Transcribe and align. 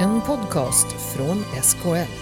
En 0.00 0.20
podcast 0.20 0.86
från 0.92 1.44
SKL. 1.62 2.12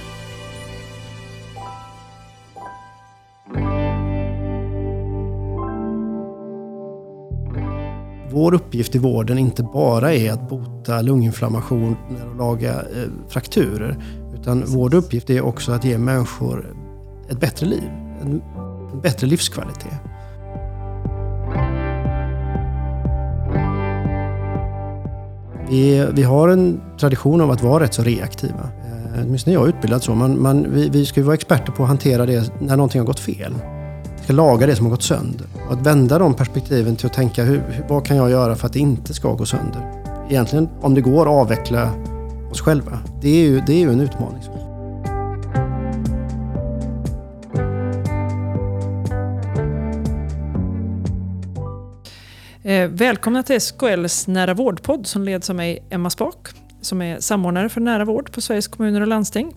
Vår 8.30 8.54
uppgift 8.54 8.94
i 8.94 8.98
vården 8.98 9.38
inte 9.38 9.62
bara 9.62 10.14
är 10.14 10.32
att 10.32 10.48
bota 10.48 11.02
lunginflammationer 11.02 12.28
och 12.30 12.36
laga 12.36 12.72
eh, 12.72 13.08
frakturer. 13.28 13.96
Utan 14.34 14.64
vår 14.66 14.94
uppgift 14.94 15.30
är 15.30 15.40
också 15.40 15.72
att 15.72 15.84
ge 15.84 15.98
människor 15.98 16.76
ett 17.28 17.40
bättre 17.40 17.66
liv, 17.66 17.90
en, 18.22 18.42
en 18.92 19.00
bättre 19.00 19.26
livskvalitet. 19.26 20.13
Vi, 25.74 26.06
vi 26.12 26.22
har 26.22 26.48
en 26.48 26.80
tradition 26.98 27.40
av 27.40 27.50
att 27.50 27.62
vara 27.62 27.84
rätt 27.84 27.94
så 27.94 28.02
reaktiva. 28.02 28.70
Eh, 28.84 29.22
åtminstone 29.24 29.54
jag 29.54 29.64
är 29.64 29.68
utbildad 29.68 30.02
så. 30.02 30.14
Man, 30.14 30.42
man, 30.42 30.66
vi, 30.70 30.88
vi 30.88 31.06
ska 31.06 31.20
ju 31.20 31.24
vara 31.24 31.34
experter 31.34 31.72
på 31.72 31.82
att 31.82 31.88
hantera 31.88 32.26
det 32.26 32.52
när 32.60 32.76
någonting 32.76 33.00
har 33.00 33.06
gått 33.06 33.20
fel. 33.20 33.54
Vi 34.16 34.24
ska 34.24 34.32
laga 34.32 34.66
det 34.66 34.76
som 34.76 34.86
har 34.86 34.90
gått 34.90 35.02
sönder. 35.02 35.46
Och 35.66 35.72
att 35.72 35.86
vända 35.86 36.18
de 36.18 36.34
perspektiven 36.34 36.96
till 36.96 37.06
att 37.06 37.12
tänka 37.12 37.44
hur, 37.44 37.62
hur, 37.68 37.84
vad 37.88 38.06
kan 38.06 38.16
jag 38.16 38.30
göra 38.30 38.56
för 38.56 38.66
att 38.66 38.72
det 38.72 38.78
inte 38.78 39.14
ska 39.14 39.34
gå 39.34 39.46
sönder? 39.46 39.92
Egentligen, 40.30 40.68
om 40.80 40.94
det 40.94 41.00
går, 41.00 41.40
avveckla 41.40 41.90
oss 42.50 42.60
själva. 42.60 42.98
Det 43.20 43.28
är 43.28 43.48
ju, 43.48 43.60
det 43.66 43.72
är 43.72 43.78
ju 43.78 43.92
en 43.92 44.00
utmaning. 44.00 44.42
Eh, 52.74 52.88
välkomna 52.88 53.42
till 53.42 53.60
SKLs 53.60 54.26
Nära 54.26 54.54
vårdpodd 54.54 55.06
som 55.06 55.24
leds 55.24 55.50
av 55.50 55.56
mig, 55.56 55.82
Emma 55.90 56.10
Spak, 56.10 56.48
som 56.80 57.02
är 57.02 57.20
samordnare 57.20 57.68
för 57.68 57.80
nära 57.80 58.04
vård 58.04 58.32
på 58.32 58.40
Sveriges 58.40 58.68
kommuner 58.68 59.00
och 59.00 59.06
landsting. 59.06 59.52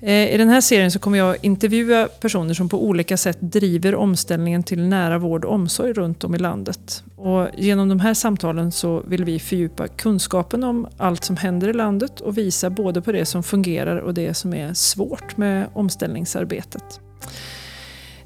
Eh, 0.00 0.34
I 0.34 0.36
den 0.38 0.48
här 0.48 0.60
serien 0.60 0.90
så 0.90 0.98
kommer 0.98 1.18
jag 1.18 1.36
intervjua 1.42 2.08
personer 2.20 2.54
som 2.54 2.68
på 2.68 2.84
olika 2.84 3.16
sätt 3.16 3.38
driver 3.40 3.94
omställningen 3.94 4.62
till 4.62 4.82
nära 4.82 5.18
vård 5.18 5.44
och 5.44 5.54
omsorg 5.54 5.92
runt 5.92 6.24
om 6.24 6.34
i 6.34 6.38
landet. 6.38 7.04
Och 7.16 7.48
genom 7.56 7.88
de 7.88 8.00
här 8.00 8.14
samtalen 8.14 8.72
så 8.72 9.02
vill 9.06 9.24
vi 9.24 9.38
fördjupa 9.38 9.88
kunskapen 9.88 10.64
om 10.64 10.86
allt 10.96 11.24
som 11.24 11.36
händer 11.36 11.68
i 11.68 11.72
landet 11.72 12.20
och 12.20 12.38
visa 12.38 12.70
både 12.70 13.02
på 13.02 13.12
det 13.12 13.26
som 13.26 13.42
fungerar 13.42 13.96
och 13.96 14.14
det 14.14 14.34
som 14.34 14.54
är 14.54 14.74
svårt 14.74 15.36
med 15.36 15.66
omställningsarbetet. 15.72 17.00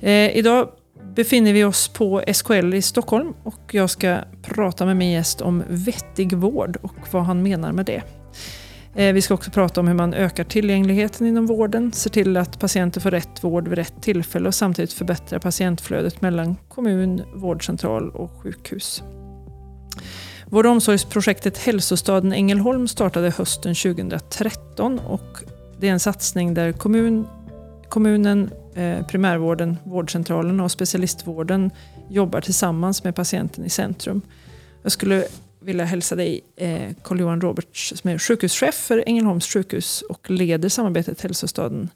Eh, 0.00 0.36
idag 0.36 0.68
befinner 1.16 1.52
vi 1.52 1.64
oss 1.64 1.88
på 1.88 2.22
SKL 2.34 2.74
i 2.74 2.82
Stockholm 2.82 3.34
och 3.42 3.60
jag 3.74 3.90
ska 3.90 4.18
prata 4.42 4.86
med 4.86 4.96
min 4.96 5.10
gäst 5.10 5.40
om 5.40 5.62
vettig 5.68 6.32
vård 6.32 6.78
och 6.82 6.96
vad 7.10 7.24
han 7.24 7.42
menar 7.42 7.72
med 7.72 7.86
det. 7.86 8.02
Eh, 8.94 9.12
vi 9.12 9.22
ska 9.22 9.34
också 9.34 9.50
prata 9.50 9.80
om 9.80 9.88
hur 9.88 9.94
man 9.94 10.14
ökar 10.14 10.44
tillgängligheten 10.44 11.26
inom 11.26 11.46
vården, 11.46 11.92
ser 11.92 12.10
till 12.10 12.36
att 12.36 12.60
patienter 12.60 13.00
får 13.00 13.10
rätt 13.10 13.44
vård 13.44 13.68
vid 13.68 13.78
rätt 13.78 14.02
tillfälle 14.02 14.48
och 14.48 14.54
samtidigt 14.54 14.92
förbättrar 14.92 15.38
patientflödet 15.38 16.20
mellan 16.20 16.56
kommun, 16.68 17.22
vårdcentral 17.34 18.10
och 18.10 18.30
sjukhus. 18.42 19.02
Vård 20.46 20.66
och 20.66 20.72
omsorgsprojektet 20.72 21.58
Hälsostaden 21.58 22.32
Ängelholm 22.32 22.88
startade 22.88 23.30
hösten 23.30 23.74
2013 23.74 24.98
och 24.98 25.38
det 25.80 25.88
är 25.88 25.92
en 25.92 26.00
satsning 26.00 26.54
där 26.54 26.72
kommun, 26.72 27.26
kommunen, 27.88 28.50
primärvården, 29.08 29.76
vårdcentralen 29.84 30.60
och 30.60 30.70
specialistvården 30.70 31.70
jobbar 32.08 32.40
tillsammans 32.40 33.04
med 33.04 33.14
patienten 33.14 33.64
i 33.64 33.70
centrum. 33.70 34.22
Jag 34.82 34.92
skulle 34.92 35.26
vilja 35.66 35.84
hälsa 35.84 36.16
dig 36.16 36.40
eh, 36.56 36.92
Carl-Johan 37.02 37.40
Roberts 37.40 37.92
som 37.96 38.10
är 38.10 38.18
sjukhuschef 38.18 38.74
för 38.74 39.04
Ängelholms 39.06 39.46
sjukhus 39.46 40.02
och 40.02 40.30
leder 40.30 40.68
samarbetet 40.68 41.20
Hälsostaden. 41.20 41.90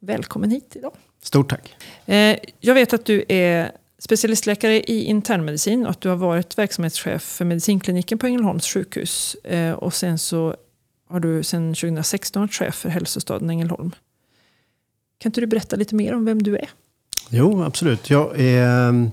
Välkommen 0.00 0.50
hit 0.50 0.76
idag. 0.76 0.92
Stort 1.22 1.50
tack. 1.50 1.76
Eh, 2.06 2.36
jag 2.60 2.74
vet 2.74 2.92
att 2.92 3.04
du 3.04 3.24
är 3.28 3.72
specialistläkare 3.98 4.80
i 4.80 5.04
internmedicin 5.04 5.84
och 5.84 5.90
att 5.90 6.00
du 6.00 6.08
har 6.08 6.16
varit 6.16 6.58
verksamhetschef 6.58 7.22
för 7.22 7.44
medicinkliniken 7.44 8.18
på 8.18 8.26
Ängelholms 8.26 8.66
sjukhus. 8.66 9.34
Eh, 9.34 9.72
och 9.72 9.94
sen 9.94 10.18
så 10.18 10.56
har 11.08 11.20
du 11.20 11.42
sedan 11.42 11.74
2016 11.74 12.42
varit 12.42 12.54
chef 12.54 12.74
för 12.74 12.88
Hälsostaden 12.88 13.50
Ängelholm. 13.50 13.90
Kan 15.22 15.30
inte 15.30 15.40
du 15.40 15.46
berätta 15.46 15.76
lite 15.76 15.94
mer 15.94 16.14
om 16.14 16.24
vem 16.24 16.42
du 16.42 16.56
är? 16.56 16.68
Jo, 17.28 17.62
absolut. 17.62 18.10
Jag 18.10 18.40
är, 18.40 19.10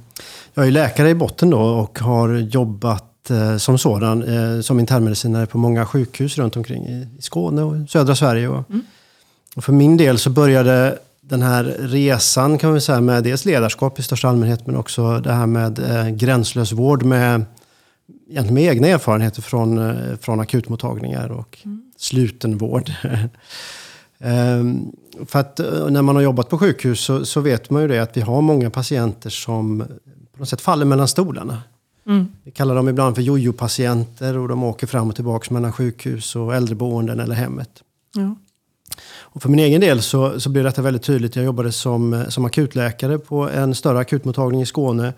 jag 0.54 0.68
är 0.68 0.72
läkare 0.72 1.10
i 1.10 1.16
botten 1.16 1.50
då 1.50 1.60
och 1.60 2.00
har 2.00 2.34
jobbat 2.34 3.30
eh, 3.30 3.58
som 3.58 3.78
sådan 3.78 4.24
eh, 4.24 4.62
som 4.62 4.80
internmedicinare 4.80 5.46
på 5.46 5.58
många 5.58 5.86
sjukhus 5.86 6.38
runt 6.38 6.56
omkring 6.56 6.88
i, 6.88 7.08
Skåne 7.20 7.62
och 7.62 7.90
södra 7.90 8.16
Sverige. 8.16 8.46
Mm. 8.46 8.82
och 9.56 9.64
för 9.64 9.74
min 9.74 9.98
del 9.98 10.18
så 10.18 10.30
började 10.30 11.00
den 11.22 11.42
här 11.42 11.64
resan 11.80 12.58
kan 12.58 12.74
vi 12.74 12.82
säga 12.82 13.02
med 13.02 13.24
dels 13.24 13.46
ledarskap 13.46 14.00
i 14.00 14.04
största 14.04 14.30
allmänhet 14.30 14.68
men 14.68 14.76
också 14.76 15.20
det 15.20 15.34
här 15.34 15.48
med 15.48 15.80
eh, 15.80 16.10
gränslös 16.10 16.72
vård 16.72 17.04
med, 17.04 17.46
med 18.52 18.64
egna 18.64 18.88
erfarenheter 18.88 19.42
från, 19.42 19.96
från 20.22 20.40
akutmottagningar 20.40 21.32
och 21.32 21.58
slutenvård. 21.98 22.92
Ehm, 24.24 24.92
för 25.26 25.40
att 25.40 25.60
eh, 25.60 25.88
när 25.90 26.02
man 26.02 26.16
har 26.16 26.24
jobbat 26.24 26.50
på 26.50 26.58
sjukhus 26.58 27.00
så, 27.00 27.26
så 27.26 27.42
vet 27.42 27.70
man 27.70 27.82
ju 27.82 27.88
det 27.88 28.00
att 28.00 28.18
vi 28.18 28.22
har 28.22 28.42
många 28.42 28.70
patienter 28.70 29.30
som 29.30 29.84
på 30.34 30.40
något 30.40 30.50
sätt 30.50 30.62
faller 30.62 30.86
mellan 30.86 31.08
stolarna. 31.08 31.62
Mm. 32.08 32.28
Vi 32.44 32.52
kallar 32.52 32.76
dem 32.76 32.90
ibland 32.90 33.16
för 33.16 33.22
jojo-patienter 33.22 34.38
och 34.38 34.48
de 34.48 34.64
åker 34.64 34.88
fram 34.88 35.10
och 35.10 35.16
tillbaka 35.16 35.54
mellan 35.54 35.72
sjukhus 35.72 36.36
och 36.36 36.56
äldreboenden 36.56 37.20
eller 37.20 37.36
hemmet. 37.36 37.84
Ja. 38.16 38.36
Och 39.20 39.42
för 39.42 39.50
min 39.50 39.60
egen 39.60 39.82
del 39.82 40.02
så, 40.02 40.40
så 40.40 40.50
blev 40.50 40.64
detta 40.64 40.82
väldigt 40.82 41.04
tydligt. 41.04 41.36
Jag 41.36 41.46
jobbade 41.46 41.72
som, 41.72 42.26
som 42.30 42.46
akutläkare 42.46 43.18
på 43.18 43.50
en 43.50 43.76
större 43.76 44.00
akutmottagning 44.00 44.62
i 44.62 44.66
Skåne. 44.66 45.14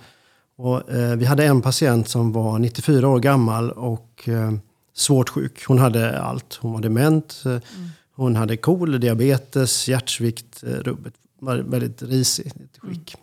Och, 0.58 0.92
eh, 0.92 1.16
vi 1.16 1.26
hade 1.26 1.46
en 1.46 1.62
patient 1.62 2.10
som 2.10 2.32
var 2.32 2.60
94 2.60 3.08
år 3.08 3.20
gammal 3.20 3.72
och 3.72 4.30
eh, 4.30 4.52
svårt 4.96 5.30
sjuk. 5.30 5.66
Hon 5.68 5.80
hade 5.80 6.20
allt. 6.20 6.60
Hon 6.62 6.74
var 6.74 6.82
dement, 6.82 7.44
eh, 7.46 7.58
hon 8.22 8.36
hade 8.36 8.58
KOL, 8.58 9.00
diabetes, 9.00 9.88
hjärtsvikt, 9.88 10.64
eh, 10.64 10.70
rubbet. 10.70 11.14
Var 11.40 11.58
väldigt 11.58 12.04
risigt 12.04 12.78
skick. 12.78 13.16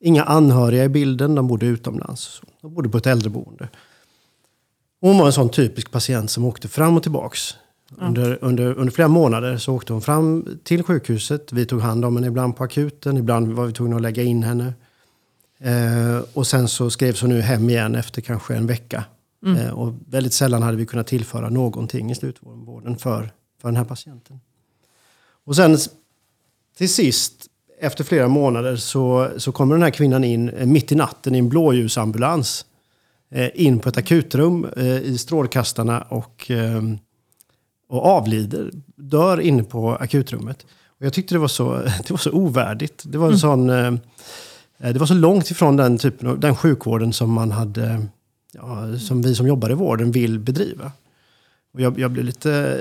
Inga 0.00 0.24
anhöriga 0.24 0.84
i 0.84 0.88
bilden, 0.88 1.34
de 1.34 1.46
bodde 1.46 1.66
utomlands. 1.66 2.42
De 2.60 2.74
bodde 2.74 2.88
på 2.88 2.98
ett 2.98 3.06
äldreboende. 3.06 3.68
Hon 5.00 5.18
var 5.18 5.26
en 5.26 5.32
sån 5.32 5.48
typisk 5.48 5.90
patient 5.90 6.30
som 6.30 6.44
åkte 6.44 6.68
fram 6.68 6.96
och 6.96 7.02
tillbaks. 7.02 7.54
Under, 7.98 8.38
under, 8.40 8.78
under 8.78 8.92
flera 8.92 9.08
månader 9.08 9.56
så 9.58 9.74
åkte 9.74 9.92
hon 9.92 10.02
fram 10.02 10.58
till 10.64 10.82
sjukhuset. 10.82 11.52
Vi 11.52 11.66
tog 11.66 11.80
hand 11.80 12.04
om 12.04 12.16
henne 12.16 12.26
ibland 12.26 12.56
på 12.56 12.64
akuten, 12.64 13.16
ibland 13.16 13.52
var 13.52 13.66
vi 13.66 13.72
tvungna 13.72 13.96
att 13.96 14.02
lägga 14.02 14.22
in 14.22 14.42
henne. 14.42 14.72
Eh, 15.58 16.22
och 16.34 16.46
sen 16.46 16.68
så 16.68 16.90
skrevs 16.90 17.20
hon 17.20 17.30
nu 17.30 17.40
hem 17.40 17.70
igen 17.70 17.94
efter 17.94 18.22
kanske 18.22 18.54
en 18.54 18.66
vecka. 18.66 19.04
Eh, 19.46 19.70
och 19.70 19.94
väldigt 20.06 20.32
sällan 20.32 20.62
hade 20.62 20.76
vi 20.76 20.86
kunnat 20.86 21.06
tillföra 21.06 21.50
någonting 21.50 22.10
i 22.10 22.14
slutvården 22.14 22.96
för, 22.96 23.32
för 23.64 23.68
den 23.68 23.76
här 23.76 23.84
patienten. 23.84 24.40
Och 25.44 25.56
sen 25.56 25.78
till 26.76 26.88
sist, 26.88 27.46
efter 27.80 28.04
flera 28.04 28.28
månader, 28.28 28.76
så, 28.76 29.30
så 29.36 29.52
kommer 29.52 29.74
den 29.74 29.82
här 29.82 29.90
kvinnan 29.90 30.24
in 30.24 30.48
eh, 30.48 30.66
mitt 30.66 30.92
i 30.92 30.94
natten 30.94 31.34
i 31.34 31.38
en 31.38 31.48
blåljusambulans. 31.48 32.66
Eh, 33.30 33.50
in 33.54 33.78
på 33.78 33.88
ett 33.88 33.96
akutrum 33.96 34.66
eh, 34.76 34.98
i 34.98 35.18
strålkastarna 35.18 36.00
och, 36.00 36.50
och 37.88 38.06
avlider. 38.06 38.70
Dör 38.96 39.40
inne 39.40 39.64
på 39.64 39.94
akutrummet. 39.94 40.66
Och 40.98 41.06
jag 41.06 41.12
tyckte 41.12 41.34
det 41.34 41.38
var 41.38 41.48
så, 41.48 41.74
det 42.06 42.10
var 42.10 42.18
så 42.18 42.30
ovärdigt. 42.30 43.02
Det 43.06 43.18
var, 43.18 43.32
en 43.32 43.38
sån, 43.38 43.70
eh, 43.70 43.92
det 44.78 44.98
var 44.98 45.06
så 45.06 45.14
långt 45.14 45.50
ifrån 45.50 45.76
den 45.76 45.98
typen 45.98 46.28
av 46.28 46.40
den 46.40 46.56
sjukvården 46.56 47.12
som 47.12 47.32
man 47.32 47.50
hade, 47.50 48.06
ja, 48.52 48.98
som 48.98 49.22
vi 49.22 49.34
som 49.34 49.46
jobbar 49.46 49.70
i 49.70 49.74
vården 49.74 50.12
vill 50.12 50.38
bedriva. 50.38 50.92
Och 51.74 51.80
jag, 51.80 51.98
jag 51.98 52.10
blev 52.10 52.24
lite 52.24 52.80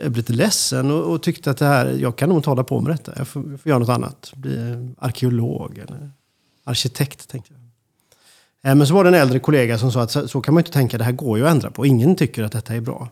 jag 0.00 0.12
blev 0.12 0.16
lite 0.16 0.32
ledsen 0.32 0.90
och, 0.90 1.12
och 1.12 1.22
tyckte 1.22 1.50
att 1.50 1.56
det 1.56 1.66
här, 1.66 1.86
jag 1.86 2.16
kan 2.16 2.28
nog 2.28 2.38
inte 2.38 2.50
hålla 2.50 2.64
på 2.64 2.80
med 2.80 2.92
detta. 2.92 3.12
Jag 3.16 3.28
får, 3.28 3.50
jag 3.50 3.60
får 3.60 3.70
göra 3.70 3.78
något 3.78 3.88
annat. 3.88 4.32
Bli 4.36 4.88
arkeolog 4.98 5.78
eller 5.78 6.10
arkitekt, 6.64 7.28
tänkte 7.28 7.52
jag. 7.52 7.60
Eh, 8.70 8.76
Men 8.76 8.86
så 8.86 8.94
var 8.94 9.04
det 9.04 9.10
en 9.10 9.14
äldre 9.14 9.38
kollega 9.38 9.78
som 9.78 9.92
sa 9.92 10.02
att 10.02 10.10
så, 10.10 10.28
så 10.28 10.40
kan 10.40 10.54
man 10.54 10.60
inte 10.60 10.72
tänka, 10.72 10.98
det 10.98 11.04
här 11.04 11.12
går 11.12 11.38
ju 11.38 11.46
att 11.46 11.50
ändra 11.50 11.70
på. 11.70 11.86
Ingen 11.86 12.16
tycker 12.16 12.42
att 12.42 12.52
detta 12.52 12.74
är 12.74 12.80
bra. 12.80 13.08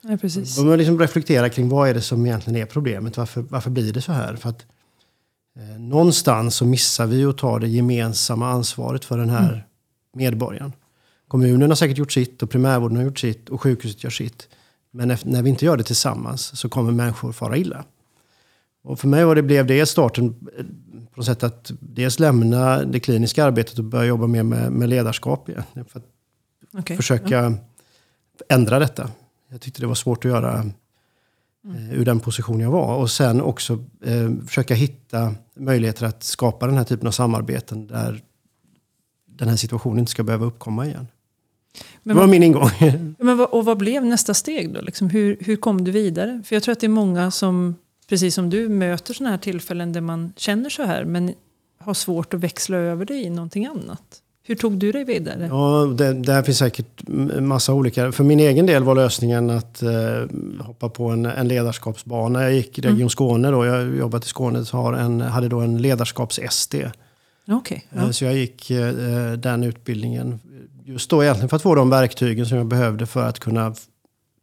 Ja, 0.00 0.16
precis. 0.16 0.56
Då 0.56 0.64
man 0.64 0.78
liksom 0.78 0.98
reflektera 0.98 1.48
kring 1.48 1.68
vad 1.68 1.88
är 1.88 1.94
det 1.94 2.00
som 2.00 2.26
egentligen 2.26 2.62
är 2.62 2.66
problemet? 2.66 3.16
Varför, 3.16 3.40
varför 3.40 3.70
blir 3.70 3.92
det 3.92 4.02
så 4.02 4.12
här? 4.12 4.36
För 4.36 4.48
att 4.48 4.66
eh, 5.56 5.80
någonstans 5.80 6.54
så 6.54 6.64
missar 6.64 7.06
vi 7.06 7.24
att 7.24 7.38
ta 7.38 7.58
det 7.58 7.68
gemensamma 7.68 8.50
ansvaret 8.50 9.04
för 9.04 9.18
den 9.18 9.30
här 9.30 9.66
medborgaren. 10.14 10.72
Kommunen 11.28 11.70
har 11.70 11.76
säkert 11.76 11.98
gjort 11.98 12.12
sitt 12.12 12.42
och 12.42 12.50
primärvården 12.50 12.96
har 12.96 13.04
gjort 13.04 13.18
sitt 13.18 13.48
och 13.48 13.60
sjukhuset 13.60 14.04
gör 14.04 14.10
sitt. 14.10 14.48
Men 14.92 15.16
när 15.24 15.42
vi 15.42 15.50
inte 15.50 15.64
gör 15.64 15.76
det 15.76 15.84
tillsammans 15.84 16.58
så 16.58 16.68
kommer 16.68 16.92
människor 16.92 17.32
fara 17.32 17.56
illa. 17.56 17.84
Och 18.82 19.00
för 19.00 19.08
mig 19.08 19.24
var 19.24 19.34
det, 19.34 19.42
blev 19.42 19.66
det 19.66 19.86
starten 19.86 20.34
eh, 20.58 20.64
på 21.12 21.20
något 21.20 21.26
sätt 21.26 21.42
att 21.42 21.72
dels 21.80 22.18
lämna 22.18 22.84
det 22.84 23.00
kliniska 23.00 23.44
arbetet 23.44 23.78
och 23.78 23.84
börja 23.84 24.04
jobba 24.04 24.26
mer 24.26 24.42
med, 24.42 24.72
med 24.72 24.88
ledarskap 24.88 25.48
igen. 25.48 25.64
För 25.88 25.98
att 25.98 26.06
Okej. 26.78 26.96
försöka 26.96 27.54
ändra 28.48 28.78
detta. 28.78 29.10
Jag 29.48 29.60
tyckte 29.60 29.80
det 29.80 29.86
var 29.86 29.94
svårt 29.94 30.24
att 30.24 30.30
göra 30.30 30.58
eh, 31.64 31.92
ur 31.92 32.04
den 32.04 32.20
position 32.20 32.60
jag 32.60 32.70
var. 32.70 32.96
Och 32.96 33.10
sen 33.10 33.40
också 33.40 33.84
eh, 34.04 34.30
försöka 34.46 34.74
hitta 34.74 35.34
möjligheter 35.54 36.06
att 36.06 36.22
skapa 36.22 36.66
den 36.66 36.76
här 36.76 36.84
typen 36.84 37.06
av 37.06 37.12
samarbeten 37.12 37.86
där 37.86 38.22
den 39.26 39.48
här 39.48 39.56
situationen 39.56 39.98
inte 39.98 40.10
ska 40.10 40.22
behöva 40.22 40.46
uppkomma 40.46 40.86
igen. 40.86 41.06
Men 42.02 42.16
det 42.16 42.20
var 42.20 42.28
min 42.28 42.42
ingång. 42.42 42.70
men 43.18 43.40
och 43.40 43.64
vad 43.64 43.78
blev 43.78 44.04
nästa 44.04 44.34
steg 44.34 44.74
då? 44.74 44.80
Liksom, 44.80 45.10
hur, 45.10 45.36
hur 45.40 45.56
kom 45.56 45.84
du 45.84 45.90
vidare? 45.90 46.42
För 46.44 46.56
jag 46.56 46.62
tror 46.62 46.72
att 46.72 46.80
det 46.80 46.86
är 46.86 46.88
många 46.88 47.30
som, 47.30 47.74
precis 48.08 48.34
som 48.34 48.50
du, 48.50 48.68
möter 48.68 49.14
sådana 49.14 49.30
här 49.30 49.38
tillfällen 49.38 49.92
där 49.92 50.00
man 50.00 50.32
känner 50.36 50.70
så 50.70 50.82
här 50.82 51.04
men 51.04 51.34
har 51.78 51.94
svårt 51.94 52.34
att 52.34 52.40
växla 52.40 52.76
över 52.76 53.04
det 53.04 53.14
i 53.14 53.30
någonting 53.30 53.66
annat. 53.66 54.22
Hur 54.44 54.54
tog 54.54 54.78
du 54.78 54.92
dig 54.92 55.04
vidare? 55.04 55.46
Ja, 55.50 55.94
det, 56.14 56.32
här 56.32 56.42
finns 56.42 56.58
säkert 56.58 57.08
massa 57.40 57.74
olika. 57.74 58.12
För 58.12 58.24
min 58.24 58.40
egen 58.40 58.66
del 58.66 58.84
var 58.84 58.94
lösningen 58.94 59.50
att 59.50 59.82
eh, 59.82 59.90
hoppa 60.60 60.88
på 60.88 61.08
en, 61.08 61.26
en 61.26 61.48
ledarskapsbana. 61.48 62.42
Jag 62.42 62.52
gick 62.52 62.78
i 62.78 62.82
Region 62.82 63.10
Skåne 63.10 63.50
då. 63.50 63.66
Jag 63.66 63.96
jobbat 63.96 64.24
i 64.24 64.28
Skåne 64.28 64.64
har 64.72 64.92
en, 64.92 65.20
hade 65.20 65.48
då 65.48 65.60
en 65.60 65.78
ledarskaps-SD. 65.78 66.74
Eh, 66.74 66.90
ja. 67.90 68.12
Så 68.12 68.24
jag 68.24 68.34
gick 68.34 68.70
eh, 68.70 69.32
den 69.32 69.64
utbildningen 69.64 70.40
just 70.84 71.10
då 71.10 71.22
egentligen 71.22 71.48
för 71.48 71.56
att 71.56 71.62
få 71.62 71.74
de 71.74 71.90
verktygen 71.90 72.46
som 72.46 72.58
jag 72.58 72.66
behövde 72.66 73.06
för 73.06 73.22
att 73.22 73.38
kunna 73.38 73.74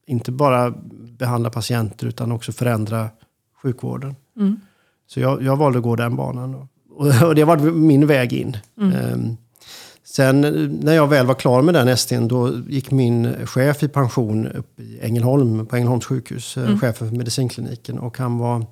inte 0.07 0.31
bara 0.31 0.73
behandla 1.17 1.49
patienter 1.49 2.07
utan 2.07 2.31
också 2.31 2.51
förändra 2.51 3.09
sjukvården. 3.61 4.15
Mm. 4.37 4.59
Så 5.07 5.19
jag, 5.19 5.43
jag 5.43 5.55
valde 5.55 5.77
att 5.77 5.83
gå 5.83 5.95
den 5.95 6.15
banan. 6.15 6.51
Då. 6.51 6.67
Och, 6.89 7.07
och 7.27 7.35
det 7.35 7.43
var 7.43 7.57
min 7.57 8.07
väg 8.07 8.33
in. 8.33 8.57
Ehm, 8.81 9.37
sen 10.03 10.43
eh, 10.43 10.51
när 10.83 10.93
jag 10.93 11.07
väl 11.07 11.25
var 11.25 11.35
klar 11.35 11.61
med 11.61 11.73
den 11.73 11.97
STn 11.97 12.27
då 12.27 12.53
gick 12.67 12.91
min 12.91 13.47
chef 13.47 13.83
i 13.83 13.87
pension 13.87 14.47
upp 14.47 14.79
i 14.79 14.99
Ängelholm, 15.01 15.65
på 15.65 15.75
Ängelholms 15.75 16.05
sjukhus, 16.05 16.57
mm. 16.57 16.79
chefen 16.79 17.09
för 17.09 17.15
medicinkliniken. 17.15 17.99
Och 17.99 18.17
han 18.17 18.37
var, 18.37 18.65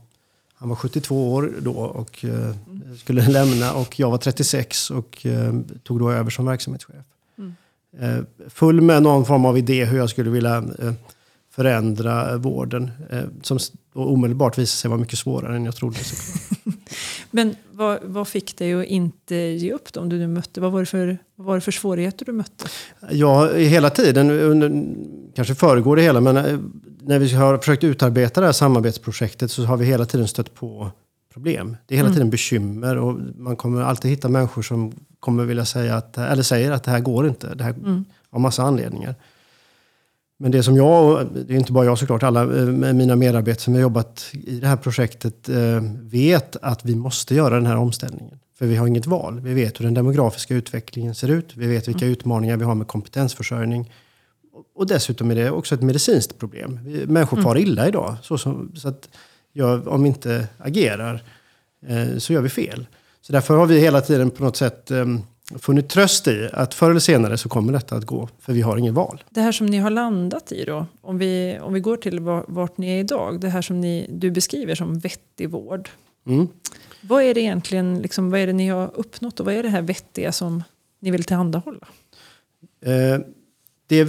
han 0.55 0.69
var 0.69 0.75
72 0.75 1.33
år 1.33 1.53
då 1.61 1.71
och 1.71 2.25
eh, 2.25 2.55
skulle 2.97 3.27
lämna 3.29 3.73
och 3.73 3.99
jag 3.99 4.11
var 4.11 4.17
36 4.17 4.89
och 4.89 5.25
eh, 5.25 5.53
tog 5.83 5.99
då 5.99 6.11
över 6.11 6.29
som 6.29 6.45
verksamhetschef. 6.45 7.05
Eh, 8.01 8.17
full 8.49 8.81
med 8.81 9.03
någon 9.03 9.25
form 9.25 9.45
av 9.45 9.57
idé 9.57 9.85
hur 9.85 9.97
jag 9.97 10.09
skulle 10.09 10.29
vilja 10.29 10.57
eh, 10.57 10.94
förändra 11.55 12.38
vården. 12.38 12.91
Eh, 13.09 13.21
som 13.41 13.57
s- 13.57 13.71
då 13.94 14.03
omedelbart 14.05 14.57
visade 14.57 14.67
sig 14.77 14.89
vara 14.89 14.99
mycket 14.99 15.19
svårare 15.19 15.55
än 15.55 15.65
jag 15.65 15.75
trodde. 15.75 15.97
Men 17.31 17.55
vad, 17.71 17.99
vad 18.03 18.27
fick 18.27 18.57
dig 18.57 18.73
att 18.73 18.85
inte 18.85 19.35
ge 19.35 19.73
upp 19.73 19.94
då, 19.94 19.99
om 19.99 20.09
du 20.09 20.17
nu 20.17 20.27
mötte? 20.27 20.61
Vad 20.61 20.71
var, 20.71 20.79
det 20.79 20.85
för, 20.85 21.17
vad 21.35 21.47
var 21.47 21.55
det 21.55 21.61
för 21.61 21.71
svårigheter 21.71 22.25
du 22.25 22.31
mötte? 22.31 22.65
Ja, 23.11 23.53
hela 23.53 23.89
tiden, 23.89 24.29
under, 24.31 24.83
kanske 25.35 25.55
föregår 25.55 25.95
det 25.95 26.01
hela, 26.01 26.21
men 26.21 26.35
när 27.01 27.19
vi 27.19 27.33
har 27.33 27.57
försökt 27.57 27.83
utarbeta 27.83 28.39
det 28.41 28.45
här 28.47 28.53
samarbetsprojektet 28.53 29.51
så 29.51 29.63
har 29.63 29.77
vi 29.77 29.85
hela 29.85 30.05
tiden 30.05 30.27
stött 30.27 30.53
på 30.53 30.91
problem. 31.33 31.77
Det 31.85 31.95
är 31.95 31.97
hela 31.97 32.13
tiden 32.13 32.29
bekymmer 32.29 32.97
och 32.97 33.19
man 33.38 33.55
kommer 33.55 33.81
alltid 33.81 34.11
hitta 34.11 34.29
människor 34.29 34.61
som 34.61 34.94
kommer 35.27 35.45
vilja 35.45 35.65
säga 35.65 35.95
att, 35.95 36.18
eller 36.18 36.44
säger 36.44 36.71
att 36.71 36.83
det 36.83 36.91
här 36.91 37.00
går 37.00 37.27
inte. 37.27 37.56
Det 37.56 37.63
här, 37.63 37.75
Av 38.29 38.41
massa 38.41 38.63
anledningar. 38.63 39.15
Men 40.38 40.51
det 40.51 40.63
som 40.63 40.75
jag, 40.75 41.06
och 41.06 41.25
det 41.47 41.53
är 41.53 41.57
inte 41.57 41.71
bara 41.71 41.85
jag 41.85 41.97
såklart, 41.97 42.24
alla 42.24 42.41
eh, 42.41 42.94
mina 42.94 43.15
medarbetare 43.15 43.63
som 43.63 43.74
har 43.74 43.81
jobbat 43.81 44.29
i 44.33 44.59
det 44.59 44.68
här 44.68 44.75
projektet 44.75 45.50
eh, 45.50 45.81
vet 46.01 46.56
att 46.62 46.85
vi 46.85 46.95
måste 46.95 47.35
göra 47.35 47.56
den 47.56 47.65
här 47.65 47.77
omställningen. 47.77 48.39
För 48.57 48.65
vi 48.65 48.75
har 48.75 48.88
inget 48.88 49.06
val. 49.06 49.39
Vi 49.39 49.53
vet 49.53 49.79
hur 49.79 49.85
den 49.85 49.94
demografiska 49.94 50.56
utvecklingen 50.56 51.15
ser 51.15 51.27
ut. 51.27 51.57
Vi 51.57 51.68
vet 51.68 51.88
vilka 51.88 52.06
utmaningar 52.06 52.57
vi 52.57 52.63
har 52.63 52.75
med 52.75 52.88
kompetensförsörjning. 52.88 53.94
Och 54.75 54.88
dessutom 54.88 55.31
är 55.31 55.35
det 55.35 55.51
också 55.51 55.75
ett 55.75 55.81
medicinskt 55.81 56.38
problem. 56.39 56.80
Människor 57.07 57.41
far 57.41 57.57
illa 57.57 57.88
idag. 57.88 58.15
Så, 58.21 58.38
som, 58.38 58.71
så 58.75 58.88
att 58.88 59.09
jag, 59.53 59.88
om 59.88 60.03
vi 60.03 60.07
inte 60.07 60.47
agerar 60.57 61.23
eh, 61.88 62.18
så 62.18 62.33
gör 62.33 62.41
vi 62.41 62.50
fel. 62.50 62.88
Så 63.27 63.33
därför 63.33 63.57
har 63.57 63.65
vi 63.65 63.79
hela 63.79 64.01
tiden 64.01 64.31
på 64.31 64.44
något 64.44 64.56
sätt 64.57 64.91
eh, 64.91 65.06
funnit 65.59 65.89
tröst 65.89 66.27
i 66.27 66.50
att 66.53 66.74
förr 66.74 66.89
eller 66.89 67.00
senare 67.00 67.38
så 67.38 67.50
kommer 67.50 67.74
detta 67.74 67.95
att 67.95 68.06
gå. 68.06 68.29
För 68.39 68.53
vi 68.53 68.62
har 68.62 68.77
ingen 68.77 68.94
val. 68.94 69.24
Det 69.29 69.41
här 69.41 69.51
som 69.51 69.68
ni 69.68 69.77
har 69.77 69.89
landat 69.89 70.51
i 70.51 70.63
då, 70.65 70.85
om 71.01 71.18
vi, 71.18 71.59
om 71.62 71.74
vi 71.74 71.79
går 71.79 71.97
till 71.97 72.19
var- 72.19 72.45
vart 72.47 72.77
ni 72.77 72.89
är 72.89 73.00
idag, 73.00 73.39
det 73.39 73.50
här 73.50 73.62
som 73.62 73.81
ni, 73.81 74.07
du 74.09 74.31
beskriver 74.31 74.75
som 74.75 75.00
vettig 75.00 75.50
vård. 75.50 75.89
Mm. 76.27 76.47
Vad 77.01 77.24
är 77.24 77.33
det 77.33 77.41
egentligen, 77.41 78.01
liksom, 78.01 78.31
vad 78.31 78.39
är 78.39 78.47
det 78.47 78.53
ni 78.53 78.68
har 78.68 78.91
uppnått 78.95 79.39
och 79.39 79.45
vad 79.45 79.56
är 79.56 79.63
det 79.63 79.69
här 79.69 79.81
vettiga 79.81 80.31
som 80.31 80.63
ni 81.00 81.12
vill 81.12 81.23
tillhandahålla? 81.23 81.88
Eh, 82.85 83.19
det 83.88 84.06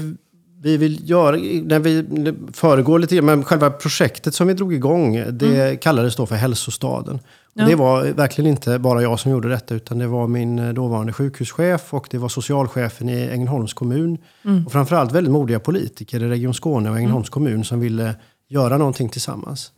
vi 0.63 0.77
vill 0.77 1.11
göra, 1.11 1.37
när 1.63 1.79
vi 1.79 2.05
föregår 2.53 2.99
lite 2.99 3.23
men 3.23 3.45
själva 3.45 3.71
projektet 3.71 4.35
som 4.35 4.47
vi 4.47 4.55
drog 4.55 4.75
igång, 4.75 5.25
det 5.31 5.81
kallades 5.81 6.17
då 6.17 6.27
för 6.27 6.37
hälsostaden. 6.37 7.21
Ja. 7.55 7.67
Det 7.67 7.75
var 7.75 8.05
verkligen 8.05 8.51
inte 8.51 8.79
bara 8.79 9.03
jag 9.03 9.21
som 9.21 9.33
gjorde 9.33 9.49
detta, 9.49 9.75
utan 9.75 9.99
det 9.99 10.07
var 10.07 10.27
min 10.27 10.59
eh, 10.59 10.73
dåvarande 10.73 11.13
sjukhuschef 11.13 11.95
och 11.95 12.09
det 12.11 12.19
var 12.19 12.29
socialchefen 12.29 13.09
i 13.09 13.29
Ängelholms 13.33 13.75
kommun. 13.75 14.19
Och 14.67 14.73
framförallt 14.73 15.13
väldigt 15.13 15.33
modiga 15.33 15.61
politiker 15.61 16.23
i 16.23 16.29
Region 16.29 16.55
Skåne 16.55 16.91
och 16.91 16.99
Ängelholms 16.99 17.29
kommun 17.29 17.65
som 17.65 17.81
ville 17.81 18.15
göra 18.49 18.79
någonting 18.79 19.09
tillsammans. 19.09 19.73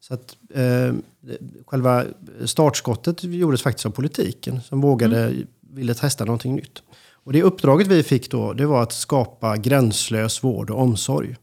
Så 0.00 0.14
att, 0.14 0.36
eh, 0.54 0.94
själva 1.66 2.04
startskottet 2.44 3.24
gjordes 3.24 3.62
faktiskt 3.62 3.86
av 3.86 3.90
politiken 3.90 4.60
som 4.60 4.80
vågade, 4.80 5.34
ville 5.72 5.94
testa 5.94 6.24
någonting 6.24 6.54
nytt. 6.54 6.82
Och 7.24 7.32
det 7.32 7.42
uppdraget 7.42 7.86
vi 7.86 8.02
fick 8.02 8.30
då, 8.30 8.52
det 8.52 8.66
var 8.66 8.82
att 8.82 8.92
skapa 8.92 9.56
gränslös 9.56 10.44
vård 10.44 10.70
och 10.70 10.82
omsorg. 10.82 11.36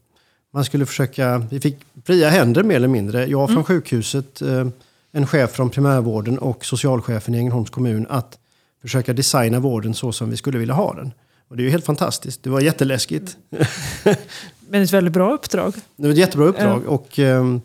Man 0.52 0.64
skulle 0.64 0.86
försöka, 0.86 1.46
vi 1.50 1.60
fick 1.60 1.76
fria 2.04 2.28
händer 2.28 2.62
mer 2.62 2.76
eller 2.76 2.88
mindre. 2.88 3.26
Jag 3.26 3.50
från 3.50 3.64
sjukhuset, 3.64 4.42
eh, 4.42 4.66
en 5.12 5.26
chef 5.26 5.50
från 5.50 5.70
primärvården 5.70 6.38
och 6.38 6.64
socialchefen 6.64 7.34
i 7.34 7.38
Ängelholms 7.38 7.70
kommun 7.70 8.06
att 8.10 8.38
försöka 8.82 9.12
designa 9.12 9.60
vården 9.60 9.94
så 9.94 10.12
som 10.12 10.30
vi 10.30 10.36
skulle 10.36 10.58
vilja 10.58 10.74
ha 10.74 10.94
den. 10.94 11.12
Och 11.48 11.56
det 11.56 11.62
är 11.62 11.64
ju 11.64 11.70
helt 11.70 11.84
fantastiskt. 11.84 12.42
Det 12.42 12.50
var 12.50 12.60
jätteläskigt. 12.60 13.36
Men 14.68 14.82
ett 14.82 14.92
väldigt 14.92 15.12
bra 15.12 15.32
uppdrag. 15.32 15.74
Det 15.96 16.02
var 16.02 16.10
ett 16.10 16.18
jättebra 16.18 16.46
uppdrag. 16.46 16.86
Och, 16.86 17.18
ehm, 17.18 17.60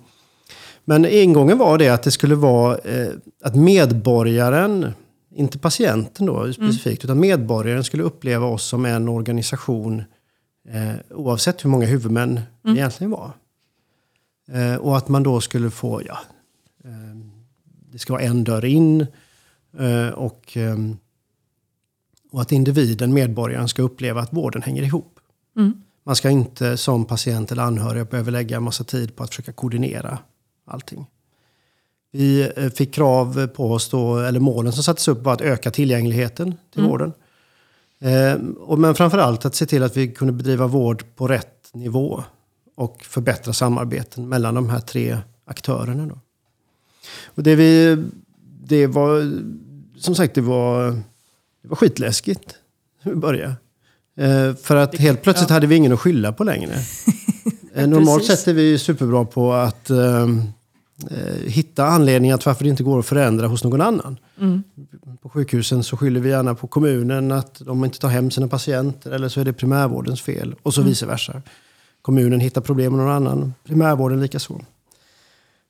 men 0.86 1.06
ingången 1.06 1.58
var 1.58 1.78
det 1.78 1.90
att 1.90 2.04
det 2.04 2.12
skulle 2.12 2.36
vara 2.36 2.78
eh, 2.78 3.08
att 3.44 3.56
medborgaren, 3.56 4.94
inte 5.36 5.60
patienten 5.60 6.26
då 6.26 6.54
specifikt, 6.54 7.04
utan 7.04 7.20
medborgaren 7.20 7.84
skulle 7.84 8.04
uppleva 8.04 8.46
oss 8.46 8.64
som 8.64 8.86
en 8.86 9.08
organisation 9.08 10.04
eh, 10.70 10.94
oavsett 11.10 11.66
hur 11.66 11.70
många 11.70 11.86
huvudmän 11.86 12.42
det 12.62 12.72
egentligen 12.72 13.12
var. 13.12 13.32
Eh, 14.48 14.76
och 14.76 14.98
att 14.98 15.08
man 15.08 15.24
då 15.24 15.42
skulle 15.42 15.72
få, 15.72 16.02
ja, 16.06 16.18
eh, 16.84 17.18
det 17.92 18.00
ska 18.00 18.14
vara 18.14 18.24
en 18.24 18.44
dörr 18.44 18.66
in 18.66 19.08
eh, 19.80 20.08
och, 20.08 20.58
ehm, 20.58 20.98
och 22.32 22.42
att 22.42 22.52
individen, 22.52 23.14
medborgaren, 23.14 23.68
ska 23.68 23.82
uppleva 23.82 24.22
att 24.22 24.34
vården 24.34 24.62
hänger 24.62 24.84
ihop. 24.84 25.20
Man 26.04 26.16
ska 26.16 26.30
inte 26.30 26.78
som 26.78 27.06
patient 27.06 27.52
eller 27.52 27.64
anhörig 27.64 28.08
behöva 28.08 28.32
lägga 28.32 28.58
en 28.58 28.64
massa 28.64 28.84
tid 28.84 29.16
på 29.16 29.24
att 29.24 29.30
försöka 29.30 29.54
koordinera 29.54 30.18
allting. 30.66 31.06
Vi 32.16 32.52
eh, 32.56 32.70
fick 32.70 32.94
krav 32.94 33.48
på 33.48 33.72
oss 33.72 33.90
då, 33.90 34.18
eller 34.18 34.40
målen 34.40 34.74
som 34.74 34.84
sattes 34.84 35.08
upp 35.08 35.24
var 35.24 35.34
att 35.34 35.42
öka 35.42 35.72
tillgängligheten 35.72 36.56
till 36.74 36.84
vården. 36.84 37.14
Eh, 38.02 38.38
men 38.78 38.96
framförallt 38.96 39.46
att 39.46 39.56
se 39.56 39.66
till 39.66 39.84
att 39.84 39.98
vi 39.98 40.08
kunde 40.08 40.34
bedriva 40.34 40.68
vård 40.68 41.04
på 41.16 41.28
rätt 41.28 41.70
nivå 41.74 42.24
och 42.76 43.04
förbättra 43.04 43.54
samarbeten 43.54 44.30
mellan 44.30 44.56
de 44.56 44.70
här 44.70 44.80
tre 44.80 45.18
aktörerna. 45.46 46.06
Då. 46.06 46.20
Och 47.26 47.44
det, 47.44 47.56
vi, 47.56 48.04
det 48.64 48.88
var, 48.88 49.40
som 49.98 50.16
sagt, 50.16 50.36
det 50.36 50.42
var, 50.42 50.92
det 51.62 51.68
var 51.68 51.76
skitläskigt 51.76 52.56
i 53.04 53.10
början. 53.10 53.54
Eh, 54.18 54.56
för 54.56 54.76
att 54.76 54.98
helt 54.98 55.22
plötsligt 55.22 55.50
hade 55.50 55.68
vi 55.68 55.76
ingen 55.76 55.94
att 55.94 56.00
skylla 56.00 56.32
på 56.32 56.44
längre. 56.44 56.74
Eh, 57.76 57.88
Normalt 57.88 58.26
sett 58.26 58.48
är 58.48 58.54
vi 58.54 58.80
superbra 58.80 59.26
på 59.26 59.54
att 59.54 59.90
hitta 61.46 61.86
anledningar 61.86 62.38
till 62.38 62.46
varför 62.46 62.64
det 62.64 62.70
inte 62.70 62.84
går 62.84 63.00
att 63.00 63.06
förändra 63.06 63.48
hos 63.48 63.64
någon 63.64 63.82
annan. 63.82 64.18
På 65.22 65.30
sjukhusen 65.30 65.84
så 65.84 65.98
skyller 65.98 66.20
vi 66.20 66.30
gärna 66.30 66.56
på 66.56 66.68
kommunen 66.68 67.32
att 67.32 67.62
de 67.66 67.86
inte 67.86 68.00
tar 68.00 68.10
hem 68.10 68.32
sina 68.32 68.48
patienter 68.48 69.12
eller 69.12 69.30
så 69.30 69.42
är 69.42 69.46
det 69.46 69.54
primärvårdens 69.54 70.22
fel 70.22 70.56
och 70.64 70.74
så 70.74 70.82
vice 70.82 71.06
versa. 71.06 71.42
Kommunen 72.02 72.40
hittar 72.40 72.62
problem 72.62 72.96
med 72.96 73.06
någon 73.06 73.16
annan, 73.16 73.54
primärvården 73.64 74.22
likaså. 74.22 74.62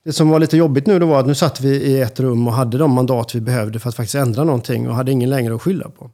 Det 0.05 0.13
som 0.13 0.29
var 0.29 0.39
lite 0.39 0.57
jobbigt 0.57 0.87
nu 0.87 0.99
då 0.99 1.05
var 1.05 1.19
att 1.19 1.27
nu 1.27 1.35
satt 1.35 1.61
vi 1.61 1.69
i 1.69 2.01
ett 2.01 2.19
rum 2.19 2.47
och 2.47 2.53
hade 2.53 2.77
de 2.77 2.91
mandat 2.91 3.35
vi 3.35 3.41
behövde 3.41 3.79
för 3.79 3.89
att 3.89 3.95
faktiskt 3.95 4.15
ändra 4.15 4.43
någonting 4.43 4.89
och 4.89 4.95
hade 4.95 5.11
ingen 5.11 5.29
längre 5.29 5.55
att 5.55 5.61
skylla 5.61 5.89
på. 5.89 6.09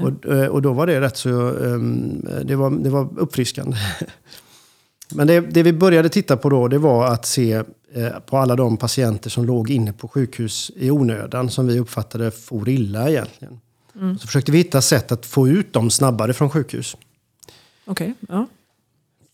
Och, 0.00 0.32
eh, 0.32 0.46
och 0.46 0.62
då 0.62 0.72
var 0.72 0.86
det 0.86 1.00
rätt 1.00 1.16
så, 1.16 1.48
ehm, 1.48 2.26
det, 2.44 2.56
var, 2.56 2.70
det 2.70 2.90
var 2.90 3.08
uppfriskande. 3.16 3.76
Men 5.14 5.26
det, 5.26 5.40
det 5.40 5.62
vi 5.62 5.72
började 5.72 6.08
titta 6.08 6.36
på 6.36 6.48
då, 6.48 6.68
det 6.68 6.78
var 6.78 7.06
att 7.06 7.26
se 7.26 7.52
eh, 7.52 7.62
på 8.26 8.38
alla 8.38 8.56
de 8.56 8.76
patienter 8.76 9.30
som 9.30 9.44
låg 9.44 9.70
inne 9.70 9.92
på 9.92 10.08
sjukhus 10.08 10.70
i 10.76 10.90
onödan, 10.90 11.50
som 11.50 11.66
vi 11.66 11.78
uppfattade 11.78 12.30
for 12.30 12.68
illa 12.68 13.10
egentligen. 13.10 13.60
Så 14.20 14.26
försökte 14.26 14.52
vi 14.52 14.58
hitta 14.58 14.82
sätt 14.82 15.12
att 15.12 15.26
få 15.26 15.48
ut 15.48 15.72
dem 15.72 15.90
snabbare 15.90 16.32
från 16.32 16.50
sjukhus. 16.50 16.96
Okej, 17.84 18.14
ja. 18.28 18.46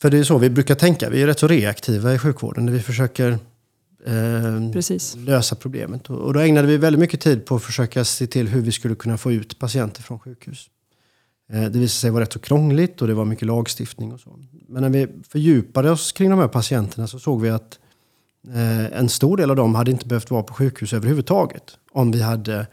För 0.02 0.10
det 0.10 0.18
är 0.18 0.24
så 0.24 0.38
vi 0.38 0.50
brukar 0.50 0.74
tänka. 0.74 1.10
Vi 1.10 1.22
är 1.22 1.26
rätt 1.26 1.38
så 1.38 1.48
reaktiva 1.48 2.14
i 2.14 2.18
sjukvården. 2.18 2.66
När 2.66 2.72
vi 2.72 2.80
försöker 2.80 3.38
eh, 4.06 5.16
lösa 5.16 5.56
problemet. 5.56 6.10
Och, 6.10 6.18
och 6.18 6.34
då 6.34 6.40
ägnade 6.40 6.68
vi 6.68 6.76
väldigt 6.76 7.00
mycket 7.00 7.20
tid 7.20 7.46
på 7.46 7.56
att 7.56 7.62
försöka 7.62 8.04
se 8.04 8.26
till 8.26 8.48
hur 8.48 8.60
vi 8.60 8.72
skulle 8.72 8.94
kunna 8.94 9.18
få 9.18 9.32
ut 9.32 9.58
patienter 9.58 10.02
från 10.02 10.18
sjukhus. 10.18 10.66
Eh, 11.52 11.60
det 11.60 11.78
visade 11.78 11.88
sig 11.88 12.10
vara 12.10 12.22
rätt 12.22 12.32
så 12.32 12.38
krångligt 12.38 13.02
och 13.02 13.08
det 13.08 13.14
var 13.14 13.24
mycket 13.24 13.46
lagstiftning 13.46 14.12
och 14.12 14.20
så. 14.20 14.38
Men 14.68 14.82
när 14.82 14.90
vi 14.90 15.08
fördjupade 15.28 15.90
oss 15.90 16.12
kring 16.12 16.30
de 16.30 16.38
här 16.38 16.48
patienterna 16.48 17.06
så 17.06 17.18
såg 17.18 17.42
vi 17.42 17.50
att 17.50 17.72
eh, 17.72 17.87
en 18.92 19.08
stor 19.08 19.36
del 19.36 19.50
av 19.50 19.56
dem 19.56 19.74
hade 19.74 19.90
inte 19.90 20.06
behövt 20.06 20.30
vara 20.30 20.42
på 20.42 20.54
sjukhus 20.54 20.92
överhuvudtaget. 20.92 21.78
Om 21.92 22.10
vi 22.10 22.22
hade 22.22 22.66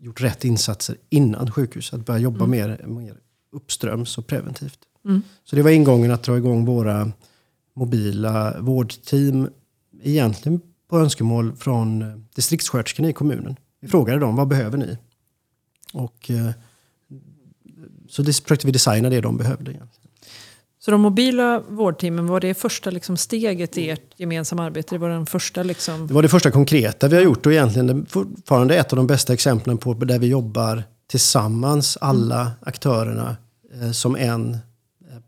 gjort 0.00 0.20
rätt 0.20 0.44
insatser 0.44 0.96
innan 1.10 1.50
sjukhus. 1.50 1.92
Att 1.92 2.06
börja 2.06 2.20
jobba 2.20 2.46
mer, 2.46 2.84
mer 2.86 3.16
uppströms 3.52 4.18
och 4.18 4.26
preventivt. 4.26 4.78
Mm. 5.04 5.22
Så 5.44 5.56
det 5.56 5.62
var 5.62 5.70
ingången 5.70 6.10
att 6.10 6.22
dra 6.22 6.36
igång 6.36 6.64
våra 6.64 7.12
mobila 7.74 8.60
vårdteam. 8.60 9.48
Egentligen 10.02 10.60
på 10.88 10.98
önskemål 10.98 11.56
från 11.56 12.02
eh, 12.02 12.08
distriktssköterskorna 12.34 13.08
i 13.08 13.12
kommunen. 13.12 13.56
Vi 13.80 13.88
frågade 13.88 14.18
dem, 14.18 14.36
vad 14.36 14.48
behöver 14.48 14.78
ni? 14.78 14.98
Och 15.92 16.30
eh, 16.30 16.50
så 18.08 18.24
försökte 18.24 18.66
vi 18.66 18.72
designa 18.72 19.10
det 19.10 19.20
de 19.20 19.36
behövde. 19.36 19.88
Så 20.86 20.92
de 20.92 21.00
mobila 21.00 21.60
vårdteamen, 21.68 22.26
var 22.26 22.40
det 22.40 22.54
första 22.54 22.90
liksom 22.90 23.16
steget 23.16 23.78
i 23.78 23.90
ert 23.90 24.02
gemensamma 24.16 24.64
arbete? 24.64 24.94
Det 24.94 24.98
var 24.98 25.08
den 25.08 25.26
första 25.26 25.62
liksom... 25.62 26.06
Det 26.06 26.14
var 26.14 26.22
det 26.22 26.28
första 26.28 26.50
konkreta 26.50 27.08
vi 27.08 27.16
har 27.16 27.22
gjort 27.22 27.46
och 27.46 27.52
egentligen 27.52 28.06
fortfarande 28.06 28.76
ett 28.76 28.92
av 28.92 28.96
de 28.96 29.06
bästa 29.06 29.32
exemplen 29.32 29.78
på 29.78 29.94
där 29.94 30.18
vi 30.18 30.26
jobbar 30.26 30.84
tillsammans, 31.06 31.98
alla 32.00 32.52
aktörerna, 32.60 33.36
eh, 33.74 33.90
som 33.90 34.16
en 34.16 34.54
eh, 34.54 34.58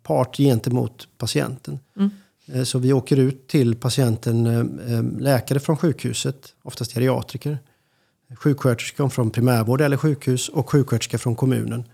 part 0.02 0.36
gentemot 0.36 1.08
patienten. 1.18 1.78
Mm. 1.96 2.10
Eh, 2.52 2.62
Så 2.62 2.78
vi 2.78 2.92
åker 2.92 3.16
ut 3.16 3.48
till 3.48 3.74
patienten, 3.76 5.18
läkare 5.20 5.60
från 5.60 5.76
sjukhuset, 5.76 6.54
oftast 6.62 6.94
geriatriker, 6.94 7.58
sjuksköterskor 8.36 9.08
från 9.08 9.30
primärvård 9.30 9.80
eller 9.80 9.96
sjukhus 9.96 10.48
och 10.48 10.70
sjuksköterska 10.70 11.18
från 11.18 11.36
kommunen. 11.36 11.84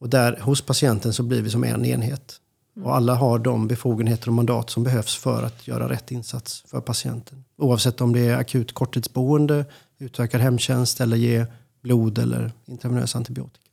Och 0.00 0.08
där 0.08 0.38
hos 0.40 0.62
patienten 0.62 1.12
så 1.12 1.22
blir 1.22 1.42
vi 1.42 1.50
som 1.50 1.64
en 1.64 1.84
enhet. 1.84 2.40
Och 2.82 2.96
alla 2.96 3.14
har 3.14 3.38
de 3.38 3.68
befogenheter 3.68 4.28
och 4.28 4.34
mandat 4.34 4.70
som 4.70 4.84
behövs 4.84 5.16
för 5.16 5.42
att 5.42 5.68
göra 5.68 5.88
rätt 5.88 6.10
insats 6.10 6.64
för 6.66 6.80
patienten. 6.80 7.44
Oavsett 7.56 8.00
om 8.00 8.12
det 8.12 8.20
är 8.20 8.36
akut 8.36 8.72
korttidsboende, 8.72 9.64
utökad 9.98 10.40
hemtjänst 10.40 11.00
eller 11.00 11.16
ge 11.16 11.46
blod 11.80 12.18
eller 12.18 12.52
intravenös 12.66 13.16
antibiotika. 13.16 13.70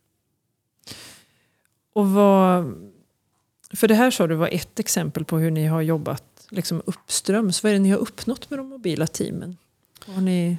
Och 1.93 2.09
vad... 2.09 2.73
För 3.73 3.87
det 3.87 3.95
här 3.95 4.11
sa 4.11 4.27
du 4.27 4.35
var 4.35 4.49
ett 4.51 4.79
exempel 4.79 5.25
på 5.25 5.37
hur 5.37 5.51
ni 5.51 5.65
har 5.65 5.81
jobbat 5.81 6.47
liksom 6.49 6.81
uppströms. 6.85 7.63
Vad 7.63 7.69
är 7.69 7.73
det 7.73 7.79
ni 7.79 7.89
har 7.89 7.97
uppnått 7.97 8.49
med 8.49 8.59
de 8.59 8.67
mobila 8.67 9.07
teamen? 9.07 9.57
Har 10.05 10.21
ni... 10.21 10.57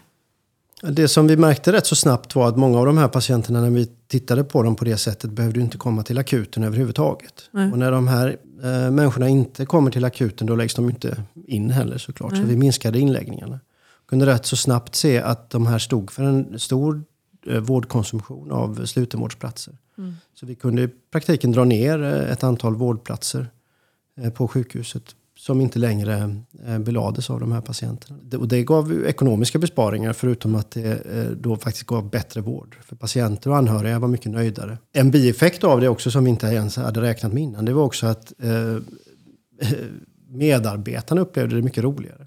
Det 0.82 1.08
som 1.08 1.26
vi 1.26 1.36
märkte 1.36 1.72
rätt 1.72 1.86
så 1.86 1.96
snabbt 1.96 2.34
var 2.34 2.48
att 2.48 2.56
många 2.56 2.78
av 2.78 2.86
de 2.86 2.98
här 2.98 3.08
patienterna 3.08 3.60
när 3.60 3.70
vi 3.70 3.86
tittade 4.08 4.44
på 4.44 4.62
dem 4.62 4.76
på 4.76 4.84
det 4.84 4.96
sättet 4.96 5.30
behövde 5.30 5.60
inte 5.60 5.78
komma 5.78 6.02
till 6.02 6.18
akuten 6.18 6.64
överhuvudtaget. 6.64 7.48
Nej. 7.50 7.72
Och 7.72 7.78
när 7.78 7.92
de 7.92 8.08
här 8.08 8.36
eh, 8.62 8.90
människorna 8.90 9.28
inte 9.28 9.66
kommer 9.66 9.90
till 9.90 10.04
akuten 10.04 10.46
då 10.46 10.56
läggs 10.56 10.74
de 10.74 10.90
inte 10.90 11.22
in 11.46 11.70
heller 11.70 11.98
såklart. 11.98 12.30
Så 12.30 12.36
Nej. 12.36 12.46
vi 12.46 12.56
minskade 12.56 12.98
inläggningarna. 12.98 13.60
Kunde 14.08 14.26
rätt 14.26 14.46
så 14.46 14.56
snabbt 14.56 14.94
se 14.94 15.18
att 15.18 15.50
de 15.50 15.66
här 15.66 15.78
stod 15.78 16.10
för 16.10 16.22
en 16.22 16.58
stor 16.58 17.02
eh, 17.46 17.58
vårdkonsumtion 17.58 18.50
av 18.50 18.86
slutenvårdsplatser. 18.86 19.78
Mm. 19.98 20.14
Så 20.34 20.46
vi 20.46 20.54
kunde 20.54 20.82
i 20.82 20.88
praktiken 21.12 21.52
dra 21.52 21.64
ner 21.64 22.02
eh, 22.02 22.32
ett 22.32 22.44
antal 22.44 22.76
vårdplatser 22.76 23.50
eh, 24.20 24.30
på 24.30 24.48
sjukhuset 24.48 25.14
som 25.46 25.60
inte 25.60 25.78
längre 25.78 26.36
eh, 26.66 26.78
belades 26.78 27.30
av 27.30 27.40
de 27.40 27.52
här 27.52 27.60
patienterna. 27.60 28.38
Och 28.38 28.48
det 28.48 28.62
gav 28.62 29.04
ekonomiska 29.06 29.58
besparingar 29.58 30.12
förutom 30.12 30.54
att 30.54 30.70
det 30.70 31.06
eh, 31.06 31.30
då 31.30 31.56
faktiskt 31.56 31.86
gav 31.86 32.10
bättre 32.10 32.40
vård. 32.40 32.76
För 32.82 32.96
patienter 32.96 33.50
och 33.50 33.56
anhöriga 33.56 33.98
var 33.98 34.08
mycket 34.08 34.32
nöjdare. 34.32 34.78
En 34.92 35.10
bieffekt 35.10 35.64
av 35.64 35.80
det 35.80 35.88
också 35.88 36.10
som 36.10 36.24
vi 36.24 36.30
inte 36.30 36.46
ens 36.46 36.76
hade 36.76 37.00
räknat 37.00 37.32
med 37.32 37.42
innan 37.42 37.64
det 37.64 37.72
var 37.72 37.82
också 37.82 38.06
att 38.06 38.32
eh, 38.38 38.76
medarbetarna 40.28 41.20
upplevde 41.20 41.56
det 41.56 41.62
mycket 41.62 41.84
roligare. 41.84 42.26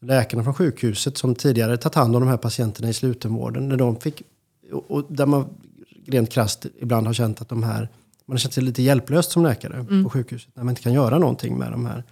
Läkarna 0.00 0.44
från 0.44 0.54
sjukhuset 0.54 1.18
som 1.18 1.34
tidigare 1.34 1.76
tagit 1.76 1.94
hand 1.94 2.16
om 2.16 2.22
de 2.22 2.28
här 2.28 2.36
patienterna 2.36 2.88
i 2.88 2.92
slutenvården, 2.92 3.68
när 3.68 3.76
de 3.76 3.96
fick, 3.96 4.22
och 4.88 5.06
där 5.08 5.26
man 5.26 5.46
rent 6.06 6.30
krasst 6.30 6.66
ibland 6.78 7.06
har 7.06 7.14
känt 7.14 7.40
att 7.40 7.48
de 7.48 7.62
här, 7.62 7.88
man 8.26 8.34
har 8.34 8.38
känt 8.38 8.54
sig 8.54 8.62
lite 8.62 8.82
hjälplöst 8.82 9.30
som 9.30 9.42
läkare 9.42 10.02
på 10.02 10.10
sjukhuset, 10.10 10.56
när 10.56 10.64
man 10.64 10.72
inte 10.72 10.82
kan 10.82 10.92
göra 10.92 11.18
någonting 11.18 11.58
med 11.58 11.72
de 11.72 11.86
här. 11.86 12.04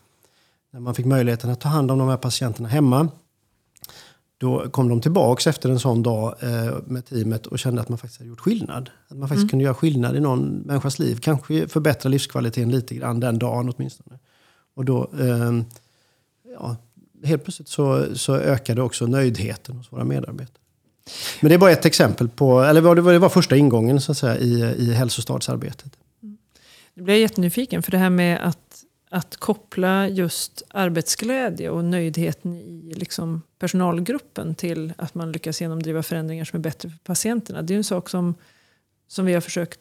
När 0.78 0.82
man 0.82 0.94
fick 0.94 1.06
möjligheten 1.06 1.50
att 1.50 1.60
ta 1.60 1.68
hand 1.68 1.90
om 1.90 1.98
de 1.98 2.08
här 2.08 2.16
patienterna 2.16 2.68
hemma, 2.68 3.08
då 4.38 4.70
kom 4.70 4.88
de 4.88 5.00
tillbaks 5.00 5.46
efter 5.46 5.70
en 5.70 5.78
sån 5.78 6.02
dag 6.02 6.34
eh, 6.40 6.76
med 6.86 7.06
teamet 7.06 7.46
och 7.46 7.58
kände 7.58 7.80
att 7.80 7.88
man 7.88 7.98
faktiskt 7.98 8.20
hade 8.20 8.28
gjort 8.28 8.40
skillnad. 8.40 8.90
Att 9.08 9.16
man 9.16 9.28
faktiskt 9.28 9.50
kunde 9.50 9.64
göra 9.64 9.74
skillnad 9.74 10.16
i 10.16 10.20
någon 10.20 10.48
människas 10.48 10.98
liv. 10.98 11.18
Kanske 11.20 11.68
förbättra 11.68 12.08
livskvaliteten 12.08 12.70
lite 12.70 12.94
grann 12.94 13.20
den 13.20 13.38
dagen 13.38 13.72
åtminstone. 13.76 14.18
Och 14.74 14.84
då, 14.84 15.10
eh, 15.20 15.52
ja, 16.54 16.76
helt 17.24 17.44
plötsligt 17.44 17.68
så, 17.68 18.16
så 18.16 18.36
ökade 18.36 18.82
också 18.82 19.06
nöjdheten 19.06 19.76
hos 19.76 19.92
våra 19.92 20.04
medarbetare. 20.04 20.62
Men 21.40 21.48
det 21.48 21.54
är 21.54 21.58
bara 21.58 21.70
ett 21.72 21.86
exempel 21.86 22.28
på, 22.28 22.60
eller 22.60 22.94
det 22.94 23.00
var, 23.00 23.12
det 23.12 23.18
var 23.18 23.28
första 23.28 23.56
ingången 23.56 24.00
så 24.00 24.12
att 24.12 24.18
säga, 24.18 24.38
i, 24.38 24.74
i 24.78 24.92
hälsostadsarbetet. 24.94 25.92
Nu 26.94 27.04
blir 27.04 27.14
jag 27.14 27.20
jättenyfiken 27.20 27.82
för 27.82 27.90
det 27.90 27.98
här 27.98 28.10
med 28.10 28.48
att, 28.48 28.67
att 29.08 29.36
koppla 29.36 30.08
just 30.08 30.62
arbetsglädje 30.68 31.70
och 31.70 31.84
nöjdheten 31.84 32.54
i 32.54 32.92
liksom 32.96 33.42
personalgruppen 33.58 34.54
till 34.54 34.92
att 34.98 35.14
man 35.14 35.32
lyckas 35.32 35.60
genomdriva 35.60 36.02
förändringar 36.02 36.44
som 36.44 36.56
är 36.56 36.62
bättre 36.62 36.90
för 36.90 36.98
patienterna. 36.98 37.62
Det 37.62 37.74
är 37.74 37.78
en 37.78 37.84
sak 37.84 38.08
som, 38.08 38.34
som 39.08 39.26
vi 39.26 39.34
har 39.34 39.40
försökt 39.40 39.80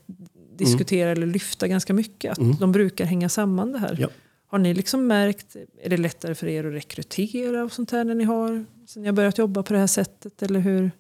diskutera 0.58 1.10
eller 1.10 1.28
lyfta 1.28 1.68
ganska 1.68 1.94
mycket. 1.94 2.32
Att 2.32 2.38
Mm. 2.38 2.56
de 2.60 2.72
brukar 2.72 3.06
hänga 3.06 3.30
samman 3.30 3.72
det 3.72 3.80
här. 3.80 3.98
Ja. 4.00 4.08
Har 4.48 4.58
ni 4.60 4.74
liksom 4.74 5.08
märkt, 5.08 5.56
är 5.82 5.90
det 5.90 5.98
lättare 5.98 6.36
för 6.36 6.48
er 6.48 6.64
att 6.68 6.74
rekrytera 6.74 7.64
och 7.64 7.72
sånt 7.72 7.92
här 7.92 8.04
när 8.04 8.16
ni 8.16 8.24
har, 8.24 8.66
sen 8.88 9.02
ni 9.02 9.08
har 9.08 9.14
börjat 9.14 9.38
jobba 9.38 9.64
på 9.64 9.74
det 9.74 9.80
här 9.80 9.88
sättet? 9.88 10.44
Eller 10.44 10.60
hur? 10.60 10.92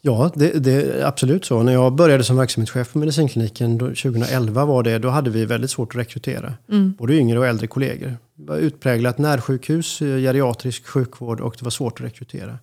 Ja, 0.00 0.30
det, 0.34 0.50
det 0.50 0.72
är 0.72 1.04
absolut 1.06 1.44
så. 1.44 1.62
När 1.62 1.72
jag 1.72 1.92
började 1.92 2.24
som 2.24 2.36
verksamhetschef 2.36 2.92
på 2.92 2.98
medicinkliniken 2.98 3.78
då, 3.78 3.86
2011 3.86 4.64
var 4.64 4.82
det, 4.82 4.98
då 4.98 5.08
hade 5.08 5.30
vi 5.30 5.44
väldigt 5.44 5.70
svårt 5.70 5.94
att 5.94 6.00
rekrytera. 6.00 6.54
Både 6.98 7.14
yngre 7.14 7.38
och 7.38 7.46
äldre 7.46 7.66
kollegor. 7.66 8.16
Det 8.34 8.44
var 8.50 8.56
utpräglat 8.56 9.18
närsjukhus, 9.18 10.02
eh, 10.02 10.06
geriatrisk 10.18 10.86
sjukvård 10.86 11.40
och 11.40 11.54
det 11.58 11.64
var 11.64 11.70
svårt 11.70 12.00
att 12.00 12.06
rekrytera. 12.06 12.58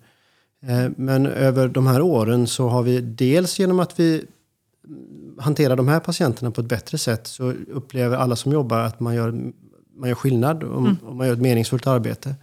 Eh, 0.68 0.90
Men 0.98 1.26
över 1.26 1.68
de 1.68 1.88
här 1.88 2.02
åren 2.02 2.48
så 2.48 2.68
har 2.68 2.84
vi 2.84 3.02
dels 3.02 3.60
genom 3.60 3.80
att 3.80 4.00
vi 4.00 4.14
mm, 4.14 5.36
hanterar 5.40 5.76
de 5.76 5.88
här 5.88 6.00
patienterna 6.00 6.52
på 6.52 6.62
ett 6.62 6.68
bättre 6.68 6.98
sätt 6.98 7.28
så 7.28 7.54
upplever 7.74 8.18
alla 8.18 8.36
som 8.36 8.52
jobbar 8.52 8.80
att 8.80 9.00
man 9.00 9.16
gör, 9.16 9.32
man 9.96 10.10
gör 10.10 10.16
skillnad 10.16 10.64
och, 10.64 10.88
och 11.04 11.16
man 11.16 11.28
gör 11.28 11.34
ett 11.34 11.42
meningsfullt 11.42 11.88
arbete. 11.88 12.36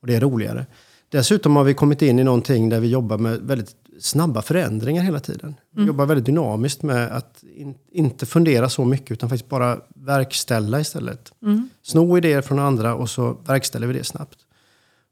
Och 0.00 0.06
det 0.06 0.14
är 0.16 0.20
roligare. 0.20 0.66
Dessutom 1.08 1.56
har 1.56 1.64
vi 1.64 1.74
kommit 1.74 2.02
in 2.02 2.18
i 2.18 2.24
någonting 2.24 2.68
där 2.68 2.80
vi 2.80 2.88
jobbar 2.88 3.18
med 3.18 3.40
väldigt 3.40 3.76
snabba 4.00 4.42
förändringar 4.42 5.02
hela 5.02 5.20
tiden. 5.20 5.54
Vi 5.70 5.84
jobbar 5.84 6.06
väldigt 6.06 6.26
dynamiskt 6.26 6.82
med 6.82 7.16
att 7.16 7.44
in, 7.54 7.74
inte 7.92 8.26
fundera 8.26 8.68
så 8.68 8.84
mycket 8.84 9.10
utan 9.10 9.28
faktiskt 9.28 9.48
bara 9.48 9.80
verkställa 9.94 10.80
istället. 10.80 11.32
Sno 11.82 12.18
idéer 12.18 12.42
från 12.42 12.58
andra 12.58 12.94
och 12.94 13.10
så 13.10 13.36
verkställer 13.46 13.86
vi 13.86 13.92
det 13.92 14.04
snabbt. 14.04 14.38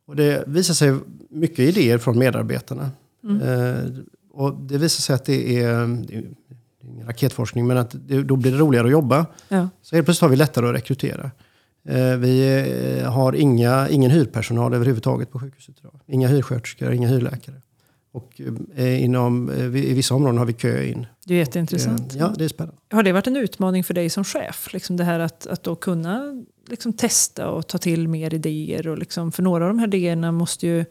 Och 0.07 0.17
det 0.17 0.45
visar 0.47 0.75
sig 0.75 0.95
mycket 1.31 1.59
idéer 1.59 1.99
från 1.99 2.19
medarbetarna. 2.19 2.91
Eh, 3.43 3.85
och 4.33 4.55
det 4.55 4.79
visar 4.79 5.01
sig 5.03 5.15
att 5.15 5.25
det 5.25 5.63
är, 5.63 5.87
det 6.07 6.15
är 6.15 6.25
ingen 6.83 7.07
raketforskning, 7.07 7.67
men 7.67 7.77
att 7.77 7.95
det, 8.09 8.23
då 8.23 8.37
blir 8.37 8.53
det 8.53 8.59
roligare 8.59 8.87
att 8.87 8.93
jobba. 8.93 9.27
Ja. 9.49 9.69
Så 9.83 9.97
helt 9.97 10.07
plötsligt 10.07 10.23
har 10.23 10.29
vi 10.29 10.37
lättare 10.37 10.69
att 10.69 10.75
rekrytera. 10.75 11.31
Eh, 11.89 12.17
Vi 12.17 12.65
eh, 13.03 13.13
har 13.13 13.33
inga, 13.33 13.89
ingen 13.89 14.11
hyrpersonal 14.11 14.75
överhuvudtaget 14.75 15.31
på 15.31 15.39
sjukhuset 15.41 15.75
idag. 15.81 16.01
Inga 16.07 16.29
hyrsköterskor, 16.29 16.93
inga 16.93 17.09
hyrläkare. 17.09 17.57
Och 18.13 18.41
eh, 18.77 19.05
inom, 19.05 19.51
eh, 19.51 19.65
i 19.65 19.95
vissa 19.95 20.15
områden 20.15 20.39
har 20.39 20.47
vi 20.47 20.53
kö 20.53 20.85
in. 20.85 21.07
Det 21.27 21.35
är 21.35 21.39
jätteintressant. 21.39 22.15
Eh, 22.15 22.21
Ja, 22.21 22.35
det 22.39 22.45
är 22.45 22.49
spännande. 22.49 22.81
Har 22.91 23.03
det 23.03 23.13
varit 23.13 23.27
en 23.27 23.37
utmaning 23.37 23.85
för 23.85 23.95
dig 23.95 24.11
som 24.11 24.25
chef? 24.25 24.73
Liksom 24.73 24.97
det 24.97 25.05
här 25.05 25.21
att, 25.21 25.47
att 25.47 25.63
då 25.63 25.77
kunna 25.77 26.45
liksom 26.69 26.93
testa 26.93 27.49
och 27.49 27.67
ta 27.67 27.79
till 27.79 28.09
mer 28.09 28.35
idéer. 28.35 28.89
Och 28.89 28.99
liksom, 28.99 29.33
för 29.33 29.43
några 29.43 29.65
av 29.65 29.69
de 29.69 29.79
här 29.79 29.87
idéerna 29.87 30.33
måste 30.33 30.67
ju... 30.67 30.85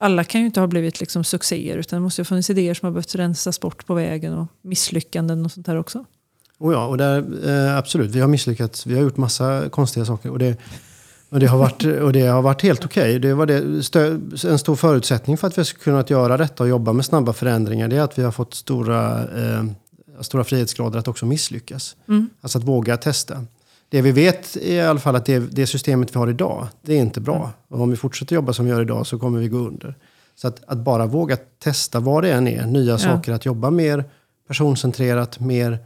Alla 0.00 0.24
kan 0.24 0.40
ju 0.40 0.46
inte 0.46 0.60
ha 0.60 0.66
blivit 0.66 1.00
liksom 1.00 1.24
succéer 1.24 1.76
utan 1.76 1.96
det 1.96 2.02
måste 2.02 2.20
ju 2.20 2.22
ha 2.22 2.26
funnits 2.28 2.50
idéer 2.50 2.74
som 2.74 2.86
har 2.86 2.92
behövt 2.92 3.14
rensas 3.14 3.60
bort 3.60 3.86
på 3.86 3.94
vägen 3.94 4.34
och 4.34 4.46
misslyckanden 4.62 5.44
och 5.44 5.52
sånt 5.52 5.66
där 5.66 5.76
också. 5.76 6.04
Och 6.58 6.72
ja, 6.72 6.86
och 6.86 6.96
där, 6.98 7.48
eh, 7.48 7.76
absolut, 7.76 8.10
vi 8.10 8.20
har 8.20 8.28
misslyckats. 8.28 8.86
Vi 8.86 8.94
har 8.94 9.02
gjort 9.02 9.16
massa 9.16 9.68
konstiga 9.68 10.06
saker. 10.06 10.30
Och 10.30 10.38
det, 10.38 10.56
och 11.30 11.40
det, 11.40 11.46
har, 11.46 11.58
varit, 11.58 11.84
och 11.84 12.12
det 12.12 12.26
har 12.26 12.42
varit 12.42 12.62
helt 12.62 12.84
okej. 12.84 13.18
Det 13.18 13.34
var 13.34 13.46
det, 13.46 13.82
stö, 13.82 14.18
en 14.44 14.58
stor 14.58 14.76
förutsättning 14.76 15.36
för 15.36 15.46
att 15.46 15.58
vi 15.58 15.64
ska 15.64 15.78
kunna 15.78 16.04
göra 16.08 16.36
detta 16.36 16.62
och 16.62 16.68
jobba 16.68 16.92
med 16.92 17.04
snabba 17.04 17.32
förändringar. 17.32 17.88
Det 17.88 17.96
är 17.96 18.00
att 18.00 18.18
vi 18.18 18.22
har 18.22 18.32
fått 18.32 18.54
stora, 18.54 19.18
eh, 19.20 19.64
stora 20.20 20.44
frihetsgrader 20.44 20.98
att 20.98 21.08
också 21.08 21.26
misslyckas. 21.26 21.96
Mm. 22.08 22.28
Alltså 22.40 22.58
att 22.58 22.64
våga 22.64 22.96
testa. 22.96 23.44
det 23.88 24.02
vi 24.02 24.12
vet 24.12 24.56
är 24.56 24.72
i 24.72 24.80
alla 24.80 25.00
fall 25.00 25.16
att 25.16 25.24
det, 25.24 25.38
det 25.38 25.66
systemet 25.66 26.14
vi 26.14 26.18
har 26.18 26.28
idag, 26.28 26.66
det 26.82 26.94
är 26.94 26.98
inte 27.00 27.20
bra. 27.20 27.36
Mm. 27.36 27.50
Och 27.68 27.80
om 27.80 27.90
vi 27.90 27.96
fortsätter 27.96 28.34
jobba 28.34 28.52
som 28.52 28.64
vi 28.64 28.70
gör 28.70 28.82
idag 28.82 29.06
så 29.06 29.18
kommer 29.18 29.38
vi 29.38 29.48
gå 29.48 29.58
under. 29.58 29.94
Så 30.36 30.48
att, 30.48 30.62
att 30.66 30.78
bara 30.78 31.06
våga 31.06 31.36
testa 31.58 32.00
vad 32.00 32.24
det 32.24 32.32
än 32.32 32.48
är, 32.48 32.66
nya 32.66 32.92
ja. 32.92 32.98
saker, 32.98 33.32
att 33.32 33.46
jobba 33.46 33.70
mer 33.70 34.04
personcentrerat, 34.48 35.40
mer 35.40 35.78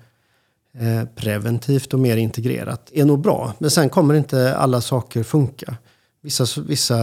preventivt 1.15 1.95
och 1.95 2.01
mer 2.01 2.17
integrerat 2.17 2.91
är 2.93 3.05
nog 3.05 3.21
bra. 3.21 3.53
Men 3.59 3.71
sen 3.71 3.89
kommer 3.89 4.15
inte 4.15 4.57
alla 4.57 4.81
saker 4.81 5.23
funka. 5.23 5.77
Vissa, 6.23 6.63
vissa 6.67 6.97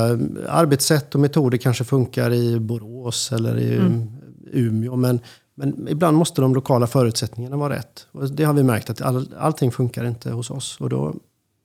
arbetssätt 0.47 1.15
och 1.15 1.21
metoder 1.21 1.57
kanske 1.57 1.83
funkar 1.83 2.33
i 2.33 2.59
Borås 2.59 3.31
eller 3.31 3.57
i 3.57 3.75
mm. 3.75 4.07
Umeå. 4.51 4.95
Men, 4.95 5.19
men 5.55 5.88
ibland 5.88 6.17
måste 6.17 6.41
de 6.41 6.55
lokala 6.55 6.88
förutsättningarna 6.88 7.57
vara 7.57 7.73
rätt. 7.73 8.07
Och 8.11 8.29
det 8.29 8.43
har 8.43 8.53
vi 8.53 8.63
märkt 8.63 8.89
att 8.89 9.01
all, 9.01 9.33
allting 9.38 9.71
funkar 9.71 10.05
inte 10.05 10.31
hos 10.31 10.51
oss. 10.51 10.77
Och 10.79 10.89
då, 10.89 11.15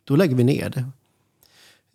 då 0.04 0.16
lägger 0.16 0.36
vi 0.36 0.44
ner 0.44 0.70
det. 0.70 0.84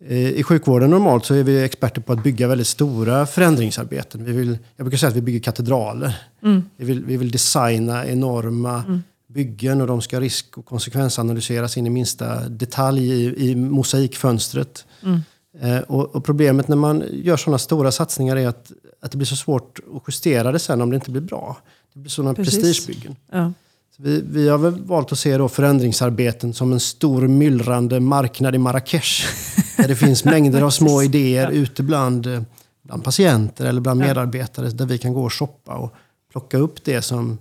Eh, 0.04 0.30
I 0.30 0.42
sjukvården 0.42 0.90
normalt 0.90 1.24
så 1.24 1.34
är 1.34 1.42
vi 1.42 1.64
experter 1.64 2.00
på 2.00 2.12
att 2.12 2.22
bygga 2.22 2.48
väldigt 2.48 2.66
stora 2.66 3.26
förändringsarbeten. 3.26 4.24
Vi 4.24 4.32
vill, 4.32 4.58
jag 4.76 4.84
brukar 4.84 4.98
säga 4.98 5.10
att 5.10 5.16
vi 5.16 5.22
bygger 5.22 5.40
katedraler. 5.40 6.18
Mm. 6.42 6.62
Vi, 6.76 6.84
vill, 6.84 7.04
vi 7.04 7.16
vill 7.16 7.30
designa 7.30 8.06
enorma 8.06 8.82
mm. 8.82 9.02
Byggen 9.32 9.80
och 9.80 9.86
de 9.86 10.00
ska 10.02 10.20
risk 10.20 10.58
och 10.58 10.66
konsekvensanalyseras 10.66 11.76
in 11.76 11.86
i 11.86 11.90
minsta 11.90 12.48
detalj 12.48 13.12
i, 13.12 13.50
i 13.50 13.56
mosaikfönstret. 13.56 14.84
Mm. 15.02 15.20
Eh, 15.60 15.78
och, 15.78 16.16
och, 16.16 16.24
problemet 16.24 16.68
när 16.68 16.76
man 16.76 17.04
gör 17.12 17.36
sådana 17.36 17.58
stora 17.58 17.92
satsningar 17.92 18.36
är 18.36 18.48
att, 18.48 18.72
att 19.00 19.10
det 19.10 19.16
blir 19.16 19.26
så 19.26 19.36
svårt 19.36 19.78
att 19.96 20.02
justera 20.08 20.52
det 20.52 20.58
sen 20.58 20.80
om 20.80 20.90
det 20.90 20.94
inte 20.94 21.10
blir 21.10 21.22
bra. 21.22 21.56
Det 21.94 22.00
blir 22.00 22.10
sådana 22.10 22.34
prestigebyggen. 22.34 23.16
Ja. 23.32 23.52
Vi, 23.96 24.22
vi 24.30 24.48
har 24.48 24.58
väl 24.58 24.84
valt 24.84 25.12
att 25.12 25.18
se 25.18 25.36
då 25.36 25.48
förändringsarbeten 25.48 26.54
som 26.54 26.72
en 26.72 26.80
stor 26.80 27.28
myllrande 27.28 28.00
marknad 28.00 28.54
i 28.54 28.58
Marrakesh. 28.58 29.26
där 29.76 29.88
det 29.88 29.96
finns 29.96 30.24
mängder 30.24 30.62
av 30.62 30.70
små 30.70 31.02
idéer 31.02 31.44
ja. 31.44 31.50
ute 31.50 31.82
bland, 31.82 32.26
eh, 32.26 32.42
bland 32.82 33.04
patienter 33.04 33.64
eller 33.64 33.80
bland 33.80 34.00
medarbetare. 34.00 34.70
Där 34.70 34.86
vi 34.86 34.98
kan 34.98 35.12
gå 35.12 35.24
och 35.24 35.32
shoppa 35.32 35.74
och 35.74 35.94
plocka 36.32 36.58
upp 36.58 36.84
det 36.84 37.02
som 37.02 37.38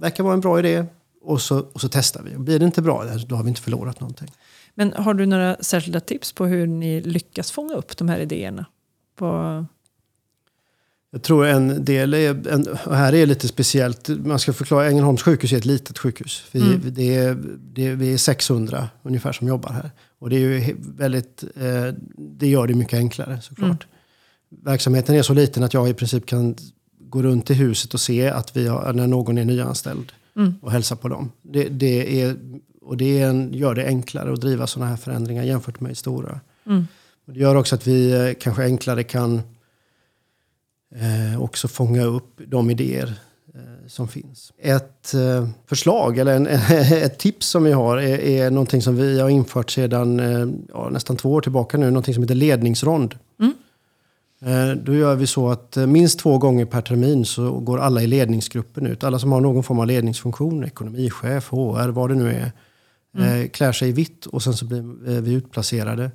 verkar 0.00 0.24
vara 0.24 0.34
en 0.34 0.40
bra 0.40 0.58
idé. 0.58 0.84
Och 1.22 1.40
så, 1.40 1.58
och 1.72 1.80
så 1.80 1.88
testar 1.88 2.22
vi. 2.22 2.36
Och 2.36 2.40
blir 2.40 2.58
det 2.58 2.64
inte 2.64 2.82
bra, 2.82 3.04
då 3.26 3.36
har 3.36 3.42
vi 3.42 3.48
inte 3.48 3.60
förlorat 3.60 4.00
någonting. 4.00 4.28
Men 4.74 4.92
har 4.92 5.14
du 5.14 5.26
några 5.26 5.56
särskilda 5.60 6.00
tips 6.00 6.32
på 6.32 6.46
hur 6.46 6.66
ni 6.66 7.00
lyckas 7.00 7.50
fånga 7.50 7.74
upp 7.74 7.96
de 7.96 8.08
här 8.08 8.18
idéerna? 8.18 8.66
På 9.16 9.66
jag 11.12 11.22
tror 11.22 11.46
en 11.46 11.84
del 11.84 12.14
är, 12.14 12.48
en, 12.48 12.66
och 12.86 12.96
här 12.96 13.14
är 13.14 13.26
lite 13.26 13.48
speciellt, 13.48 14.08
man 14.08 14.38
ska 14.38 14.52
förklara, 14.52 14.88
Ängelholms 14.88 15.22
sjukhus 15.22 15.52
är 15.52 15.56
ett 15.56 15.64
litet 15.64 15.98
sjukhus. 15.98 16.44
Vi, 16.52 16.60
mm. 16.60 16.80
det 16.84 17.16
är, 17.16 17.38
det, 17.58 17.94
vi 17.94 18.12
är 18.12 18.18
600 18.18 18.88
ungefär 19.02 19.32
som 19.32 19.48
jobbar 19.48 19.72
här. 19.72 19.90
Och 20.18 20.30
det 20.30 20.36
är 20.36 20.74
väldigt, 20.78 21.44
eh, 21.56 21.94
det 22.16 22.48
gör 22.48 22.66
det 22.66 22.74
mycket 22.74 22.98
enklare 22.98 23.40
såklart. 23.40 23.86
Mm. 24.50 24.64
Verksamheten 24.64 25.14
är 25.14 25.22
så 25.22 25.34
liten 25.34 25.62
att 25.62 25.74
jag 25.74 25.88
i 25.88 25.94
princip 25.94 26.26
kan 26.26 26.56
gå 27.10 27.22
runt 27.22 27.50
i 27.50 27.54
huset 27.54 27.94
och 27.94 28.00
se 28.00 28.28
att 28.28 28.56
vi 28.56 28.66
har, 28.66 28.92
när 28.92 29.06
någon 29.06 29.38
är 29.38 29.44
nyanställd 29.44 30.12
mm. 30.36 30.54
och 30.62 30.72
hälsa 30.72 30.96
på 30.96 31.08
dem. 31.08 31.32
Det, 31.42 31.68
det 31.68 32.22
är, 32.22 32.36
och 32.82 32.96
det 32.96 33.20
en, 33.22 33.52
gör 33.52 33.74
det 33.74 33.86
enklare 33.86 34.32
att 34.32 34.40
driva 34.40 34.66
sådana 34.66 34.90
här 34.90 34.96
förändringar 34.96 35.42
jämfört 35.42 35.80
med 35.80 35.96
stora. 35.96 36.40
Mm. 36.66 36.86
Och 37.26 37.32
det 37.32 37.40
gör 37.40 37.54
också 37.54 37.74
att 37.74 37.86
vi 37.86 38.12
eh, 38.12 38.34
kanske 38.40 38.62
enklare 38.62 39.02
kan 39.02 39.42
eh, 40.94 41.42
också 41.42 41.68
fånga 41.68 42.04
upp 42.04 42.40
de 42.46 42.70
idéer 42.70 43.14
eh, 43.54 43.88
som 43.88 44.08
finns. 44.08 44.52
Ett 44.58 45.14
eh, 45.14 45.48
förslag, 45.66 46.18
eller 46.18 46.36
en, 46.36 46.46
ett 46.92 47.18
tips 47.18 47.46
som 47.46 47.64
vi 47.64 47.72
har, 47.72 47.96
är, 47.96 48.18
är 48.18 48.50
någonting 48.50 48.82
som 48.82 48.96
vi 48.96 49.20
har 49.20 49.28
infört 49.28 49.70
sedan 49.70 50.20
eh, 50.20 50.48
ja, 50.68 50.88
nästan 50.88 51.16
två 51.16 51.32
år 51.32 51.40
tillbaka 51.40 51.78
nu, 51.78 51.86
någonting 51.86 52.14
som 52.14 52.22
heter 52.22 52.34
ledningsrond. 52.34 53.14
Eh, 54.44 54.70
då 54.70 54.94
gör 54.94 55.14
vi 55.14 55.26
så 55.26 55.50
att 55.50 55.76
eh, 55.76 55.86
minst 55.86 56.18
två 56.18 56.38
gånger 56.38 56.64
per 56.64 56.80
termin 56.80 57.24
så 57.24 57.52
går 57.52 57.78
alla 57.78 58.02
i 58.02 58.06
ledningsgruppen 58.06 58.86
ut. 58.86 59.04
Alla 59.04 59.18
som 59.18 59.32
har 59.32 59.40
någon 59.40 59.62
form 59.62 59.78
av 59.78 59.86
ledningsfunktion, 59.86 60.64
ekonomichef, 60.64 61.50
HR, 61.50 61.88
vad 61.88 62.10
det 62.10 62.14
nu 62.14 62.30
är, 62.30 62.52
mm. 63.16 63.48
klär 63.48 63.72
sig 63.72 63.88
i 63.88 63.92
vitt 63.92 64.26
och 64.26 64.42
sen 64.42 64.54
så 64.54 64.64
blir 64.64 65.20
vi 65.20 65.32
utplacerade 65.32 66.10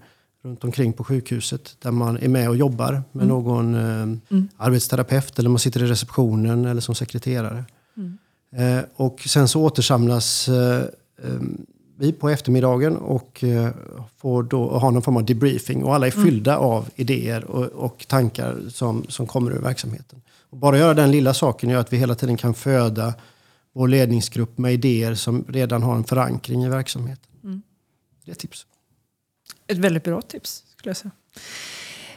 runt 0.45 0.63
omkring 0.63 0.93
på 0.93 1.03
sjukhuset 1.03 1.75
där 1.79 1.91
man 1.91 2.17
är 2.17 2.27
med 2.27 2.49
och 2.49 2.55
jobbar 2.55 2.91
med 3.11 3.23
mm. 3.23 3.27
någon 3.27 3.75
eh, 3.75 4.01
mm. 4.01 4.47
arbetsterapeut 4.57 5.39
eller 5.39 5.49
man 5.49 5.59
sitter 5.59 5.83
i 5.83 5.87
receptionen 5.87 6.65
eller 6.65 6.81
som 6.81 6.95
sekreterare. 6.95 7.63
Mm. 7.97 8.17
Eh, 8.55 8.83
och 8.95 9.19
sen 9.19 9.47
så 9.47 9.63
återsamlas 9.63 10.49
eh, 10.49 10.81
eh 11.23 11.39
vi 11.97 12.13
på 12.13 12.29
eftermiddagen 12.29 12.97
och 12.97 13.43
eh, 13.43 13.69
får 14.17 14.43
då 14.43 14.67
ha 14.67 14.91
någon 14.91 15.01
form 15.01 15.17
av 15.17 15.25
debriefing 15.25 15.83
och 15.83 15.95
alla 15.95 16.07
är 16.07 16.13
mm. 16.13 16.25
fyllda 16.25 16.57
av 16.57 16.89
idéer 16.95 17.43
och, 17.43 17.65
och, 17.65 18.05
tankar 18.07 18.57
som, 18.69 19.05
som 19.09 19.27
kommer 19.27 19.51
ur 19.51 19.59
verksamheten. 19.59 20.21
Och 20.49 20.57
bara 20.57 20.77
göra 20.77 20.93
den 20.93 21.11
lilla 21.11 21.33
saken 21.33 21.69
gör 21.69 21.79
att 21.79 21.93
vi 21.93 21.97
hela 21.97 22.15
tiden 22.15 22.37
kan 22.37 22.53
föda 22.53 23.13
vår 23.73 23.87
ledningsgrupp 23.87 24.57
med 24.57 24.73
idéer 24.73 25.15
som 25.15 25.45
redan 25.47 25.83
har 25.83 25.95
en 25.95 26.03
förankring 26.03 26.63
i 26.63 26.69
verksamheten. 26.69 27.31
Mm. 27.43 27.61
Det 28.25 28.31
är 28.31 28.33
ett 28.33 28.39
tips. 28.39 28.65
Ett 29.67 29.77
väldigt 29.77 30.03
bra 30.03 30.21
tips 30.21 30.63
skulle 30.77 30.89
jag 30.89 30.97
säga. 30.97 31.11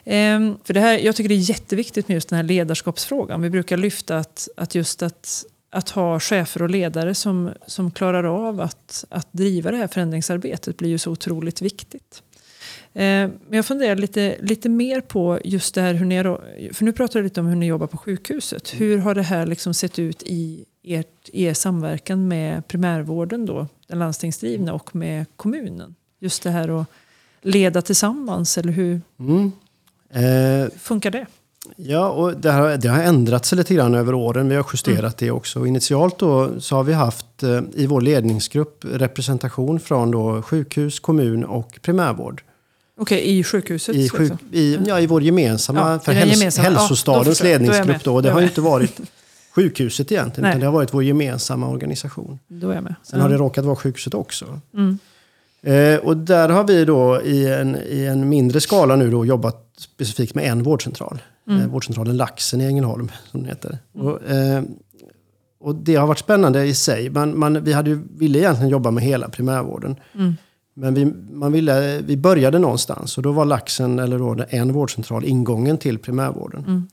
Ehm, 0.04 0.58
för 0.64 0.74
det 0.74 0.80
här, 0.80 0.98
jag 0.98 1.16
tycker 1.16 1.28
det 1.28 1.34
är 1.34 1.50
jätteviktigt 1.50 2.08
med 2.08 2.14
just 2.14 2.28
den 2.28 2.36
här 2.36 2.42
ledarskapsfrågan. 2.42 3.42
Vi 3.42 3.50
brukar 3.50 3.76
lyfta 3.76 4.18
att, 4.18 4.48
att 4.56 4.74
just 4.74 5.02
att, 5.02 5.44
att 5.70 5.90
ha 5.90 6.20
chefer 6.20 6.62
och 6.62 6.70
ledare 6.70 7.14
som, 7.14 7.50
som 7.66 7.90
klarar 7.90 8.24
av 8.24 8.61
att, 8.61 9.04
att 9.09 9.28
driva 9.33 9.70
det 9.70 9.76
här 9.76 9.88
förändringsarbetet 9.88 10.76
blir 10.76 10.88
ju 10.88 10.98
så 10.98 11.11
otroligt 11.11 11.62
viktigt. 11.62 12.22
Ehm, 12.94 13.31
men 13.48 13.57
jag 13.57 13.66
funderar 13.66 13.96
lite, 13.96 14.37
lite 14.40 14.68
mer 14.68 15.00
på 15.00 15.40
just 15.44 15.74
det 15.74 15.81
här 15.81 15.94
hur 15.94 16.07
ni, 16.07 16.22
för 16.72 16.85
nu 16.85 16.92
pratar 16.92 17.20
du 17.20 17.24
lite 17.24 17.40
om 17.40 17.46
hur 17.46 17.57
ni 17.57 17.66
jobbar 17.66 17.87
på 17.87 17.96
sjukhuset. 17.96 18.72
Mm. 18.72 18.85
Hur 18.85 18.98
har 18.98 19.14
det 19.14 19.22
här 19.22 19.46
liksom 19.46 19.74
sett 19.74 19.98
ut 19.98 20.22
i 20.22 20.64
ert, 20.83 21.28
er 21.33 21.54
samverkan 21.54 22.28
med 22.28 22.68
primärvården 22.68 23.46
då, 23.46 23.66
den 23.87 23.98
landstingsdrivna 23.98 24.72
och 24.72 24.96
med 24.96 25.26
kommunen? 25.37 25.94
Just 26.20 26.42
det 26.42 26.50
här 26.50 26.81
att 26.81 26.87
leda 27.42 27.83
tillsammans? 27.83 28.59
Eller 28.59 28.72
hur 28.72 29.00
mm. 29.18 29.52
eh, 30.11 30.70
funkar 30.78 31.11
det? 31.11 31.26
Ja, 31.76 32.09
och 32.09 32.37
det 32.37 32.50
har, 32.50 32.76
det 32.76 32.88
har 32.88 33.02
ändrat 33.02 33.46
sig 33.46 33.59
lite 33.59 33.74
grann 33.74 33.94
över 33.94 34.14
åren. 34.14 34.48
Vi 34.48 34.57
har 34.57 34.66
justerat 34.72 34.98
mm. 34.98 35.12
det 35.16 35.31
också. 35.31 35.66
Initialt 35.66 36.18
då 36.18 36.61
så 36.61 36.76
har 36.76 36.85
vi 36.85 36.92
haft 36.92 37.42
eh, 37.42 37.61
i 37.74 37.87
vår 37.87 38.00
ledningsgrupp 38.00 38.85
representation 38.85 39.81
från 39.81 40.11
då 40.11 40.42
sjukhus, 40.42 41.00
kommun 41.00 41.44
och 41.44 41.78
primärvård. 41.83 42.42
Okej, 43.00 43.18
okay, 43.18 43.38
i 43.38 43.44
sjukhuset? 43.44 43.94
I, 43.96 44.09
sjuk, 44.09 44.33
i, 44.52 44.78
ja, 44.87 45.00
i 45.00 45.07
vår 45.07 45.22
gemensamma, 45.22 45.92
ja, 45.92 45.98
för 45.98 46.12
häls, 46.12 46.33
gemensamma. 46.33 46.68
hälsostadens 46.68 47.40
ja, 47.40 47.44
då 47.44 47.50
ledningsgrupp. 47.50 48.04
Då. 48.04 48.20
Det 48.20 48.31
har 48.31 48.42
inte 48.42 48.61
varit 48.61 49.00
sjukhuset 49.54 50.12
egentligen, 50.12 50.42
Nej. 50.42 50.50
utan 50.50 50.61
det 50.61 50.66
har 50.66 50.72
varit 50.72 50.94
vår 50.94 51.04
gemensamma 51.04 51.68
organisation. 51.68 52.38
Då 52.48 52.70
är 52.70 52.74
jag 52.74 52.85
med. 52.85 52.94
Sen 53.02 53.18
mm. 53.18 53.22
har 53.22 53.31
det 53.31 53.44
råkat 53.44 53.64
vara 53.64 53.76
sjukhuset 53.76 54.14
också. 54.14 54.61
Mm. 54.74 54.98
Eh, 55.62 55.96
och 55.96 56.16
där 56.16 56.48
har 56.48 56.64
vi 56.64 56.84
då 56.84 57.22
i 57.22 57.52
en, 57.52 57.76
i 57.76 58.04
en 58.04 58.28
mindre 58.28 58.60
skala 58.60 58.96
nu 58.96 59.10
då 59.10 59.26
jobbat 59.26 59.64
specifikt 59.78 60.34
med 60.34 60.44
en 60.44 60.62
vårdcentral. 60.62 61.22
Mm. 61.48 61.60
Eh, 61.60 61.68
vårdcentralen 61.68 62.16
Laxen 62.16 62.60
i 62.60 62.64
Ängelholm, 62.64 63.10
som 63.30 63.42
det 63.42 63.48
heter. 63.48 63.78
Mm. 63.94 64.06
Och, 64.06 64.30
eh, 64.30 64.62
och 65.60 65.74
det 65.74 65.94
har 65.94 66.06
varit 66.06 66.18
spännande 66.18 66.64
i 66.64 66.74
sig. 66.74 67.10
Man, 67.10 67.38
man, 67.38 67.64
vi 67.64 67.72
hade 67.72 67.90
ju, 67.90 68.00
ville 68.18 68.38
egentligen 68.38 68.70
jobba 68.70 68.90
med 68.90 69.04
hela 69.04 69.28
primärvården. 69.28 69.96
Mm. 70.14 70.34
Men 70.74 70.94
vi, 70.94 71.12
man 71.32 71.52
ville, 71.52 72.00
vi 72.00 72.16
började 72.16 72.58
någonstans 72.58 73.16
och 73.16 73.22
då 73.22 73.32
var 73.32 73.44
Laxen, 73.44 73.98
eller 73.98 74.18
då 74.18 74.36
en 74.48 74.72
vårdcentral, 74.72 75.24
ingången 75.24 75.78
till 75.78 75.98
primärvården. 75.98 76.64
Mm. 76.66 76.88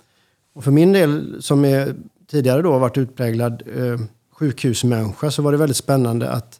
Och 0.56 0.64
för 0.64 0.72
min 0.72 0.94
del, 0.94 1.38
som 1.40 1.66
är 1.66 1.96
tidigare 2.32 2.62
då 2.62 2.80
varit 2.80 2.98
utpräglad 2.98 3.64
eh, 3.76 4.00
sjukhusmänniska, 4.32 5.32
så 5.32 5.42
var 5.42 5.52
det 5.52 5.58
väldigt 5.58 5.78
spännande 5.78 6.30
att 6.30 6.60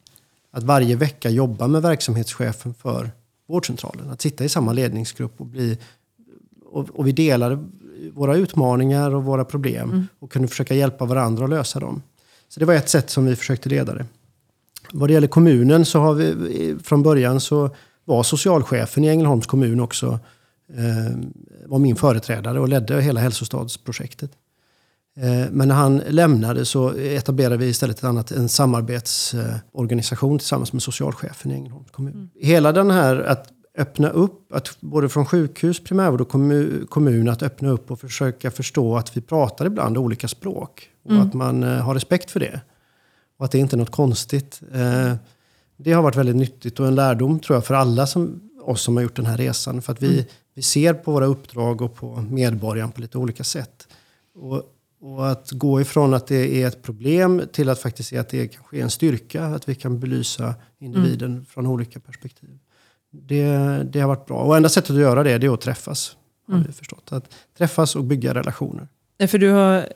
att 0.56 0.64
varje 0.64 0.96
vecka 0.96 1.30
jobba 1.30 1.68
med 1.68 1.82
verksamhetschefen 1.82 2.74
för 2.74 3.12
vårdcentralen. 3.48 4.10
Att 4.10 4.22
sitta 4.22 4.44
i 4.44 4.50
samma 4.50 4.74
ledningsgrupp 4.74 5.34
och 5.38 5.46
bli... 5.46 5.78
Och, 6.66 6.90
och 6.94 7.08
vi 7.08 7.12
delade 7.12 7.60
våra 8.14 8.36
utmaningar 8.36 9.16
och 9.16 9.24
våra 9.24 9.46
problem 9.46 9.90
mm. 9.90 10.08
och 10.20 10.32
kunde 10.32 10.48
försöka 10.48 10.76
hjälpa 10.76 11.06
varandra 11.06 11.44
att 11.44 11.50
lösa 11.50 11.80
dem. 11.80 12.02
Så 12.50 12.60
det 12.60 12.66
var 12.66 12.74
ett 12.74 12.90
sätt 12.90 13.10
som 13.10 13.26
vi 13.26 13.36
försökte 13.36 13.70
leda 13.70 13.94
det. 13.94 14.06
Vad 14.92 15.10
det 15.10 15.14
gäller 15.14 15.28
kommunen 15.28 15.86
så 15.86 16.00
har 16.00 16.14
vi 16.14 16.76
från 16.84 17.04
början 17.04 17.40
så 17.40 17.70
var 18.06 18.24
socialchefen 18.24 19.04
i 19.04 19.08
Ängelholms 19.08 19.46
kommun 19.48 19.80
också 19.80 20.20
eh, 20.74 21.18
var 21.66 21.80
min 21.80 21.96
företrädare 21.96 22.60
och 22.60 22.70
ledde 22.70 23.02
hela 23.02 23.20
hälsostadsprojektet. 23.20 24.32
Eh, 25.18 25.46
men 25.52 25.68
när 25.68 25.76
han 25.76 25.98
lämnade 25.98 26.66
så 26.66 26.94
etablerade 26.94 27.58
vi 27.58 27.66
istället 27.66 27.98
ett 27.98 28.04
annat, 28.04 28.32
en 28.32 28.50
samarbetsorganisation 28.50 30.40
tillsammans 30.40 30.74
med 30.74 30.82
socialchefen 30.82 31.52
i 31.52 31.54
Ängelholms 31.54 31.92
kommun. 31.92 32.14
Mm. 32.14 32.30
Hela 32.40 32.72
den 32.72 32.92
här 32.92 33.16
att 33.16 33.48
öppna 33.78 34.10
upp, 34.10 34.54
att 34.54 34.78
både 34.80 35.10
från 35.10 35.26
sjukhus, 35.26 35.84
primärvård 35.84 36.22
och 36.22 36.30
kommun, 36.90 37.30
att 37.30 37.44
öppna 37.44 37.70
upp 37.70 37.92
och 37.92 38.00
försöka 38.00 38.52
förstå 38.52 38.98
att 38.98 39.18
vi 39.18 39.22
pratar 39.22 39.66
ibland 39.66 39.98
olika 39.98 40.28
språk. 40.28 40.90
Och 41.06 41.12
mm. 41.12 41.28
att 41.28 41.34
man 41.34 41.64
eh, 41.64 41.70
har 41.70 41.94
respekt 41.94 42.32
för 42.32 42.40
det. 42.40 42.62
Och 43.38 43.46
att 43.46 43.52
det 43.52 43.58
inte 43.58 43.76
är 43.76 43.78
något 43.78 43.92
konstigt. 43.92 44.62
Eh, 44.74 45.14
Det 45.78 45.94
har 45.94 46.04
varit 46.04 46.16
väldigt 46.16 46.36
nyttigt 46.36 46.80
och 46.80 46.88
en 46.88 46.96
lärdom 46.96 47.40
tror 47.40 47.56
jag 47.56 47.66
för 47.66 47.74
alla 47.74 48.08
som, 48.08 48.42
oss 48.62 48.82
som 48.82 48.96
har 48.96 49.04
gjort 49.04 49.16
den 49.16 49.26
här 49.26 49.38
resan. 49.38 49.82
För 49.82 49.94
att 49.94 50.04
vi, 50.04 50.14
mm. 50.14 50.26
vi 50.54 50.62
ser 50.62 50.94
på 50.94 51.12
våra 51.12 51.26
uppdrag 51.26 51.82
och 51.82 51.96
på 51.96 52.26
medborgaren 52.30 52.92
på 52.92 53.02
lite 53.02 53.18
olika 53.18 53.44
sätt. 53.44 53.88
Och, 54.36 54.64
och 55.06 55.32
att 55.32 55.52
gå 55.52 55.82
ifrån 55.82 56.14
att 56.14 56.28
det 56.28 56.64
är 56.64 56.68
ett 56.68 56.82
problem 56.82 57.42
till 57.52 57.70
att 57.70 57.80
faktiskt 57.80 58.10
se 58.10 58.18
att 58.18 58.30
det 58.30 58.48
kanske 58.48 58.78
är 58.78 58.82
en 58.82 58.90
styrka. 58.90 59.46
Att 59.46 59.70
vi 59.70 59.76
kan 59.76 60.00
belysa 60.00 60.56
individen 60.80 61.32
mm. 61.32 61.46
från 61.46 61.68
olika 61.68 62.00
perspektiv. 62.00 62.50
Det, 63.12 63.48
det 63.84 64.00
har 64.00 64.08
varit 64.08 64.26
bra. 64.26 64.38
Och 64.38 64.58
enda 64.58 64.70
sättet 64.70 64.92
att 64.92 64.98
göra 65.02 65.24
det, 65.24 65.38
det 65.38 65.48
är 65.48 65.54
att 65.54 65.62
träffas. 65.62 66.18
Mm. 66.48 66.60
Har 66.60 66.68
vi 66.68 66.74
förstått. 66.74 67.12
Att 67.12 67.36
träffas 67.58 67.96
och 67.96 68.04
bygga 68.04 68.34
relationer. 68.34 68.88
För 69.28 69.38
du 69.38 69.52
har, 69.52 69.88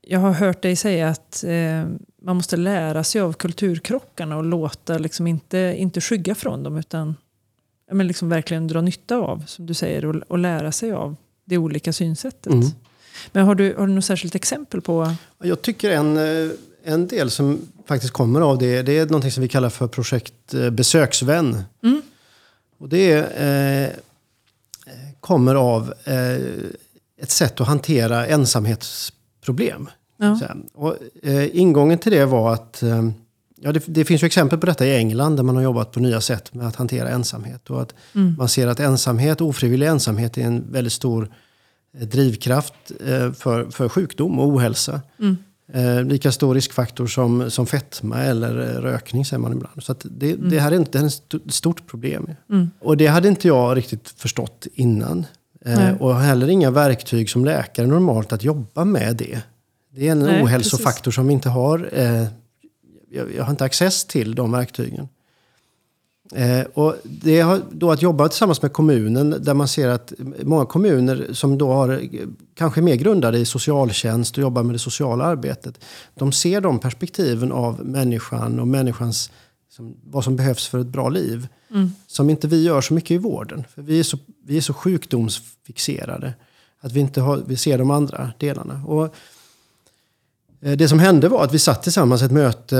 jag 0.00 0.20
har 0.20 0.32
hört 0.32 0.62
dig 0.62 0.76
säga 0.76 1.08
att 1.08 1.44
eh, 1.44 1.84
man 2.22 2.36
måste 2.36 2.56
lära 2.56 3.04
sig 3.04 3.20
av 3.20 3.32
kulturkrockarna 3.32 4.36
och 4.36 4.44
låta, 4.44 4.98
liksom 4.98 5.26
inte, 5.26 5.74
inte 5.78 6.00
skygga 6.00 6.34
från 6.34 6.62
dem 6.62 6.76
utan 6.76 7.14
men 7.92 8.06
liksom 8.06 8.28
verkligen 8.28 8.68
dra 8.68 8.80
nytta 8.80 9.16
av, 9.16 9.44
som 9.46 9.66
du 9.66 9.74
säger, 9.74 10.04
och, 10.04 10.16
och 10.28 10.38
lära 10.38 10.72
sig 10.72 10.92
av 10.92 11.16
det 11.44 11.58
olika 11.58 11.92
synsättet. 11.92 12.52
Mm. 12.52 12.68
Men 13.32 13.46
har 13.46 13.54
du, 13.54 13.74
har 13.78 13.86
du 13.86 13.92
något 13.92 14.04
särskilt 14.04 14.34
exempel 14.34 14.80
på? 14.80 15.14
Jag 15.42 15.62
tycker 15.62 15.90
en, 15.90 16.16
eh, 16.16 16.50
en 16.84 17.06
del 17.06 17.30
som 17.30 17.58
faktiskt 17.86 18.12
kommer 18.12 18.40
av 18.40 18.58
det, 18.58 18.82
det 18.82 18.98
är 18.98 19.06
något 19.06 19.32
som 19.32 19.42
vi 19.42 19.48
kallar 19.48 19.70
för 19.70 19.86
projekt 19.86 20.54
eh, 20.54 20.70
besöksvän. 20.70 21.62
Mm. 21.82 22.02
Och 22.78 22.88
det 22.88 23.12
eh, 23.16 24.00
kommer 25.20 25.54
av 25.54 25.94
eh, 26.04 26.36
ett 27.22 27.30
sätt 27.30 27.60
att 27.60 27.66
hantera 27.66 28.26
ensamhetsproblem. 28.26 29.88
Ja. 30.16 30.40
Och, 30.74 30.96
eh, 31.22 31.56
ingången 31.56 31.98
till 31.98 32.12
det 32.12 32.24
var 32.24 32.52
att 32.52 32.82
eh, 32.82 33.10
Ja, 33.60 33.72
det, 33.72 33.82
det, 33.86 34.04
finns 34.04 34.22
ju 34.22 34.26
exempel 34.26 34.58
på 34.58 34.66
detta 34.66 34.86
i 34.86 34.96
England 34.96 35.36
där 35.36 35.42
man 35.42 35.56
har 35.56 35.62
jobbat 35.62 35.92
på 35.92 36.00
nya 36.00 36.20
sätt 36.20 36.54
med 36.54 36.66
att 36.66 36.76
hantera 36.76 37.08
ensamhet. 37.08 37.70
Och 37.70 37.82
att 37.82 37.94
mm. 38.14 38.34
Man 38.38 38.48
ser 38.48 38.66
att 38.66 38.80
ensamhet, 38.80 39.40
ofrivillig 39.40 39.86
ensamhet 39.86 40.38
är 40.38 40.42
en 40.42 40.72
väldigt 40.72 40.92
stor 40.92 41.30
drivkraft 42.00 42.74
eh, 43.06 43.32
för, 43.32 43.70
för 43.70 43.88
sjukdom 43.88 44.38
och 44.38 44.48
ohälsa. 44.48 45.00
Mm. 45.20 45.36
Eh, 45.72 46.04
lika 46.04 46.32
stor 46.32 46.54
riskfaktor 46.54 47.06
som, 47.06 47.50
som 47.50 47.66
fetma 47.66 48.22
eller 48.22 48.52
rökning 48.80 49.24
säger 49.24 49.40
man 49.40 49.52
ibland. 49.52 49.82
Så 49.82 49.94
det, 50.04 50.32
mm. 50.32 50.50
det 50.50 50.60
här 50.60 50.72
är 50.72 50.76
inte 50.76 50.98
ett 50.98 51.54
stort 51.54 51.86
problem. 51.86 52.30
Mm. 52.50 52.70
Och 52.80 52.96
det 52.96 53.06
hade 53.06 53.28
inte 53.28 53.48
jag 53.48 53.76
riktigt 53.76 54.14
förstått 54.16 54.66
innan. 54.74 55.26
Eh, 55.64 56.02
och 56.02 56.16
heller 56.16 56.48
inga 56.48 56.70
verktyg 56.70 57.30
som 57.30 57.44
läkare 57.44 57.86
normalt 57.86 58.32
att 58.32 58.44
jobba 58.44 58.84
med 58.84 59.16
det. 59.16 59.42
Det 59.94 60.08
är 60.08 60.12
en 60.12 60.18
Nej, 60.18 60.42
ohälsofaktor 60.42 61.02
precis. 61.02 61.14
som 61.14 61.26
vi 61.26 61.32
inte 61.32 61.48
har 61.48 61.90
eh, 61.92 62.26
jag, 63.10 63.34
jag 63.34 63.44
har 63.44 63.50
inte 63.50 63.64
access 63.64 64.04
till 64.04 64.34
de 64.34 64.52
verktygen. 64.52 65.08
Eh, 66.34 66.66
och 66.74 66.94
det 67.04 67.40
har 67.40 67.60
då 67.70 67.90
att 67.90 68.02
jobba 68.02 68.28
tillsammans 68.28 68.62
med 68.62 68.72
kommunen 68.72 69.34
där 69.40 69.54
man 69.54 69.68
ser 69.68 69.88
att 69.88 70.12
många 70.42 70.66
kommuner 70.66 71.28
som 71.32 71.58
då 71.58 71.72
har 71.72 72.02
kanske 72.54 72.80
mer 72.80 72.94
grundade 72.94 73.38
i 73.38 73.44
socialtjänst 73.44 74.38
och 74.38 74.42
jobbar 74.42 74.62
med 74.62 74.74
det 74.74 74.78
sociala 74.78 75.24
arbetet. 75.24 75.80
De 76.14 76.32
ser 76.32 76.60
de 76.60 76.78
perspektiven 76.78 77.52
av 77.52 77.84
människan 77.84 78.60
och 78.60 78.68
människans 78.68 79.30
som, 79.70 79.96
vad 80.04 80.24
som 80.24 80.36
behövs 80.36 80.68
för 80.68 80.78
ett 80.78 80.86
bra 80.86 81.08
liv. 81.08 81.48
Mm. 81.70 81.90
Som 82.06 82.30
inte 82.30 82.48
vi 82.48 82.62
gör 82.62 82.80
så 82.80 82.94
mycket 82.94 83.10
i 83.10 83.18
vården. 83.18 83.64
För 83.74 83.82
vi 83.82 83.98
är 83.98 84.02
så, 84.02 84.18
vi 84.44 84.56
är 84.56 84.60
så 84.60 84.74
sjukdomsfixerade. 84.74 86.34
Att 86.80 86.92
vi 86.92 87.00
inte 87.00 87.20
har, 87.20 87.42
vi 87.46 87.56
ser 87.56 87.78
de 87.78 87.90
andra 87.90 88.32
delarna. 88.38 88.84
Och 88.86 89.04
Eh, 89.04 89.10
det 90.60 90.88
som 90.88 90.98
hände 90.98 91.28
var 91.28 91.44
att 91.44 91.54
vi 91.54 91.58
satt 91.58 91.82
tillsammans 91.82 92.22
ett 92.22 92.30
möte, 92.30 92.78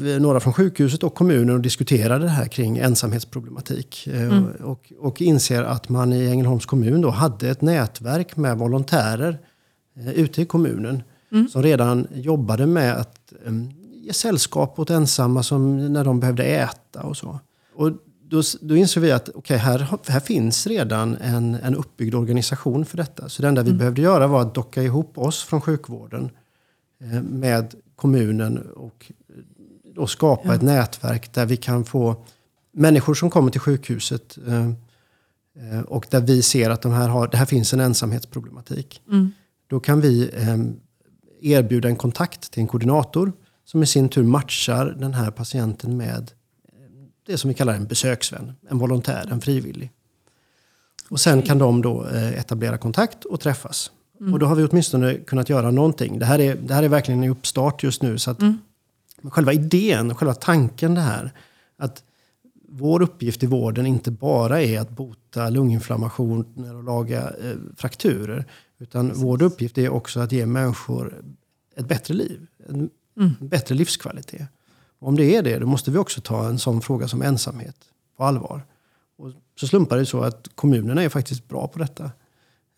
eh, 0.00 0.20
några 0.20 0.40
från 0.40 0.52
sjukhuset 0.52 1.02
och 1.02 1.14
kommunen 1.14 1.54
och 1.54 1.60
diskuterade 1.60 2.24
det 2.24 2.30
här 2.30 2.46
kring 2.46 2.78
ensamhetsproblematik. 2.78 4.06
Eh, 4.06 4.22
mm. 4.22 4.44
Och, 4.44 4.92
och 5.00 5.22
inser 5.22 5.62
att 5.62 5.88
man 5.88 6.12
i 6.12 6.26
Ängelholms 6.26 6.66
kommun 6.66 7.00
då 7.00 7.10
hade 7.10 7.48
ett 7.48 7.60
nätverk 7.60 8.36
med 8.36 8.58
volontärer 8.58 9.38
ute 10.14 10.42
i 10.42 10.46
kommunen. 10.46 11.02
Mm. 11.32 11.48
Som 11.48 11.62
redan 11.62 12.06
jobbade 12.14 12.66
med 12.66 12.96
att 12.96 13.32
ge 13.94 14.12
sällskap 14.12 14.78
åt 14.78 14.90
ensamma 14.90 15.42
som, 15.42 15.92
när 15.92 16.04
de 16.04 16.20
behövde 16.20 16.44
äta 16.44 17.02
och 17.02 17.16
så. 17.16 17.38
Och 17.74 17.92
då, 18.28 18.42
då 18.60 18.76
insåg 18.76 19.02
vi 19.02 19.12
att 19.12 19.36
okay, 19.36 19.56
här, 19.56 19.86
här 20.06 20.20
finns 20.20 20.66
redan 20.66 21.16
en, 21.16 21.54
en 21.54 21.74
uppbyggd 21.74 22.14
organisation 22.14 22.84
för 22.84 22.96
detta. 22.96 23.28
Så 23.28 23.42
det 23.42 23.48
enda 23.48 23.62
vi 23.62 23.70
mm. 23.70 23.78
behövde 23.78 24.02
göra 24.02 24.26
var 24.26 24.40
att 24.40 24.54
docka 24.54 24.82
ihop 24.82 25.18
oss 25.18 25.42
från 25.42 25.60
sjukvården 25.60 26.30
Eh, 26.30 26.41
med 27.22 27.74
kommunen 27.96 28.58
och 28.58 29.12
då 29.94 30.06
skapa 30.06 30.48
ja. 30.48 30.54
ett 30.54 30.62
nätverk 30.62 31.34
där 31.34 31.46
vi 31.46 31.56
kan 31.56 31.84
få 31.84 32.24
människor 32.72 33.14
som 33.14 33.30
kommer 33.30 33.50
till 33.50 33.60
sjukhuset 33.60 34.38
eh, 34.46 34.68
eh, 35.70 35.80
och 35.80 36.06
där 36.10 36.20
vi 36.20 36.42
ser 36.42 36.70
att 36.70 36.82
de 36.82 36.92
här 36.92 37.08
har, 37.08 37.28
det 37.28 37.36
här 37.36 37.46
finns 37.46 37.72
en 37.72 37.80
ensamhetsproblematik. 37.80 39.02
Mm. 39.08 39.30
Då 39.66 39.80
kan 39.80 40.00
vi 40.00 40.30
erbjuda 41.40 41.88
en 41.88 41.96
kontakt 41.96 42.50
till 42.50 42.60
en 42.60 42.66
koordinator 42.66 43.32
som 43.64 43.82
i 43.82 43.86
sin 43.86 44.08
tur 44.08 44.22
matchar 44.22 44.96
den 44.98 45.14
här 45.14 45.30
patienten 45.30 45.96
med 45.96 46.30
det 47.26 47.38
som 47.38 47.48
vi 47.48 47.54
kallar 47.54 47.74
en 47.74 47.86
besöksvän, 47.86 48.52
en 48.70 48.78
volontär, 48.78 49.28
en 49.30 49.40
frivillig. 49.40 49.90
Och 51.10 51.20
sen 51.20 51.42
kan 51.42 51.58
de 51.58 51.82
då 51.82 52.04
etablera 52.12 52.78
kontakt 52.78 53.24
och 53.24 53.40
träffas. 53.40 53.90
Mm. 54.22 54.34
Och 54.34 54.38
då 54.38 54.46
har 54.46 54.54
vi 54.54 54.64
åtminstone 54.64 55.14
kunnat 55.14 55.48
göra 55.48 55.70
någonting. 55.70 56.18
Det 56.18 56.24
här 56.24 56.38
är, 56.38 56.54
det 56.54 56.74
här 56.74 56.82
är 56.82 56.88
verkligen 56.88 57.24
i 57.24 57.28
uppstart 57.28 57.82
just 57.82 58.02
nu. 58.02 58.18
Så 58.18 58.30
att 58.30 58.40
mm. 58.40 58.58
Själva 59.22 59.52
idén, 59.52 60.14
själva 60.14 60.34
tanken 60.34 60.94
det 60.94 61.00
här. 61.00 61.32
Att 61.76 62.02
vår 62.68 63.02
uppgift 63.02 63.42
i 63.42 63.46
vården 63.46 63.86
inte 63.86 64.10
bara 64.10 64.62
är 64.62 64.80
att 64.80 64.90
bota 64.90 65.50
lunginflammationer 65.50 66.76
och 66.76 66.84
laga 66.84 67.20
eh, 67.20 67.56
frakturer. 67.76 68.44
Utan 68.78 69.08
Precis. 69.08 69.24
vår 69.24 69.42
uppgift 69.42 69.78
är 69.78 69.88
också 69.88 70.20
att 70.20 70.32
ge 70.32 70.46
människor 70.46 71.22
ett 71.76 71.88
bättre 71.88 72.14
liv. 72.14 72.46
En 72.68 72.90
mm. 73.16 73.32
bättre 73.40 73.74
livskvalitet. 73.74 74.48
Och 74.98 75.08
om 75.08 75.16
det 75.16 75.36
är 75.36 75.42
det, 75.42 75.58
då 75.58 75.66
måste 75.66 75.90
vi 75.90 75.98
också 75.98 76.20
ta 76.20 76.48
en 76.48 76.58
sån 76.58 76.80
fråga 76.80 77.08
som 77.08 77.22
ensamhet 77.22 77.76
på 78.16 78.24
allvar. 78.24 78.62
Och 79.16 79.32
så 79.60 79.66
slumpar 79.66 79.96
det 79.96 80.06
så 80.06 80.20
att 80.20 80.48
kommunerna 80.54 81.02
är 81.02 81.08
faktiskt 81.08 81.48
bra 81.48 81.68
på 81.68 81.78
detta. 81.78 82.10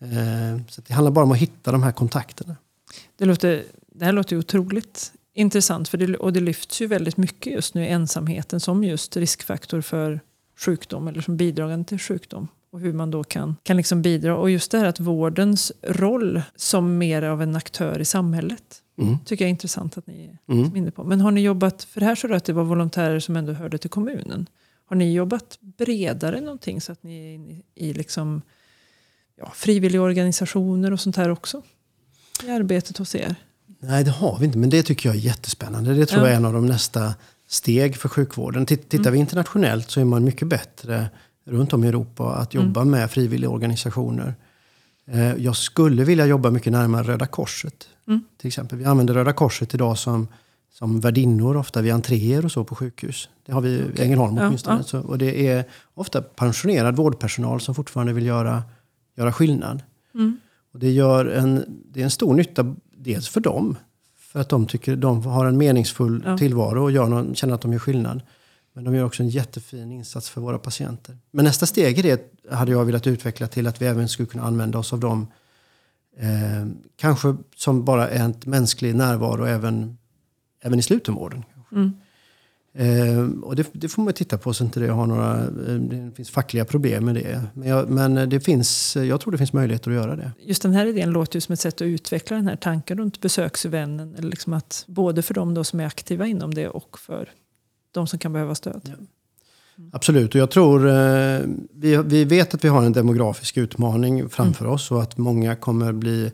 Eh, 0.01 0.61
så 0.69 0.81
det 0.87 0.93
handlar 0.93 1.11
bara 1.11 1.25
om 1.25 1.31
att 1.31 1.37
hitta 1.37 1.71
de 1.71 1.83
här 1.83 1.91
kontakterna. 1.91 2.55
Det, 3.17 3.25
låter, 3.25 3.63
det 3.87 4.05
här 4.05 4.11
låter 4.11 4.37
otroligt 4.37 5.13
intressant 5.33 5.89
för 5.89 5.97
det, 5.97 6.17
och 6.17 6.33
det 6.33 6.39
lyfts 6.39 6.81
ju 6.81 6.87
väldigt 6.87 7.17
mycket 7.17 7.53
just 7.53 7.73
nu 7.73 7.87
ensamheten 7.87 8.59
som 8.59 8.83
just 8.83 9.17
riskfaktor 9.17 9.81
för 9.81 10.19
sjukdom 10.57 11.07
eller 11.07 11.21
som 11.21 11.37
bidragande 11.37 11.85
till 11.85 11.99
sjukdom 11.99 12.47
och 12.71 12.79
hur 12.79 12.93
man 12.93 13.11
då 13.11 13.23
kan, 13.23 13.55
kan 13.63 13.77
liksom 13.77 14.01
bidra. 14.01 14.37
Och 14.37 14.49
just 14.49 14.71
det 14.71 14.77
här 14.77 14.85
att 14.85 14.99
vårdens 14.99 15.71
roll 15.81 16.41
som 16.55 16.97
mer 16.97 17.21
av 17.21 17.41
en 17.41 17.55
aktör 17.55 17.99
i 17.99 18.05
samhället 18.05 18.81
mm. 18.97 19.17
tycker 19.25 19.45
jag 19.45 19.47
är 19.47 19.51
intressant 19.51 19.97
att 19.97 20.07
ni 20.07 20.25
är 20.47 20.53
mm. 20.53 20.75
inne 20.75 20.91
på. 20.91 21.03
Men 21.03 21.21
har 21.21 21.31
ni 21.31 21.41
jobbat, 21.41 21.83
för 21.83 22.01
här 22.01 22.15
så 22.15 22.33
att 22.33 22.45
det 22.45 22.53
var 22.53 22.63
volontärer 22.63 23.19
som 23.19 23.35
ändå 23.35 23.53
hörde 23.53 23.77
till 23.77 23.89
kommunen. 23.89 24.49
Har 24.85 24.95
ni 24.95 25.13
jobbat 25.13 25.57
bredare 25.59 26.41
någonting 26.41 26.81
så 26.81 26.91
att 26.91 27.03
ni 27.03 27.35
är 27.35 27.85
i 27.85 27.93
liksom 27.93 28.41
ja, 29.37 29.51
frivilligorganisationer 29.55 30.93
och 30.93 30.99
sånt 30.99 31.15
här 31.15 31.29
också? 31.29 31.61
I 32.43 32.49
arbetet 32.49 32.97
hos 32.97 33.15
er? 33.15 33.35
Nej, 33.79 34.03
det 34.03 34.11
har 34.11 34.37
vi 34.39 34.45
inte. 34.45 34.57
Men 34.57 34.69
det 34.69 34.83
tycker 34.83 35.09
jag 35.09 35.15
är 35.15 35.19
jättespännande. 35.19 35.93
Det 35.93 36.05
tror 36.05 36.21
ja. 36.21 36.27
jag 36.27 36.33
är 36.33 36.37
en 36.37 36.45
av 36.45 36.53
de 36.53 36.65
nästa 36.65 37.13
steg 37.47 37.95
för 37.95 38.09
sjukvården. 38.09 38.65
Tittar 38.65 38.99
mm. 38.99 39.13
vi 39.13 39.19
internationellt 39.19 39.91
så 39.91 39.99
är 39.99 40.05
man 40.05 40.23
mycket 40.23 40.47
bättre 40.47 41.09
runt 41.45 41.73
om 41.73 41.83
i 41.83 41.87
Europa 41.87 42.35
att 42.35 42.53
jobba 42.53 42.81
mm. 42.81 42.91
med 42.91 43.11
frivilligorganisationer. 43.11 44.35
Eh, 45.07 45.33
jag 45.35 45.55
skulle 45.55 46.03
vilja 46.03 46.25
jobba 46.25 46.51
mycket 46.51 46.73
närmare 46.73 47.03
Röda 47.03 47.27
Korset. 47.27 47.87
Mm. 48.07 48.23
Till 48.37 48.47
exempel. 48.47 48.77
Vi 48.77 48.85
använder 48.85 49.13
Röda 49.13 49.33
Korset 49.33 49.73
idag 49.73 49.97
som, 49.97 50.27
som 50.73 50.99
värdinnor 50.99 51.57
ofta 51.57 51.81
vid 51.81 51.93
entréer 51.93 52.45
och 52.45 52.51
så 52.51 52.63
på 52.63 52.75
sjukhus. 52.75 53.29
Det 53.45 53.51
har 53.51 53.61
vi 53.61 53.69
i 53.69 53.83
okay. 53.83 54.05
Ängelholm 54.05 54.37
åtminstone. 54.37 54.75
Ja, 54.75 54.79
ja. 54.79 54.83
Så, 54.83 54.99
och 54.99 55.17
det 55.17 55.47
är 55.47 55.65
ofta 55.93 56.21
pensionerad 56.21 56.95
vårdpersonal 56.95 57.61
som 57.61 57.75
fortfarande 57.75 58.13
vill 58.13 58.25
göra 58.25 58.63
göra 59.15 59.33
skillnad. 59.33 59.83
Mm. 60.13 60.37
Och 60.73 60.79
det, 60.79 60.91
gör 60.91 61.25
en, 61.25 61.65
det 61.91 61.99
är 61.99 62.03
en 62.03 62.11
stor 62.11 62.33
nytta 62.33 62.75
dels 62.91 63.29
för 63.29 63.39
dem. 63.39 63.77
För 64.17 64.39
att 64.39 64.49
de 64.49 64.67
tycker 64.67 64.95
de 64.95 65.25
har 65.25 65.45
en 65.45 65.57
meningsfull 65.57 66.23
ja. 66.25 66.37
tillvaro 66.37 66.83
och 66.83 66.91
gör 66.91 67.07
någon, 67.07 67.35
känner 67.35 67.53
att 67.53 67.61
de 67.61 67.71
gör 67.71 67.79
skillnad. 67.79 68.21
Men 68.73 68.83
de 68.83 68.95
gör 68.95 69.05
också 69.05 69.23
en 69.23 69.29
jättefin 69.29 69.91
insats 69.91 70.29
för 70.29 70.41
våra 70.41 70.59
patienter. 70.59 71.17
Men 71.31 71.45
nästa 71.45 71.65
steg 71.65 71.99
i 71.99 72.01
det 72.01 72.33
hade 72.51 72.71
jag 72.71 72.85
velat 72.85 73.07
utveckla 73.07 73.47
till 73.47 73.67
att 73.67 73.81
vi 73.81 73.85
även 73.85 74.09
skulle 74.09 74.27
kunna 74.27 74.43
använda 74.43 74.79
oss 74.79 74.93
av 74.93 74.99
dem. 74.99 75.27
Eh, 76.17 76.67
kanske 76.95 77.35
som 77.55 77.85
bara 77.85 78.09
en 78.09 78.33
mänsklig 78.45 78.95
närvaro 78.95 79.45
även, 79.45 79.97
även 80.61 80.79
i 80.79 80.81
slutenvården. 80.81 81.43
Mm. 81.71 81.93
Eh, 82.77 83.29
och 83.43 83.55
det, 83.55 83.67
det, 83.73 83.89
får 83.89 84.01
man 84.01 84.13
titta 84.13 84.37
på 84.37 84.53
så 84.53 84.63
inte 84.63 84.79
det 84.79 84.87
har 84.87 85.07
några 85.07 85.43
eh, 85.43 85.75
det 85.75 86.11
finns 86.15 86.29
fackliga 86.29 86.65
problem 86.65 87.05
med 87.05 87.15
det. 87.15 87.43
Men, 87.53 87.67
jag, 87.67 87.89
men 87.89 88.29
det 88.29 88.39
finns, 88.39 88.95
jag 88.95 89.21
tror 89.21 89.31
det 89.31 89.37
finns 89.37 89.53
möjligheter 89.53 89.91
att 89.91 89.95
göra 89.95 90.15
det. 90.15 90.31
Just 90.39 90.61
den 90.61 90.73
här 90.73 90.85
idén 90.85 91.09
låter 91.09 91.37
ju 91.37 91.41
som 91.41 91.53
ett 91.53 91.59
sätt 91.59 91.75
att 91.75 91.81
utveckla 91.81 92.37
den 92.37 92.47
här 92.47 92.55
tanken 92.55 92.97
runt 92.97 93.21
besöksvännen. 93.21 94.15
Eller 94.17 94.29
liksom 94.29 94.53
att, 94.53 94.85
både 94.87 95.21
för 95.21 95.33
de 95.33 95.65
som 95.65 95.79
är 95.79 95.85
aktiva 95.85 96.27
inom 96.27 96.53
det 96.53 96.67
och 96.67 96.99
för 96.99 97.29
de 97.91 98.07
som 98.07 98.19
kan 98.19 98.33
behöva 98.33 98.55
stöd. 98.55 98.81
Ja. 98.83 99.05
Absolut, 99.91 100.35
och 100.35 100.41
jag 100.41 100.51
tror 100.51 100.87
eh, 100.87 101.39
vi, 101.73 101.97
vi 102.05 102.25
vet 102.25 102.53
att 102.53 102.63
vi 102.63 102.67
har 102.67 102.83
en 102.83 102.93
demografisk 102.93 103.57
utmaning 103.57 104.29
framför 104.29 104.65
oss 104.65 104.91
och 104.91 105.01
att 105.01 105.17
många 105.17 105.55
kommer 105.55 105.91
bli 105.93 106.25
eh, 106.25 106.31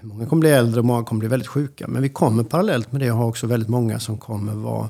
Många 0.00 0.26
kommer 0.26 0.40
bli 0.40 0.50
äldre 0.50 0.80
och 0.80 0.86
många 0.86 1.04
kommer 1.04 1.18
bli 1.18 1.28
väldigt 1.28 1.48
sjuka. 1.48 1.88
Men 1.88 2.02
vi 2.02 2.08
kommer 2.08 2.44
parallellt 2.44 2.92
med 2.92 3.00
det 3.00 3.10
ha 3.10 3.24
också 3.24 3.46
väldigt 3.46 3.68
många 3.68 4.00
som 4.00 4.18
kommer 4.18 4.54
vara 4.54 4.88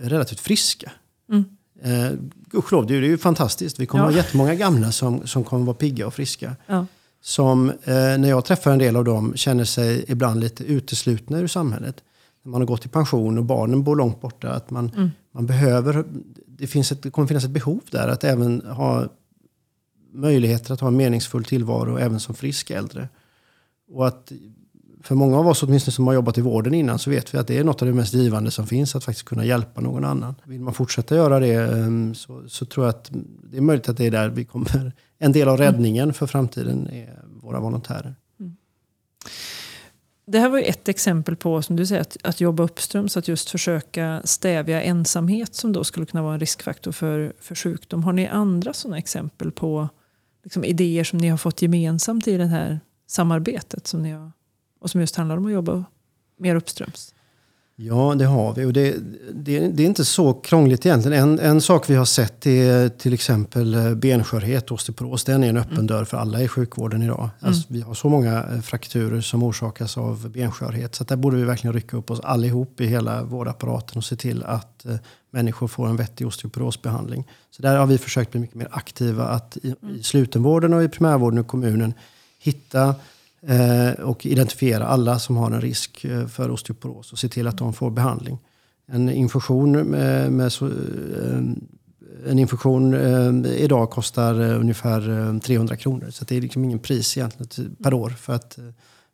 relativt 0.00 0.40
friska. 0.40 0.92
Mm. 1.32 1.44
Eh, 1.82 2.12
gudskelov, 2.50 2.86
det 2.86 2.94
är 2.96 3.02
ju 3.02 3.18
fantastiskt. 3.18 3.80
Vi 3.80 3.86
kommer 3.86 4.04
Ja. 4.04 4.10
ha 4.10 4.16
jättemånga 4.16 4.54
gamla 4.54 4.92
som, 4.92 5.26
som 5.26 5.44
kommer 5.44 5.66
vara 5.66 5.76
pigga 5.76 6.06
och 6.06 6.14
friska. 6.14 6.56
Ja. 6.66 6.86
Som, 7.22 7.70
eh, 7.70 7.74
när 7.94 8.28
jag 8.28 8.44
träffar 8.44 8.70
en 8.72 8.78
del 8.78 8.96
av 8.96 9.04
dem, 9.04 9.32
känner 9.36 9.64
sig 9.64 10.04
ibland 10.08 10.40
lite 10.40 10.64
uteslutna 10.64 11.38
ur 11.38 11.46
samhället. 11.46 12.04
När 12.42 12.50
man 12.50 12.60
har 12.60 12.66
gått 12.66 12.86
i 12.86 12.88
pension 12.88 13.38
och 13.38 13.44
barnen 13.44 13.82
bor 13.82 13.96
långt 13.96 14.20
borta. 14.20 14.50
Att 14.52 14.70
man, 14.70 14.90
Mm. 14.96 15.10
man 15.32 15.46
behöver, 15.46 16.04
det, 16.46 16.66
finns 16.66 16.92
ett, 16.92 17.02
det 17.02 17.10
kommer 17.10 17.28
finnas 17.28 17.44
ett 17.44 17.50
behov 17.50 17.80
där 17.90 18.08
att 18.08 18.24
även 18.24 18.60
ha 18.66 19.04
möjligheter 20.12 20.74
att 20.74 20.80
ha 20.80 20.88
en 20.88 20.96
meningsfull 20.96 21.44
tillvaro 21.44 21.96
även 21.98 22.20
som 22.20 22.34
frisk 22.34 22.70
äldre. 22.70 23.08
Och 23.92 24.06
att 24.08 24.32
för 25.02 25.14
många 25.14 25.38
av 25.38 25.48
oss 25.48 25.62
åtminstone 25.62 25.92
som 25.92 26.06
har 26.06 26.14
jobbat 26.14 26.38
i 26.38 26.40
vården 26.40 26.74
innan 26.74 26.98
så 26.98 27.10
vet 27.10 27.34
vi 27.34 27.38
att 27.38 27.46
det 27.46 27.58
är 27.58 27.64
något 27.64 27.82
av 27.82 27.88
det 27.88 27.94
mest 27.94 28.14
givande 28.14 28.50
som 28.50 28.66
finns 28.66 28.96
att 28.96 29.04
faktiskt 29.04 29.28
kunna 29.28 29.44
hjälpa 29.44 29.80
någon 29.80 30.04
annan. 30.04 30.34
Vill 30.44 30.60
man 30.60 30.74
fortsätta 30.74 31.14
göra 31.14 31.40
det 31.40 31.54
ehm, 31.54 32.14
så, 32.14 32.42
så 32.48 32.64
tror 32.64 32.86
jag 32.86 32.94
att 32.94 33.10
det 33.50 33.56
är 33.56 33.60
möjligt 33.60 33.88
att 33.88 33.96
det 33.96 34.06
är 34.06 34.10
där 34.10 34.28
vi 34.28 34.44
kommer. 34.44 34.92
En 35.22 35.32
del 35.32 35.48
av 35.48 35.56
räddningen 35.56 36.12
för 36.12 36.26
framtiden 36.26 36.88
är 36.90 37.22
våra 37.42 37.60
volontärer. 37.60 38.14
Mm. 38.40 38.56
Det 40.26 40.38
här 40.38 40.48
var 40.48 40.58
ju 40.58 40.64
ett 40.64 40.88
exempel 40.88 41.36
på, 41.36 41.62
som 41.62 41.76
du 41.76 41.86
säger, 41.86 42.00
att, 42.00 42.16
att 42.24 42.40
jobba 42.40 42.62
uppströms, 42.62 43.16
att 43.16 43.28
just 43.28 43.50
försöka 43.50 44.22
stävja 44.24 44.82
ensamhet 44.82 45.54
som 45.54 45.72
då 45.72 45.84
skulle 45.84 46.06
kunna 46.06 46.22
vara 46.22 46.34
en 46.34 46.40
riskfaktor 46.40 46.92
för, 46.92 47.32
för 47.40 47.54
sjukdom. 47.54 48.04
Har 48.04 48.12
ni 48.12 48.28
andra 48.28 48.72
sådana 48.72 48.98
exempel 48.98 49.52
på 49.52 49.88
liksom, 50.44 50.64
idéer 50.64 51.04
som 51.04 51.18
ni 51.18 51.28
har 51.28 51.38
fått 51.38 51.62
gemensamt 51.62 52.28
i 52.28 52.36
det 52.36 52.46
här 52.46 52.80
samarbetet 53.06 53.86
som 53.86 54.02
ni 54.02 54.10
har, 54.10 54.32
och 54.80 54.90
som 54.90 55.00
just 55.00 55.16
handlar 55.16 55.36
om 55.36 55.46
att 55.46 55.52
jobba 55.52 55.84
mer 56.36 56.54
uppströms? 56.54 57.14
Ja, 57.82 58.14
det 58.18 58.24
har 58.24 58.54
vi. 58.54 58.64
Och 58.64 58.72
det, 58.72 58.96
det, 59.32 59.68
det 59.68 59.82
är 59.82 59.86
inte 59.86 60.04
så 60.04 60.34
krångligt 60.34 60.86
egentligen. 60.86 61.22
En, 61.22 61.38
en 61.38 61.60
sak 61.60 61.90
vi 61.90 61.94
har 61.94 62.04
sett 62.04 62.46
är 62.46 62.88
till 62.88 63.14
exempel 63.14 63.74
eh, 63.74 63.94
benskörhet, 63.94 64.70
osteoporos. 64.70 65.24
Den 65.24 65.44
är 65.44 65.48
en 65.48 65.56
öppen 65.56 65.86
dörr 65.86 66.04
för 66.04 66.16
alla 66.16 66.42
i 66.42 66.48
sjukvården 66.48 67.02
idag. 67.02 67.28
Alltså, 67.40 67.62
vi 67.68 67.80
har 67.80 67.94
så 67.94 68.08
många 68.08 68.44
eh, 68.52 68.60
frakturer 68.60 69.20
som 69.20 69.42
orsakas 69.42 69.98
av 69.98 70.30
benskörhet. 70.30 70.94
Så 70.94 71.04
där 71.04 71.16
borde 71.16 71.36
vi 71.36 71.44
verkligen 71.44 71.74
rycka 71.74 71.96
upp 71.96 72.10
oss 72.10 72.20
allihop 72.20 72.80
i 72.80 72.86
hela 72.86 73.22
vårdapparaten 73.22 73.98
och 73.98 74.04
se 74.04 74.16
till 74.16 74.42
att 74.42 74.86
eh, 74.86 74.96
människor 75.30 75.68
får 75.68 75.88
en 75.88 75.96
vettig 75.96 76.26
osteoporosbehandling. 76.26 77.28
Så 77.50 77.62
där 77.62 77.76
har 77.76 77.86
vi 77.86 77.98
försökt 77.98 78.30
bli 78.30 78.40
mycket 78.40 78.56
mer 78.56 78.68
aktiva 78.70 79.24
att 79.24 79.56
i, 79.56 79.74
i 79.98 80.02
slutenvården 80.02 80.74
och 80.74 80.82
i 80.82 80.88
primärvården 80.88 81.38
och 81.38 81.46
kommunen 81.46 81.94
hitta 82.38 82.94
och 84.04 84.26
identifiera 84.26 84.86
alla 84.86 85.18
som 85.18 85.36
har 85.36 85.50
en 85.50 85.60
risk 85.60 86.04
eh, 86.04 86.26
för 86.26 86.50
osteoporos 86.50 87.12
och 87.12 87.18
se 87.18 87.28
till 87.28 87.46
att 87.46 87.58
de 87.58 87.72
får 87.72 87.90
behandling. 87.90 88.38
En 88.86 89.10
infektion, 89.10 89.72
med, 89.72 90.32
med 90.32 90.46
eh, 90.62 91.38
en 92.26 92.38
infektion 92.38 92.94
eh, 92.94 93.52
idag 93.52 93.90
kostar 93.90 94.40
eh, 94.40 94.60
ungefär 94.60 95.28
eh, 95.34 95.38
300 95.38 95.76
kronor. 95.76 96.10
Så 96.10 96.24
det 96.24 96.36
är 96.36 96.40
liksom 96.40 96.64
ingen 96.64 96.78
pris 96.78 97.16
egentligen 97.16 97.76
per 97.82 97.94
år 97.94 98.10
för 98.10 98.32
att, 98.32 98.58
eh, 98.58 98.64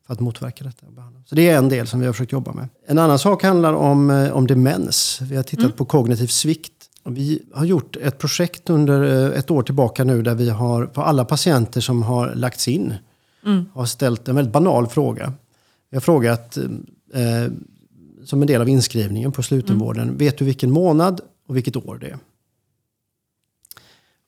för 0.06 0.12
att 0.12 0.20
motverka 0.20 0.64
detta. 0.64 0.86
Så 1.26 1.34
det 1.34 1.48
är 1.48 1.58
en 1.58 1.68
del 1.68 1.86
som 1.86 2.00
vi 2.00 2.06
har 2.06 2.12
försökt 2.12 2.32
jobba 2.32 2.52
med. 2.52 2.68
En 2.86 2.98
annan 2.98 3.18
sak 3.18 3.42
handlar 3.42 3.72
om, 3.72 4.10
eh, 4.10 4.30
om 4.30 4.46
demens. 4.46 5.18
Vi 5.22 5.36
har 5.36 5.42
tittat 5.42 5.76
på 5.76 5.84
kognitiv 5.84 6.26
svikt. 6.26 6.72
Vi 7.04 7.42
har 7.54 7.64
gjort 7.64 7.96
ett 7.96 8.18
projekt 8.18 8.70
under 8.70 9.02
eh, 9.02 9.38
ett 9.38 9.50
år 9.50 9.62
tillbaka 9.62 10.04
nu 10.04 10.22
där 10.22 10.34
vi 10.34 10.50
har 10.50 10.86
på 10.86 11.02
alla 11.02 11.24
patienter 11.24 11.80
som 11.80 12.02
har 12.02 12.34
lagts 12.34 12.68
in 12.68 12.94
har 13.74 13.86
ställt 13.86 14.28
en 14.28 14.34
väldigt 14.36 14.52
banal 14.52 14.86
fråga. 14.86 15.32
Vi 15.90 15.96
har 15.96 16.00
frågat 16.00 16.56
eh, 17.12 17.52
som 18.24 18.40
en 18.42 18.46
del 18.48 18.60
av 18.60 18.68
inskrivningen 18.68 19.32
på 19.32 19.42
slutenvården. 19.42 20.16
Vet 20.16 20.38
du 20.38 20.44
vilken 20.44 20.70
månad 20.70 21.20
och 21.46 21.56
vilket 21.56 21.76
år 21.76 21.98
det 22.00 22.06
är? 22.06 22.18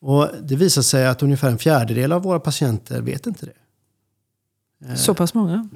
Och 0.01 0.27
det 0.41 0.55
visar 0.55 0.81
sig 0.81 1.07
att 1.07 1.23
ungefär 1.23 1.49
en 1.49 1.57
fjärdedel 1.57 2.11
av 2.11 2.21
våra 2.23 2.39
patienter 2.39 3.01
vet 3.01 3.27
inte 3.27 3.45
det. 3.45 3.53
Eh, 4.89 4.95
Så 4.95 5.13
pass 5.13 5.33
många? 5.33 5.69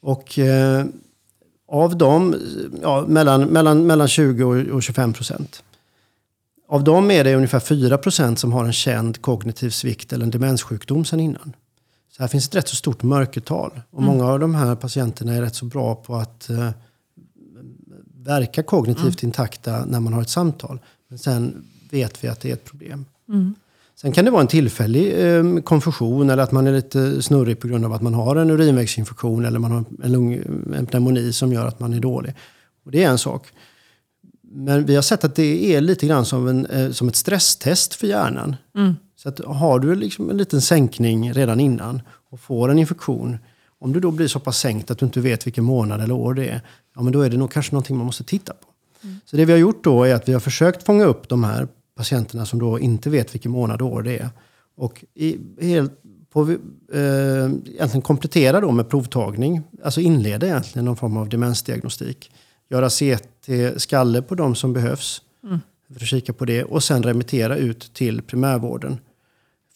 Och 0.00 0.38
eh, 0.38 0.86
av 1.68 1.98
dem, 1.98 2.34
ja, 2.82 3.04
mellan, 3.08 3.44
mellan, 3.44 3.86
mellan 3.86 4.08
20 4.08 4.44
och, 4.44 4.74
och 4.76 4.82
25 4.82 5.12
procent. 5.12 5.62
Av 6.68 6.84
dem 6.84 7.10
är 7.10 7.24
det 7.24 7.34
ungefär 7.34 7.60
4 7.60 7.98
procent 7.98 8.38
som 8.38 8.52
har 8.52 8.64
en 8.64 8.72
känd 8.72 9.22
kognitiv 9.22 9.70
svikt 9.70 10.12
eller 10.12 10.24
en 10.24 10.30
demenssjukdom 10.30 11.04
sedan 11.04 11.20
innan. 11.20 11.56
Så 12.20 12.24
här 12.24 12.28
finns 12.28 12.48
ett 12.48 12.54
rätt 12.54 12.68
så 12.68 12.76
stort 12.76 13.02
mörkertal. 13.02 13.80
Och 13.90 14.02
många 14.02 14.24
av 14.24 14.40
de 14.40 14.54
här 14.54 14.74
patienterna 14.74 15.32
är 15.32 15.42
rätt 15.42 15.54
så 15.54 15.64
bra 15.64 15.94
på 15.94 16.16
att 16.16 16.50
eh, 16.50 16.70
verka 18.14 18.62
kognitivt 18.62 19.22
intakta 19.22 19.84
när 19.84 20.00
man 20.00 20.12
har 20.12 20.22
ett 20.22 20.28
samtal. 20.28 20.78
Men 21.08 21.18
sen 21.18 21.64
vet 21.90 22.24
vi 22.24 22.28
att 22.28 22.40
det 22.40 22.48
är 22.48 22.52
ett 22.52 22.64
problem. 22.64 23.04
Sen 23.96 24.12
kan 24.12 24.24
det 24.24 24.30
vara 24.30 24.40
en 24.40 24.46
tillfällig 24.46 25.34
eh, 25.36 25.60
konfusion 25.60 26.30
eller 26.30 26.42
att 26.42 26.52
man 26.52 26.66
är 26.66 26.72
lite 26.72 27.22
snurrig 27.22 27.60
på 27.60 27.68
grund 27.68 27.84
av 27.84 27.92
att 27.92 28.02
man 28.02 28.14
har 28.14 28.36
en 28.36 28.50
urinvägsinfektion 28.50 29.44
eller 29.44 29.58
man 29.58 29.70
har 29.70 29.84
en, 30.02 30.12
lung, 30.12 30.32
en 30.74 30.86
pneumoni 30.86 31.32
som 31.32 31.52
gör 31.52 31.66
att 31.66 31.80
man 31.80 31.92
är 31.92 32.00
dålig. 32.00 32.34
Och 32.84 32.90
det 32.90 33.04
är 33.04 33.08
en 33.08 33.18
sak. 33.18 33.46
Men 34.42 34.86
vi 34.86 34.94
har 34.94 35.02
sett 35.02 35.24
att 35.24 35.34
det 35.34 35.74
är 35.74 35.80
lite 35.80 36.06
grann 36.06 36.24
som, 36.24 36.48
en, 36.48 36.66
eh, 36.66 36.90
som 36.90 37.08
ett 37.08 37.16
stresstest 37.16 37.94
för 37.94 38.06
hjärnan. 38.06 38.56
Så 39.22 39.28
att 39.28 39.38
har 39.44 39.78
du 39.78 39.94
liksom 39.94 40.30
en 40.30 40.36
liten 40.36 40.60
sänkning 40.60 41.32
redan 41.32 41.60
innan 41.60 42.02
och 42.30 42.40
får 42.40 42.68
en 42.68 42.78
infektion. 42.78 43.38
Om 43.78 43.92
du 43.92 44.00
då 44.00 44.10
blir 44.10 44.28
så 44.28 44.40
pass 44.40 44.58
sänkt 44.58 44.90
att 44.90 44.98
du 44.98 45.06
inte 45.06 45.20
vet 45.20 45.46
vilken 45.46 45.64
månad 45.64 46.00
eller 46.00 46.14
år 46.14 46.34
det 46.34 46.48
är. 46.48 46.60
Ja, 46.94 47.02
men 47.02 47.12
då 47.12 47.20
är 47.20 47.30
det 47.30 47.36
nog 47.36 47.52
kanske 47.52 47.72
någonting 47.74 47.96
man 47.96 48.06
måste 48.06 48.24
titta 48.24 48.52
på. 48.52 48.66
Så 49.24 49.36
det 49.36 49.44
vi 49.44 49.52
har 49.52 49.58
gjort 49.58 49.84
då 49.84 50.04
är 50.04 50.14
att 50.14 50.28
vi 50.28 50.32
har 50.32 50.40
försökt 50.40 50.82
fånga 50.82 51.04
upp 51.04 51.28
de 51.28 51.44
här 51.44 51.68
patienterna 51.96 52.46
som 52.46 52.58
då 52.58 52.78
inte 52.78 53.10
vet 53.10 53.34
vilken 53.34 53.52
månad 53.52 53.82
och 53.82 53.92
år 53.92 54.02
det 54.02 54.18
är. 54.18 54.28
Och 54.76 55.04
i, 55.14 55.36
helt 55.60 55.92
på, 56.32 56.50
eh, 56.92 58.00
komplettera 58.02 58.60
då 58.60 58.70
med 58.70 58.88
provtagning. 58.88 59.62
Alltså 59.84 60.00
inleda 60.00 60.46
egentligen 60.46 60.84
någon 60.84 60.96
form 60.96 61.16
av 61.16 61.28
demensdiagnostik. 61.28 62.30
Göra 62.70 62.88
CT-skalle 62.90 64.22
på 64.22 64.34
de 64.34 64.54
som 64.54 64.72
behövs. 64.72 65.22
För 65.88 66.00
att 66.00 66.08
kika 66.08 66.32
på 66.32 66.44
det. 66.44 66.64
Och 66.64 66.82
sen 66.82 67.02
remittera 67.02 67.56
ut 67.56 67.94
till 67.94 68.22
primärvården. 68.22 68.98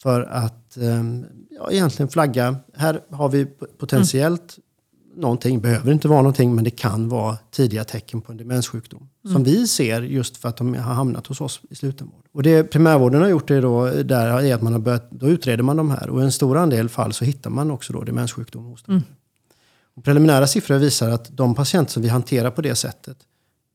För 0.05 0.21
att 0.21 0.77
eh, 0.77 1.03
ja, 1.49 1.71
egentligen 1.71 2.09
flagga. 2.09 2.55
Här 2.73 3.01
har 3.09 3.29
vi 3.29 3.45
potentiellt 3.77 4.57
någonting. 5.15 5.61
Behöver 5.61 5.91
inte 5.91 6.07
vara 6.07 6.21
någonting 6.21 6.55
men 6.55 6.63
det 6.63 6.69
kan 6.69 7.09
vara 7.09 7.37
tidiga 7.51 7.83
tecken 7.83 8.21
på 8.21 8.31
en 8.31 8.37
demenssjukdom. 8.37 9.09
Som 9.31 9.43
vi 9.43 9.67
ser 9.67 10.01
just 10.01 10.37
för 10.37 10.49
att 10.49 10.57
de 10.57 10.73
har 10.73 10.93
hamnat 10.93 11.27
hos 11.27 11.41
oss 11.41 11.61
i 11.69 11.75
slutenvård. 11.75 12.25
Och 12.31 12.43
det 12.43 12.63
primärvården 12.63 13.21
har 13.21 13.29
gjort 13.29 13.47
det 13.47 13.61
då, 13.61 13.85
där 13.85 14.43
är 14.43 14.55
att 14.55 14.61
man 14.61 14.73
har 14.73 14.79
börjat, 14.79 15.11
då 15.11 15.27
utreder 15.27 15.63
man 15.63 15.77
de 15.77 15.91
här. 15.91 16.09
Och 16.09 16.21
i 16.21 16.23
en 16.23 16.31
stor 16.31 16.57
andel 16.57 16.89
fall 16.89 17.13
så 17.13 17.25
hittar 17.25 17.49
man 17.49 17.71
också 17.71 17.93
då 17.93 18.03
demenssjukdom 18.03 18.65
hos 18.65 18.83
dem. 18.83 19.03
Och 19.95 20.03
preliminära 20.03 20.47
siffror 20.47 20.77
visar 20.77 21.09
att 21.09 21.37
de 21.37 21.55
patienter 21.55 21.91
som 21.91 22.03
vi 22.03 22.09
hanterar 22.09 22.51
på 22.51 22.61
det 22.61 22.75
sättet, 22.75 23.17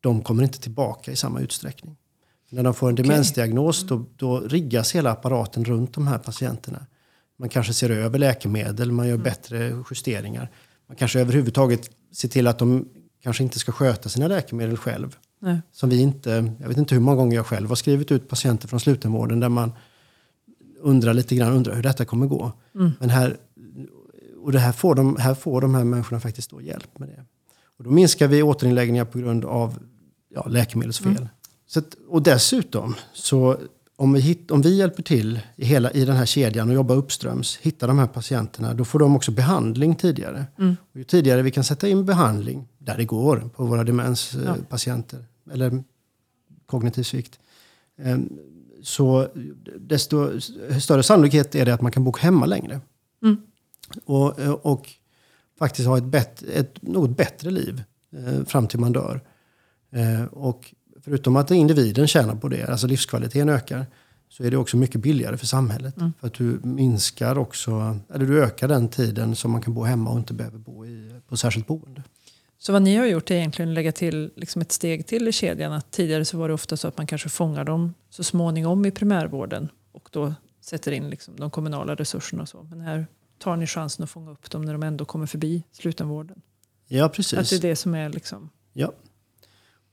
de 0.00 0.22
kommer 0.22 0.42
inte 0.42 0.60
tillbaka 0.60 1.12
i 1.12 1.16
samma 1.16 1.40
utsträckning. 1.40 1.96
När 2.50 2.62
de 2.62 2.74
får 2.74 2.88
en 2.88 2.94
demensdiagnos 2.94 3.86
då, 3.86 4.04
då 4.16 4.40
riggas 4.40 4.94
hela 4.94 5.10
apparaten 5.10 5.64
runt 5.64 5.94
de 5.94 6.06
här 6.06 6.18
patienterna. 6.18 6.86
Man 7.38 7.48
kanske 7.48 7.72
ser 7.72 7.90
över 7.90 8.18
läkemedel, 8.18 8.92
man 8.92 9.08
gör 9.08 9.16
bättre 9.16 9.84
justeringar. 9.90 10.50
Man 10.86 10.96
kanske 10.96 11.20
överhuvudtaget 11.20 11.90
ser 12.12 12.28
till 12.28 12.46
att 12.46 12.58
de 12.58 12.88
kanske 13.22 13.42
inte 13.42 13.58
ska 13.58 13.72
sköta 13.72 14.08
sina 14.08 14.28
läkemedel 14.28 14.76
själv. 14.76 15.16
Nej. 15.40 15.60
Som 15.72 15.90
vi 15.90 16.00
inte, 16.00 16.54
jag 16.60 16.68
vet 16.68 16.76
inte 16.76 16.94
hur 16.94 17.02
många 17.02 17.16
gånger 17.16 17.36
jag 17.36 17.46
själv 17.46 17.68
har 17.68 17.76
skrivit 17.76 18.12
ut 18.12 18.28
patienter 18.28 18.68
från 18.68 18.80
slutenvården 18.80 19.40
där 19.40 19.48
man 19.48 19.72
undrar 20.80 21.14
lite 21.14 21.36
grann 21.36 21.52
undrar 21.52 21.74
hur 21.74 21.82
detta 21.82 22.04
kommer 22.04 22.26
gå. 22.26 22.52
Men 22.72 23.10
här, 23.10 23.36
och 24.42 24.52
det 24.52 24.58
här, 24.58 24.72
får 24.72 24.94
de, 24.94 25.16
här 25.16 25.34
får 25.34 25.60
de 25.60 25.74
här 25.74 25.84
människorna 25.84 26.20
faktiskt 26.20 26.50
då 26.50 26.62
hjälp 26.62 26.98
med 26.98 27.08
det. 27.08 27.24
Och 27.78 27.84
då 27.84 27.90
minskar 27.90 28.28
vi 28.28 28.42
återinläggningar 28.42 29.04
på 29.04 29.18
grund 29.18 29.44
av 29.44 29.78
ja, 30.28 30.46
läkemedelsfel. 30.46 31.28
Så 31.70 31.78
att, 31.78 31.96
och 32.08 32.22
dessutom, 32.22 32.94
så 33.12 33.56
om 33.96 34.12
vi, 34.12 34.20
hit, 34.20 34.50
om 34.50 34.62
vi 34.62 34.76
hjälper 34.76 35.02
till 35.02 35.40
i, 35.56 35.64
hela, 35.64 35.90
i 35.90 36.04
den 36.04 36.16
här 36.16 36.26
kedjan 36.26 36.68
och 36.68 36.74
jobbar 36.74 36.96
uppströms, 36.96 37.56
hittar 37.56 37.88
de 37.88 37.98
här 37.98 38.06
patienterna, 38.06 38.74
då 38.74 38.84
får 38.84 38.98
de 38.98 39.16
också 39.16 39.30
behandling 39.30 39.94
tidigare. 39.94 40.46
Och 40.92 40.96
ju 40.96 41.04
tidigare 41.04 41.42
vi 41.42 41.50
kan 41.50 41.64
sätta 41.64 41.88
in 41.88 42.04
behandling, 42.04 42.68
där 42.78 42.96
det 42.96 43.04
går, 43.04 43.50
på 43.56 43.64
våra 43.64 43.84
demenspatienter, 43.84 45.24
eller 45.52 45.84
kognitiv 46.66 47.02
svikt, 47.02 47.38
eh, 47.98 48.18
så 48.82 49.28
desto 49.78 50.40
större 50.80 51.02
sannolikhet 51.02 51.54
är 51.54 51.66
det 51.66 51.74
att 51.74 51.82
man 51.82 51.92
kan 51.92 52.04
bo 52.04 52.16
hemma 52.18 52.46
längre. 52.46 52.80
Och, 54.04 54.40
eh, 54.40 54.50
och 54.50 54.90
faktiskt 55.58 55.88
ha 55.88 55.98
ett, 55.98 56.04
bättre, 56.04 56.46
ett 56.46 56.82
något 56.82 57.16
bättre 57.16 57.50
liv 57.50 57.82
eh, 58.16 58.44
fram 58.44 58.68
till 58.68 58.80
man 58.80 58.92
dör. 58.92 59.20
Eh, 59.92 60.24
och 60.24 60.74
förutom 61.04 61.36
att 61.36 61.50
individen 61.50 62.08
tjänar 62.08 62.34
på 62.34 62.48
det, 62.48 62.68
alltså 62.68 62.86
livskvaliteten 62.86 63.48
ökar, 63.48 63.86
så 64.28 64.44
är 64.44 64.50
det 64.50 64.56
också 64.56 64.76
mycket 64.76 65.00
billigare 65.00 65.36
för 65.36 65.46
samhället. 65.46 65.96
Mm. 65.96 66.12
För 66.20 66.26
att 66.26 66.34
du 66.34 66.60
minskar 66.62 67.38
också, 67.38 67.98
eller 68.14 68.26
du 68.26 68.44
ökar 68.44 68.68
den 68.68 68.88
tiden 68.88 69.36
som 69.36 69.50
man 69.50 69.62
kan 69.62 69.74
bo 69.74 69.84
hemma 69.84 70.10
och 70.10 70.18
inte 70.18 70.34
behöver 70.34 70.58
bo 70.58 70.86
i, 70.86 71.20
på 71.28 71.36
särskilt 71.36 71.66
boende. 71.66 72.02
Så 72.58 72.72
vad 72.72 72.82
ni 72.82 72.96
har 72.96 73.06
gjort 73.06 73.30
är 73.30 73.34
egentligen 73.34 73.68
att 73.68 73.74
lägga 73.74 73.92
till 73.92 74.30
liksom 74.36 74.62
ett 74.62 74.72
steg 74.72 75.06
till 75.06 75.28
i 75.28 75.32
kedjan. 75.32 75.72
Att 75.72 75.90
tidigare 75.90 76.24
så 76.24 76.38
var 76.38 76.48
det 76.48 76.54
ofta 76.54 76.76
så 76.76 76.88
att 76.88 76.96
man 76.96 77.06
kanske 77.06 77.28
fångar 77.28 77.64
dem 77.64 77.94
så 78.10 78.24
småningom 78.24 78.86
i 78.86 78.90
primärvården 78.90 79.68
och 79.92 80.08
då 80.12 80.34
sätter 80.60 80.92
in 80.92 81.10
liksom 81.10 81.36
de 81.36 81.50
kommunala 81.50 81.94
resurserna 81.94 82.42
och 82.42 82.48
så. 82.48 82.62
Men 82.62 82.80
här 82.80 83.06
tar 83.38 83.56
ni 83.56 83.66
chansen 83.66 84.04
att 84.04 84.10
fånga 84.10 84.30
upp 84.30 84.50
dem 84.50 84.62
när 84.62 84.72
de 84.72 84.82
ändå 84.82 85.04
kommer 85.04 85.26
förbi 85.26 85.62
slutenvården. 85.72 86.42
Ja, 86.88 87.04
Att 87.04 87.12
precis. 87.12 87.50
det 87.50 87.56
är 87.56 87.60
det 87.60 87.76
som 87.76 87.94
är 87.94 88.08
liksom... 88.08 88.50
Ja. 88.72 88.92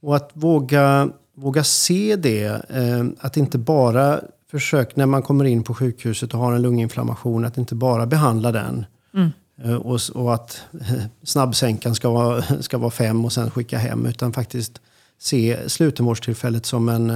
Och 0.02 0.16
att 0.16 0.32
våga, 0.34 1.10
våga 1.36 1.64
se 1.64 2.16
det. 2.16 2.46
Eh, 2.70 3.06
att 3.20 3.38
inte 3.38 3.58
bara 3.58 4.20
försöka, 4.52 4.92
när 4.96 5.06
man 5.06 5.22
kommer 5.22 5.46
in 5.46 5.64
på 5.64 5.74
sjukhuset 5.74 6.34
och 6.34 6.40
har 6.40 6.54
en 6.54 6.62
lunginflammation, 6.62 7.46
att 7.46 7.58
inte 7.58 7.76
bara 7.76 8.06
behandla 8.06 8.52
den. 8.52 8.86
Mm. 9.14 9.30
Eh, 9.64 9.76
och, 9.76 10.00
och 10.14 10.34
att 10.34 10.62
eh, 10.82 11.04
snabbsänkan 11.24 11.96
ska 11.96 12.10
vara, 12.10 12.44
ska 12.62 12.78
vara 12.78 12.92
fem 12.92 13.26
och 13.26 13.34
sen 13.34 13.52
skicka 13.52 13.78
hem. 13.78 14.06
Utan 14.06 14.34
faktiskt 14.34 14.82
se 15.20 15.70
slutenvårdstillfället 15.70 16.66
som 16.66 16.90
en, 16.90 17.08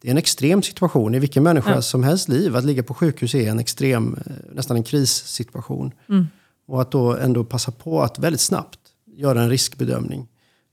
det 0.00 0.08
är 0.08 0.10
en 0.10 0.18
extrem 0.18 0.62
situation 0.62 1.14
i 1.14 1.18
vilken 1.18 1.42
människa 1.42 1.74
Ja. 1.74 1.82
som 1.82 2.02
helst 2.02 2.28
liv. 2.28 2.56
Att 2.56 2.64
ligga 2.64 2.82
på 2.82 2.94
sjukhus 2.94 3.34
är 3.34 3.50
en 3.50 3.58
extrem, 3.58 4.18
nästan 4.52 4.76
en 4.76 4.82
krissituation. 4.82 5.92
Mm. 6.08 6.26
Och 6.66 6.80
att 6.82 6.90
då 6.90 7.16
ändå 7.16 7.44
passa 7.44 7.72
på 7.72 8.02
att 8.02 8.18
väldigt 8.18 8.40
snabbt 8.40 8.78
göra 9.16 9.42
en 9.42 9.50
riskbedömning. 9.50 10.28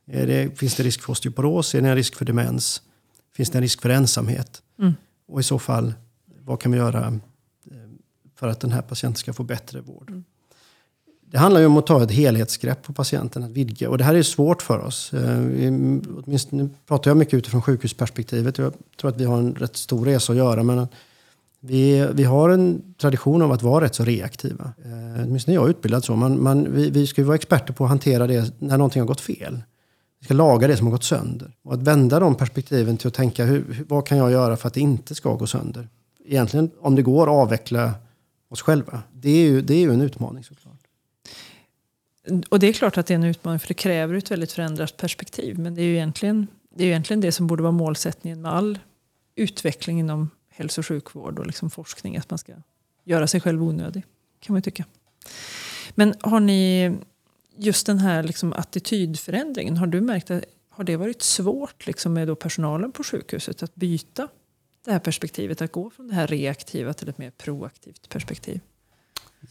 Är 0.07 0.27
det, 0.27 0.59
finns 0.59 0.75
det 0.75 0.83
risk 0.83 1.01
för 1.01 1.11
osteoporos? 1.11 1.75
Är 1.75 1.81
det 1.81 1.89
en 1.89 1.95
risk 1.95 2.15
för 2.15 2.25
demens? 2.25 2.81
Finns 3.35 3.49
det 3.49 3.57
en 3.57 3.61
risk 3.61 3.81
för 3.81 3.89
ensamhet? 3.89 4.61
Mm. 4.79 4.93
Och 5.27 5.39
i 5.39 5.43
så 5.43 5.59
fall, 5.59 5.93
vad 6.43 6.59
kan 6.61 6.71
vi 6.71 6.77
göra 6.77 7.07
eh, 7.71 7.77
för 8.35 8.47
att 8.47 8.59
den 8.59 8.71
här 8.71 8.81
patienten 8.81 9.17
ska 9.17 9.33
få 9.33 9.43
bättre 9.43 9.81
vård? 9.81 10.09
Mm. 10.09 10.23
Det 11.31 11.37
handlar 11.37 11.59
ju 11.61 11.65
om 11.67 11.77
att 11.77 11.87
ta 11.87 12.03
ett 12.03 12.11
helhetsgrepp 12.11 12.83
på 12.83 12.93
patienten, 12.93 13.43
att 13.43 13.51
vidga. 13.51 13.89
Och 13.89 13.97
det 13.97 14.03
här 14.03 14.15
är 14.15 14.23
svårt 14.23 14.61
för 14.61 14.79
oss. 14.79 15.13
Eh, 15.13 15.39
vi- 15.39 16.01
Åtminstone 16.25 16.63
nu 16.63 16.69
pratar 16.87 17.11
jag 17.11 17.17
mycket 17.17 17.33
utifrån 17.33 17.61
sjukhusperspektivet. 17.61 18.57
Jag 18.57 18.73
tror 19.01 19.09
att 19.11 19.17
vi 19.21 19.25
har 19.25 19.37
en 19.37 19.55
rätt 19.55 19.77
stor 19.77 20.05
resa 20.05 20.31
att 20.33 20.37
göra. 20.37 20.63
Men 20.63 20.87
vi, 21.59 22.07
vi 22.13 22.23
har 22.23 22.49
en 22.49 22.93
tradition 22.97 23.41
av 23.41 23.51
att 23.51 23.61
vara 23.61 23.85
rätt 23.85 23.95
så 23.95 24.03
reaktiva. 24.05 24.73
Eh, 24.85 25.23
åtminstone 25.25 25.55
jag 25.55 25.65
är 25.65 25.69
utbildad 25.69 26.03
så. 26.03 26.15
Man, 26.15 26.43
man, 26.43 26.73
vi, 26.73 26.89
vi 26.89 27.07
ska 27.07 27.21
ju 27.21 27.25
vara 27.25 27.35
experter 27.35 27.73
på 27.73 27.83
att 27.83 27.89
hantera 27.89 28.27
det 28.27 28.53
när 28.59 28.77
någonting 28.77 29.01
har 29.01 29.07
gått 29.07 29.21
fel. 29.21 29.61
Vi 30.25 30.27
ska 30.27 30.33
laga 30.33 30.67
det 30.67 30.77
som 30.77 30.87
har 30.87 30.91
gått 30.91 31.03
sönder. 31.03 31.51
Och 31.63 31.73
att 31.73 31.81
vända 31.81 32.19
de 32.19 32.35
perspektiven 32.35 32.97
till 32.97 33.07
att 33.07 33.13
tänka 33.13 33.45
hur, 33.45 33.83
vad 33.87 34.07
kan 34.07 34.17
jag 34.17 34.31
göra 34.31 34.57
för 34.57 34.67
att 34.67 34.73
det 34.73 34.79
inte 34.79 35.15
ska 35.15 35.33
gå 35.33 35.47
sönder? 35.47 35.87
Egentligen, 36.25 36.71
om 36.79 36.95
det 36.95 37.01
går, 37.01 37.41
avveckla 37.41 37.93
oss 38.49 38.61
själva. 38.61 39.01
Det 39.13 39.29
är 39.29 39.49
ju, 39.49 39.61
det 39.61 39.73
är 39.73 39.79
ju 39.79 39.93
en 39.93 40.01
utmaning 40.01 40.43
såklart. 40.43 40.79
Och 42.49 42.59
det 42.59 42.67
är 42.67 42.73
klart 42.73 42.97
att 42.97 43.07
det 43.07 43.13
är 43.13 43.15
en 43.15 43.23
utmaning 43.23 43.59
för 43.59 43.67
det 43.67 43.73
kräver 43.73 44.15
ett 44.15 44.31
väldigt 44.31 44.51
förändrat 44.51 44.97
perspektiv. 44.97 45.59
Men 45.59 45.75
det 45.75 45.81
är 45.81 45.85
ju 45.85 45.93
egentligen 45.95 46.47
det, 46.75 46.83
är 46.83 46.87
egentligen 46.87 47.21
det 47.21 47.31
som 47.31 47.47
borde 47.47 47.63
vara 47.63 47.71
målsättningen 47.71 48.41
med 48.41 48.53
all 48.53 48.79
utveckling 49.35 49.99
inom 49.99 50.29
hälso 50.49 50.81
och 50.81 50.85
sjukvård 50.85 51.39
och 51.39 51.47
liksom 51.47 51.69
forskning. 51.69 52.17
Att 52.17 52.29
man 52.29 52.37
ska 52.37 52.53
göra 53.03 53.27
sig 53.27 53.41
själv 53.41 53.63
onödig, 53.63 54.03
kan 54.39 54.53
man 54.53 54.57
ju 54.57 54.61
tycka. 54.61 54.85
Men 55.95 56.13
har 56.21 56.39
ni 56.39 56.91
just 57.57 57.85
den 57.85 57.99
här 57.99 58.23
liksom 58.23 58.53
attitydförändringen, 58.53 59.77
har 59.77 59.87
du 59.87 60.01
märkt 60.01 60.31
att 60.31 60.43
har 60.69 60.83
det 60.83 60.97
varit 60.97 61.21
svårt 61.21 61.87
liksom 61.87 62.13
med 62.13 62.27
då 62.27 62.35
personalen 62.35 62.91
på 62.91 63.03
sjukhuset 63.03 63.63
att 63.63 63.75
byta 63.75 64.27
det 64.85 64.91
här 64.91 64.99
perspektivet, 64.99 65.61
att 65.61 65.71
gå 65.71 65.89
från 65.89 66.07
det 66.07 66.15
här 66.15 66.27
reaktiva 66.27 66.93
till 66.93 67.09
ett 67.09 67.17
mer 67.17 67.31
proaktivt 67.31 68.09
perspektiv? 68.09 68.59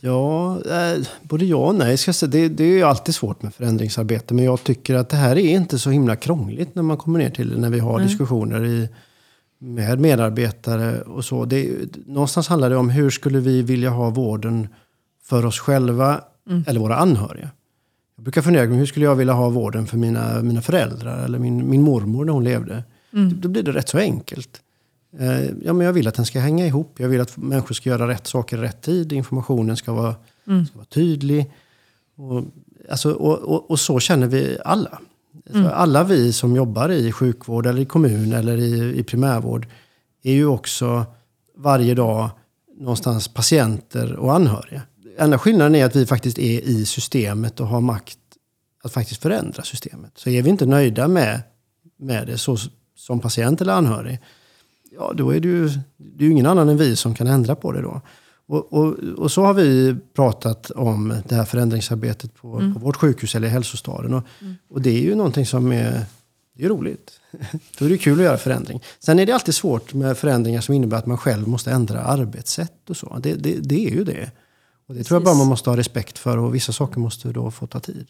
Ja, 0.00 0.60
eh, 0.70 1.06
både 1.22 1.44
ja 1.44 1.56
och 1.56 1.74
nej. 1.74 1.96
Ska 1.96 2.12
säga. 2.12 2.30
Det, 2.30 2.48
det 2.48 2.64
är 2.64 2.68
ju 2.76 2.82
alltid 2.82 3.14
svårt 3.14 3.42
med 3.42 3.54
förändringsarbete. 3.54 4.34
Men 4.34 4.44
jag 4.44 4.64
tycker 4.64 4.94
att 4.94 5.08
det 5.08 5.16
här 5.16 5.38
är 5.38 5.50
inte 5.50 5.78
så 5.78 5.90
himla 5.90 6.16
krångligt 6.16 6.74
när 6.74 6.82
man 6.82 6.96
kommer 6.96 7.18
ner 7.18 7.30
till 7.30 7.50
det. 7.50 7.56
När 7.56 7.70
vi 7.70 7.78
har 7.78 7.98
Nej. 7.98 8.06
diskussioner 8.06 8.64
i, 8.64 8.88
med 9.58 10.00
medarbetare 10.00 11.00
och 11.00 11.24
så. 11.24 11.44
Det, 11.44 11.70
någonstans 12.06 12.48
handlar 12.48 12.70
det 12.70 12.76
om 12.76 12.90
hur 12.90 13.10
skulle 13.10 13.40
vi 13.40 13.62
vilja 13.62 13.90
ha 13.90 14.10
vården 14.10 14.68
för 15.22 15.46
oss 15.46 15.58
själva 15.58 16.20
eller 16.66 16.80
våra 16.80 16.96
anhöriga. 16.96 17.50
Jag 18.24 18.26
brukar 18.26 18.42
fundera 18.42 18.66
på 18.66 18.72
hur 18.72 18.86
skulle 18.86 19.04
jag 19.04 19.14
vilja 19.14 19.32
ha 19.32 19.48
vården 19.48 19.86
för 19.86 19.96
mina, 19.96 20.42
mina 20.42 20.62
föräldrar 20.62 21.24
eller 21.24 21.38
min, 21.38 21.70
min 21.70 21.82
mormor 21.82 22.24
när 22.24 22.32
hon 22.32 22.44
levde. 22.44 22.84
Då 23.32 23.48
blir 23.48 23.62
det 23.62 23.72
rätt 23.72 23.88
så 23.88 23.98
enkelt. 23.98 24.60
Eh, 25.18 25.44
ja, 25.64 25.72
men 25.72 25.86
jag 25.86 25.92
vill 25.92 26.08
att 26.08 26.14
den 26.14 26.26
ska 26.26 26.40
hänga 26.40 26.66
ihop. 26.66 26.94
Jag 26.96 27.08
vill 27.08 27.20
att 27.20 27.36
människor 27.36 27.74
ska 27.74 27.90
göra 27.90 28.08
rätt 28.08 28.26
saker 28.26 28.58
i 28.58 28.60
rätt 28.60 28.82
tid. 28.82 29.12
Informationen 29.12 29.76
ska 29.76 29.92
vara, 29.92 30.14
ska 30.44 30.78
vara 30.78 30.84
tydlig. 30.84 31.50
Och, 32.16 32.44
alltså, 32.90 33.12
och, 33.12 33.38
och, 33.38 33.70
och 33.70 33.80
så 33.80 34.00
känner 34.00 34.26
vi 34.26 34.58
alla. 34.64 34.98
Så 35.52 35.68
Alla 35.68 36.04
vi 36.04 36.32
som 36.32 36.56
jobbar 36.56 36.88
i 36.88 37.12
sjukvård 37.12 37.66
eller 37.66 37.82
i 37.82 37.84
kommun 37.84 38.32
eller 38.32 38.58
i, 38.58 38.98
i 38.98 39.02
primärvård 39.02 39.66
är 40.22 40.32
ju 40.32 40.46
också 40.46 41.04
varje 41.56 41.94
dag 41.94 42.30
någonstans 42.78 43.28
patienter 43.28 44.12
och 44.12 44.34
anhöriga. 44.34 44.82
Enda 45.18 45.38
skillnaden 45.38 45.74
är 45.74 45.84
att 45.84 45.96
vi 45.96 46.06
faktiskt 46.06 46.38
är 46.38 46.60
i 46.60 46.86
systemet 46.86 47.60
och 47.60 47.66
har 47.66 47.80
makt 47.80 48.18
att 48.84 48.92
faktiskt 48.92 49.22
förändra 49.22 49.62
systemet. 49.62 50.12
Så 50.14 50.30
är 50.30 50.42
vi 50.42 50.50
inte 50.50 50.66
nöjda 50.66 51.08
med, 51.08 51.42
med 51.96 52.26
det 52.26 52.38
så, 52.38 52.56
som 52.96 53.20
patient 53.20 53.60
eller 53.60 53.72
anhörig, 53.72 54.18
ja 54.96 55.12
då 55.16 55.30
är 55.30 55.40
det 55.40 55.48
ju, 55.48 55.68
det 55.96 56.24
är 56.24 56.26
ju 56.26 56.30
ingen 56.30 56.46
annan 56.46 56.68
än 56.68 56.76
vi 56.76 56.96
som 56.96 57.14
kan 57.14 57.26
ändra 57.26 57.54
på 57.54 57.72
det 57.72 57.82
då. 57.82 58.00
Och, 58.46 58.72
och, 58.72 58.94
och 59.16 59.32
så 59.32 59.42
har 59.42 59.54
vi 59.54 59.96
pratat 60.14 60.70
om 60.70 61.14
det 61.28 61.34
här 61.34 61.44
förändringsarbetet 61.44 62.34
på, 62.34 62.72
på 62.74 62.80
vårt 62.80 62.96
sjukhus 62.96 63.34
eller 63.34 63.48
i 63.48 63.50
hälsostaden. 63.50 64.14
Och, 64.14 64.24
och 64.68 64.80
det 64.80 64.90
är 64.90 65.02
ju 65.02 65.14
någonting 65.14 65.46
som 65.46 65.72
är, 65.72 66.04
det 66.56 66.64
är 66.64 66.68
roligt. 66.68 67.20
Då 67.78 67.84
är 67.84 67.88
det 67.88 67.98
kul 67.98 68.18
att 68.18 68.24
göra 68.24 68.38
förändring. 68.38 68.82
Sen 68.98 69.18
är 69.18 69.26
det 69.26 69.32
alltid 69.32 69.54
svårt 69.54 69.94
med 69.94 70.18
förändringar 70.18 70.60
som 70.60 70.74
innebär 70.74 70.96
att 70.96 71.06
man 71.06 71.18
själv 71.18 71.48
måste 71.48 71.70
ändra 71.70 72.00
arbetssätt 72.00 72.90
och 72.90 72.96
så. 72.96 73.18
Det, 73.22 73.34
det, 73.34 73.58
det 73.58 73.86
är 73.86 73.90
ju 73.90 74.04
det. 74.04 74.30
Och 74.86 74.94
det 74.94 75.04
tror 75.04 75.16
jag 75.16 75.22
bara 75.22 75.30
Precis. 75.30 75.38
man 75.38 75.48
måste 75.48 75.70
ha 75.70 75.76
respekt 75.76 76.18
för 76.18 76.38
och 76.38 76.54
vissa 76.54 76.72
saker 76.72 77.00
måste 77.00 77.28
då 77.28 77.50
få 77.50 77.66
ta 77.66 77.80
tid. 77.80 78.06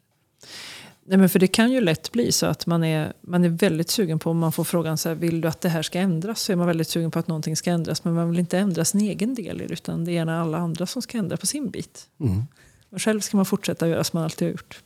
Nej, 1.07 1.19
men 1.19 1.29
för 1.29 1.39
det 1.39 1.47
kan 1.47 1.73
ju 1.73 1.81
lätt 1.81 2.13
bli 2.13 2.33
så 2.33 2.47
att 2.47 2.67
man 2.67 2.85
är, 2.85 3.13
man 3.21 3.45
är 3.45 3.49
väldigt 3.49 3.91
sugen 3.91 4.19
på, 4.19 4.31
om 4.31 4.39
man 4.39 4.53
får 4.53 4.65
frågan 4.65 4.99
så 4.99 5.09
här, 5.09 5.17
vill 5.17 5.41
du 5.41 5.49
att 5.49 5.61
det 5.61 5.69
här 5.69 5.83
ska 5.83 5.99
ändras? 5.99 6.41
Så 6.41 6.53
är 6.53 6.57
man 6.57 6.67
väldigt 6.67 6.89
sugen 6.89 7.11
på 7.11 7.19
att 7.19 7.29
någonting 7.29 7.57
ska 7.57 7.71
ändras, 7.71 8.05
men 8.05 8.15
man 8.15 8.31
vill 8.31 8.39
inte 8.39 8.59
ändra 8.59 8.85
sin 8.85 9.01
egen 9.01 9.35
del 9.35 9.63
i 9.63 9.67
det, 9.67 9.73
utan 9.73 10.05
det 10.05 10.11
är 10.11 10.15
gärna 10.15 10.43
alla 10.43 10.59
andra 10.59 10.87
som 10.87 11.03
ska 11.03 11.19
ändra 11.19 11.37
på 11.37 11.47
sin 11.47 11.71
bit. 11.71 12.07
Mm. 12.21 12.43
Och 12.91 13.03
själv 13.03 13.21
ska 13.21 13.37
man 13.37 13.47
fortsätta 13.47 13.89
göra 13.89 14.05
som 14.05 14.17
man 14.17 14.25
alltid 14.25 14.49
har 14.49 14.53
gjort. 14.53 14.83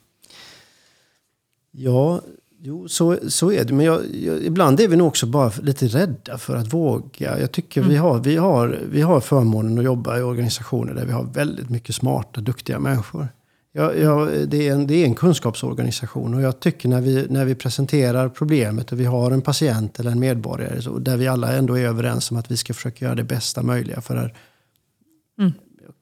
Ja, 1.70 2.20
jo, 2.60 2.88
så, 2.88 3.16
så 3.28 3.52
är 3.52 3.64
det. 3.64 3.72
Men 3.72 3.86
jag, 3.86 4.00
jag, 4.14 4.42
ibland 4.42 4.80
är 4.80 4.88
vi 4.88 4.96
nog 4.96 5.08
också 5.08 5.26
bara 5.26 5.52
lite 5.62 5.86
rädda 5.86 6.38
för 6.38 6.56
att 6.56 6.74
våga. 6.74 7.38
Jag 7.38 7.52
tycker 7.52 7.82
vi, 7.82 7.96
har, 7.96 8.18
vi, 8.18 8.36
har, 8.36 8.78
vi 8.90 9.00
har 9.00 9.20
förmånen 9.20 9.78
att 9.78 9.84
jobba 9.84 10.18
i 10.18 10.22
organisationer 10.22 10.94
där 10.94 11.06
vi 11.06 11.12
har 11.12 11.24
väldigt 11.24 11.70
mycket 11.70 11.94
smarta, 11.94 12.40
duktiga 12.40 12.78
människor. 12.78 13.28
Jag, 13.72 13.98
jag, 13.98 14.48
det, 14.48 14.68
är 14.68 14.72
en, 14.72 14.86
det 14.86 14.94
är 14.94 15.04
en 15.04 15.14
kunskapsorganisation 15.14 16.34
och 16.34 16.40
jag 16.40 16.60
tycker 16.60 16.88
när 16.88 17.00
vi, 17.00 17.26
när 17.30 17.44
vi 17.44 17.54
presenterar 17.54 18.28
problemet 18.28 18.92
och 18.92 19.00
vi 19.00 19.04
har 19.04 19.30
en 19.30 19.42
patient 19.42 20.00
eller 20.00 20.10
en 20.10 20.20
medborgare 20.20 20.82
så, 20.82 20.98
där 20.98 21.16
vi 21.16 21.28
alla 21.28 21.52
ändå 21.52 21.78
är 21.78 21.86
överens 21.86 22.30
om 22.30 22.36
att 22.36 22.50
vi 22.50 22.56
ska 22.56 22.74
försöka 22.74 23.04
göra 23.04 23.14
det 23.14 23.24
bästa 23.24 23.62
möjliga 23.62 24.00
för 24.00 24.34
Mm. 25.38 25.52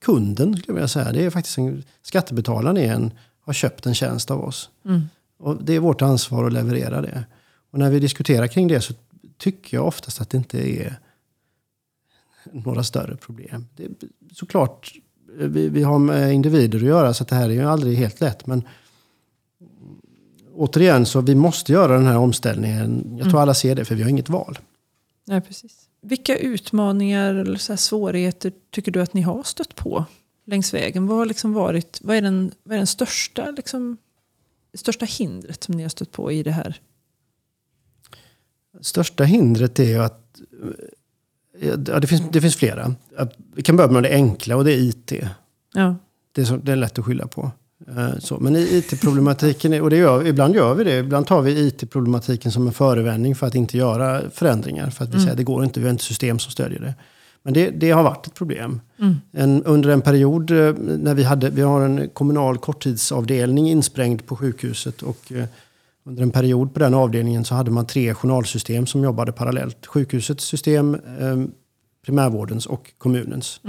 kunden. 0.05 0.57
Skulle 0.57 0.65
jag 0.67 0.75
vilja 0.75 0.89
säga. 0.89 1.13
Det 1.13 1.25
är 1.25 1.31
faktiskt 1.31 1.59
en, 1.59 1.85
skattebetalaren 2.03 2.77
är 2.77 2.93
en, 2.93 3.11
har 3.41 3.53
köpt 3.53 3.87
en 3.87 3.95
tjänst 3.95 4.31
av 4.31 4.45
oss. 4.45 4.71
Mm. 4.85 5.03
Och 5.39 5.65
det 5.65 5.75
är 5.75 5.81
vårt 5.81 6.03
ansvar 6.03 6.47
att 6.47 6.53
leverera 6.53 7.01
det. 7.01 7.25
Och 7.71 7.79
när 7.79 7.91
vi 7.91 8.01
diskuterar 8.01 8.47
kring 8.47 8.69
det 8.69 8.81
så 8.81 8.95
tycker 9.39 9.77
jag 9.77 9.87
oftast 9.87 10.21
att 10.21 10.31
det 10.31 10.37
inte 10.37 10.59
är 10.59 10.99
några 12.53 12.83
större 12.83 13.17
problem. 13.17 13.67
Det 13.77 13.85
är 13.85 13.91
såklart, 14.33 14.93
vi, 15.39 15.69
vi 15.69 15.83
har 15.83 15.99
med 15.99 16.35
individer 16.35 16.79
att 16.79 16.85
göra 16.85 17.15
så 17.15 17.23
att 17.23 17.29
det 17.29 17.37
här 17.37 17.49
är 17.49 17.55
ju 17.55 17.63
aldrig 17.63 17.99
helt 17.99 18.21
lätt. 18.21 18.47
Men 18.47 18.63
återigen, 20.55 21.07
så 21.07 21.21
vi 21.21 21.35
måste 21.35 21.73
göra 21.73 21.95
den 21.95 22.07
här 22.07 22.19
omställningen. 22.19 23.17
Jag 23.19 23.31
tror 23.31 23.41
alla 23.41 23.55
ser 23.55 23.75
det, 23.75 23.85
för 23.85 23.95
vi 23.95 24.03
har 24.03 24.11
inget 24.11 24.29
val. 24.29 24.59
Nej, 25.25 25.41
precis. 25.41 25.89
Vilka 26.01 26.37
utmaningar 26.37 27.35
eller 27.35 27.59
så 27.59 27.77
svårigheter 27.77 28.53
tycker 28.71 28.93
du 28.93 29.03
att 29.03 29.15
ni 29.15 29.21
har 29.21 29.43
stött 29.43 29.75
på 29.75 30.05
längs 30.45 30.75
vägen? 30.75 31.07
Vad 31.07 31.19
har 31.19 31.27
liksom 31.27 31.53
varit, 31.53 32.01
vad 32.03 32.17
är 32.17 32.23
den, 32.23 32.53
vad 32.63 32.75
är 32.75 32.79
den 32.79 32.87
största, 32.87 33.51
liksom, 33.51 33.97
största 34.77 35.05
hindret 35.05 35.65
som 35.65 35.75
ni 35.75 35.83
har 35.83 35.91
stött 35.91 36.13
på 36.13 36.33
i 36.33 36.43
det 36.43 36.51
här? 36.51 36.81
Största 38.81 39.25
hindret 39.25 39.79
är 39.79 39.85
ju 39.85 39.99
att 40.03 40.41
ja, 41.61 41.77
det, 42.01 42.07
finns, 42.07 42.23
det 42.33 42.41
finns 42.41 42.57
flera. 42.57 42.95
Att- 43.17 43.37
Vi 43.55 43.63
kan 43.63 43.77
börja 43.77 43.91
med 43.91 44.03
det 44.03 44.11
enkla 44.15 44.57
och 44.57 44.65
det 44.65 44.73
är 44.73 44.79
IT. 44.79 45.13
Ja. 45.75 45.97
Det 46.33 46.41
är, 46.41 46.45
så, 46.45 46.57
det 46.57 46.73
är 46.73 46.77
lätt 46.77 46.99
att 46.99 47.05
skylla 47.05 47.27
på. 47.27 47.51
Eh, 47.89 48.19
Så, 48.19 48.39
men 48.41 48.57
IT-problematiken, 48.57 49.81
och 49.83 49.91
det 49.91 49.97
gör, 49.97 50.27
ibland 50.27 50.55
gör 50.55 50.75
vi 50.75 50.85
det, 50.85 50.99
ibland 50.99 51.27
tar 51.27 51.43
vi 51.43 51.67
IT-problematiken 51.67 52.53
som 52.53 52.67
en 52.67 52.73
förevändning 52.73 53.35
för 53.35 53.47
att 53.47 53.55
inte 53.55 53.79
göra 53.79 54.31
förändringar. 54.31 54.91
För 54.91 55.05
att 55.05 55.15
vi 55.15 55.19
säger 55.19 55.31
att 55.31 55.37
det 55.37 55.45
går 55.45 55.65
inte, 55.65 55.81
vi 55.81 55.87
har 55.87 55.91
inte 55.93 56.05
system 56.05 56.39
som 56.39 56.53
stödjer 56.53 56.81
det. 56.81 56.95
Men 57.47 57.55
det, 57.55 57.71
det 57.71 57.91
har 57.91 58.03
varit 58.03 58.27
ett 58.27 58.35
problem. 58.35 58.81
En, 59.33 59.65
under 59.65 59.91
en 59.91 60.03
period 60.03 60.51
eh, 60.51 60.75
när 60.79 61.15
vi 61.15 61.23
hade, 61.23 61.51
vi 61.51 61.63
har 61.63 61.81
en 61.81 62.09
kommunal 62.09 62.59
korttidsavdelning 62.59 63.69
insprängd 63.69 64.27
på 64.27 64.37
sjukhuset. 64.37 65.03
Och 65.03 65.33
eh, 65.33 65.45
under 66.05 66.23
en 66.23 66.31
period 66.31 66.75
på 66.75 66.81
den 66.81 66.95
avdelningen 66.95 67.45
så 67.45 67.55
hade 67.55 67.71
man 67.71 67.87
tre 67.87 68.15
journalsystem 68.15 68.87
som 68.87 69.03
jobbade 69.03 69.33
parallellt. 69.33 69.87
Sjukhusets 69.87 70.45
system, 70.45 70.95
eh, 70.95 71.45
primärvårdens 72.07 72.67
och 72.67 72.93
kommunens. 72.99 73.61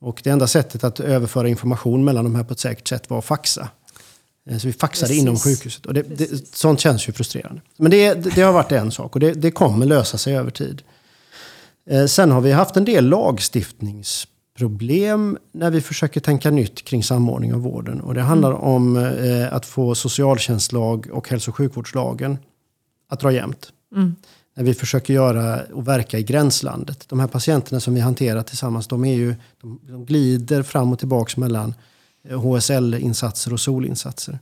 Och 0.00 0.20
det 0.24 0.30
enda 0.30 0.46
sättet 0.46 0.84
att 0.84 1.00
överföra 1.00 1.48
information 1.48 2.04
mellan 2.04 2.24
de 2.24 2.34
här 2.34 2.44
på 2.44 2.52
ett 2.52 2.60
säkert 2.60 2.88
sätt 2.88 3.10
var 3.10 3.18
att 3.18 3.24
faxa. 3.24 3.68
Så 4.58 4.66
vi 4.66 4.72
faxade 4.72 5.08
Precis. 5.08 5.22
inom 5.22 5.36
sjukhuset. 5.36 5.86
Och 5.86 5.94
det, 5.94 6.02
det, 6.02 6.56
sånt 6.56 6.80
känns 6.80 7.08
ju 7.08 7.12
frustrerande. 7.12 7.60
Men 7.76 7.90
det, 7.90 8.14
det 8.14 8.42
har 8.42 8.52
varit 8.52 8.72
en 8.72 8.90
sak 8.90 9.14
och 9.14 9.20
det, 9.20 9.32
det 9.32 9.50
kommer 9.50 9.86
lösa 9.86 10.18
sig 10.18 10.36
över 10.36 10.50
tid. 10.50 10.82
Eh, 11.90 12.06
Sen 12.06 12.30
har 12.30 12.40
vi 12.40 12.52
haft 12.52 12.76
en 12.76 12.84
del 12.84 13.08
lagstiftningsproblem 13.08 15.38
när 15.52 15.70
vi 15.70 15.80
försöker 15.80 16.20
tänka 16.20 16.50
nytt 16.50 16.84
kring 16.84 17.02
samordning 17.02 17.54
av 17.54 17.60
vården. 17.60 18.00
Och 18.00 18.14
det 18.14 18.22
handlar 18.22 18.52
om 18.52 18.96
eh, 18.96 19.52
att 19.54 19.66
få 19.66 19.94
socialtjänstlag 19.94 21.08
och 21.12 21.28
hälso 21.28 21.50
och 21.50 21.56
sjukvårdslagen 21.56 22.38
att 23.08 23.20
dra 23.20 23.32
jämnt. 23.32 23.72
När 24.56 24.64
vi 24.64 24.74
försöker 24.74 25.14
göra 25.14 25.60
och 25.72 25.88
verka 25.88 26.18
i 26.18 26.22
gränslandet. 26.22 27.08
De 27.08 27.20
här 27.20 27.26
patienterna 27.26 27.80
som 27.80 27.94
vi 27.94 28.00
hanterar 28.00 28.42
tillsammans, 28.42 28.86
de, 28.86 29.04
är 29.04 29.14
ju, 29.14 29.34
de, 29.60 29.80
de 29.82 30.04
glider 30.04 30.62
fram 30.62 30.92
och 30.92 30.98
tillbaks 30.98 31.36
mellan 31.36 31.74
eh, 32.28 32.40
HSL-insatser 32.40 33.52
och 33.52 33.60
solinsatser. 33.60 34.38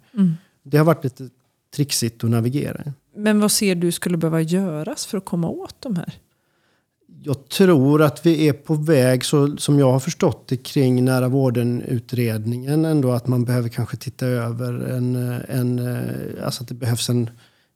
Det 0.63 0.79
har 0.79 0.85
varit 0.85 1.05
lite 1.05 1.29
trixigt 1.77 2.25
att 2.25 2.31
navigera. 2.31 2.83
Men 3.17 3.41
vad 3.41 3.53
ser 3.53 3.75
du 3.75 3.93
skulle 3.93 4.17
behöva 4.17 4.41
göras 4.41 5.07
för 5.07 5.19
att 5.19 5.25
komma 5.25 5.49
åt 5.49 5.75
de 5.79 5.97
här? 5.97 6.15
Jag 7.25 7.49
tror 7.49 8.03
att 8.03 8.27
vi 8.27 8.49
är 8.49 8.53
på 8.53 8.75
väg, 8.75 9.25
så, 9.25 9.57
som 9.57 9.79
jag 9.79 9.93
har 9.93 10.01
förstått 10.01 10.49
det 10.49 10.57
kring 10.57 11.05
nära 11.05 11.29
vården-utredningen, 11.29 12.85
ändå 12.85 13.13
att 13.13 13.27
man 13.27 13.45
behöver 13.45 13.69
kanske 13.69 13.97
titta 13.97 14.27
över 14.27 14.73
en, 14.73 15.17
en 15.49 15.79
alltså 16.45 16.63
att 16.63 16.69
det 16.69 16.75
behövs 16.75 17.09
en, 17.09 17.31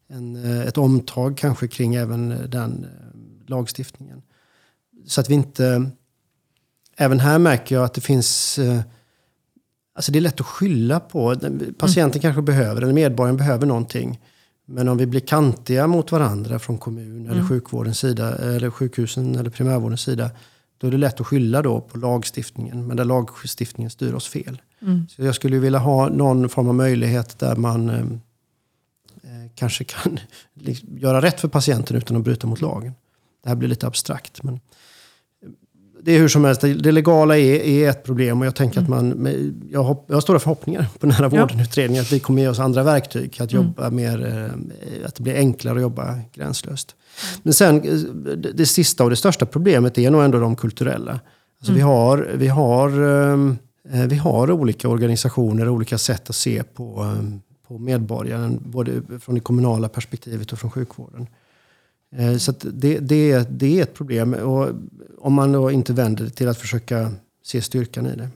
en, 0.08 0.36
ett 0.62 0.78
omtag 0.78 1.36
kanske 1.36 1.68
kring 1.68 1.94
även 1.94 2.28
den 2.50 2.84
eh, 2.84 3.50
lagstiftningen. 3.50 4.22
Så 5.06 5.20
att 5.20 5.30
vi 5.30 5.34
inte... 5.34 5.90
Även 6.96 7.20
här 7.20 7.38
märker 7.38 7.74
jag 7.74 7.84
att 7.84 7.94
det 7.94 8.00
finns... 8.00 8.58
eh, 8.58 8.80
Alltså 9.94 10.12
det 10.12 10.18
är 10.18 10.20
lätt 10.20 10.40
att 10.40 10.46
skylla 10.46 11.00
på. 11.00 11.36
Patienten 11.78 12.20
kanske 12.20 12.42
behöver, 12.42 12.82
eller 12.82 12.92
medborgaren 12.92 13.36
behöver 13.36 13.66
någonting. 13.66 14.20
Men 14.66 14.88
om 14.88 14.96
vi 14.96 15.06
blir 15.06 15.20
kantiga 15.20 15.86
mot 15.86 16.12
varandra 16.12 16.58
från 16.58 16.78
kommun 16.78 17.30
eller 17.30 17.42
sjukvårdens 17.42 17.98
sida, 17.98 18.38
eller 18.38 18.70
sjukhusen 18.70 19.34
eller 19.34 19.50
primärvårdens 19.50 20.00
sida, 20.00 20.30
då 20.78 20.86
är 20.86 20.90
det 20.90 20.96
lätt 20.96 21.20
att 21.20 21.26
skylla 21.26 21.62
då 21.62 21.80
på 21.80 21.98
lagstiftningen. 21.98 22.86
Men 22.86 22.96
där 22.96 23.04
lagstiftningen 23.04 23.90
styr 23.90 24.14
oss 24.14 24.28
fel. 24.28 24.62
Så 25.08 25.22
jag 25.22 25.34
skulle 25.34 25.58
vilja 25.58 25.78
ha 25.78 26.08
någon 26.08 26.48
form 26.48 26.68
av 26.68 26.74
möjlighet 26.74 27.38
där 27.38 27.56
man 27.56 27.88
eh, 27.88 28.00
eh, 29.22 29.50
kanske 29.54 29.84
kan 29.84 30.18
liksom 30.54 30.98
göra 30.98 31.22
rätt 31.22 31.40
för 31.40 31.48
patienten 31.48 31.96
utan 31.96 32.16
att 32.16 32.22
bryta 32.22 32.46
mot 32.46 32.60
lagen. 32.60 32.92
Det 33.42 33.48
här 33.48 33.56
blir 33.56 33.68
lite 33.68 33.86
abstrakt. 33.86 34.42
Men 34.42 34.60
det 36.06 36.14
är 36.14 36.18
hur 36.18 36.28
som 36.28 36.44
helst, 36.44 36.60
det 36.60 36.92
legala 36.92 37.38
är, 37.38 37.60
är 37.60 37.90
ett 37.90 38.04
problem 38.04 38.40
och 38.40 38.46
jag 38.46 38.54
tänker 38.54 38.80
att 38.80 38.88
man, 38.88 39.28
jag, 39.70 39.82
hopp, 39.82 40.04
jag 40.08 40.16
har 40.16 40.20
stora 40.20 40.38
förhoppningar 40.38 40.86
på 40.98 41.06
nära 41.06 41.30
Ja. 41.32 41.40
vården-utredningen 41.40 42.02
att 42.02 42.12
vi 42.12 42.20
kommer 42.20 42.42
ge 42.42 42.48
oss 42.48 42.58
andra 42.58 42.82
verktyg, 42.82 43.36
att 43.40 43.52
jobba 43.52 43.90
mer, 43.90 44.26
eh, 44.26 45.06
att 45.06 45.14
det 45.14 45.22
blir 45.22 45.34
enklare 45.34 45.74
att 45.74 45.82
jobba 45.82 46.18
gränslöst. 46.34 46.94
Men 47.42 47.52
sen, 47.54 47.82
eh, 47.82 47.94
det, 48.36 48.52
det 48.52 48.66
sista 48.66 49.04
och 49.04 49.10
det 49.10 49.16
största 49.16 49.46
problemet 49.46 49.98
är 49.98 50.10
nog 50.10 50.24
ändå 50.24 50.38
de 50.38 50.56
kulturella. 50.56 51.20
Alltså 51.58 51.72
vi, 51.72 51.80
har, 51.80 52.28
vi, 52.34 52.48
har, 52.48 52.88
eh, 52.88 54.06
vi 54.06 54.16
har 54.16 54.50
olika 54.50 54.88
organisationer, 54.88 55.68
olika 55.68 55.98
sätt 55.98 56.30
att 56.30 56.36
se 56.36 56.62
på, 56.62 57.16
på 57.68 57.78
medborgaren, 57.78 58.60
både 58.64 58.92
från 59.20 59.34
det 59.34 59.40
kommunala 59.40 59.88
perspektivet 59.88 60.52
och 60.52 60.58
från 60.58 60.70
sjukvården. 60.70 61.26
Eh, 62.16 62.36
Så 62.36 62.52
det, 62.60 62.98
det, 62.98 63.48
det 63.50 63.78
är 63.78 63.82
ett 63.82 63.94
problem. 63.94 64.34
Och 64.34 64.68
om 65.18 65.32
man 65.32 65.52
då 65.52 65.70
inte 65.70 65.92
vänder 65.92 66.24
det 66.24 66.30
till 66.30 66.48
att 66.48 66.58
försöka 66.58 67.12
se 67.44 67.62
styrkan 67.62 68.06
i 68.06 68.16
det. 68.16 68.28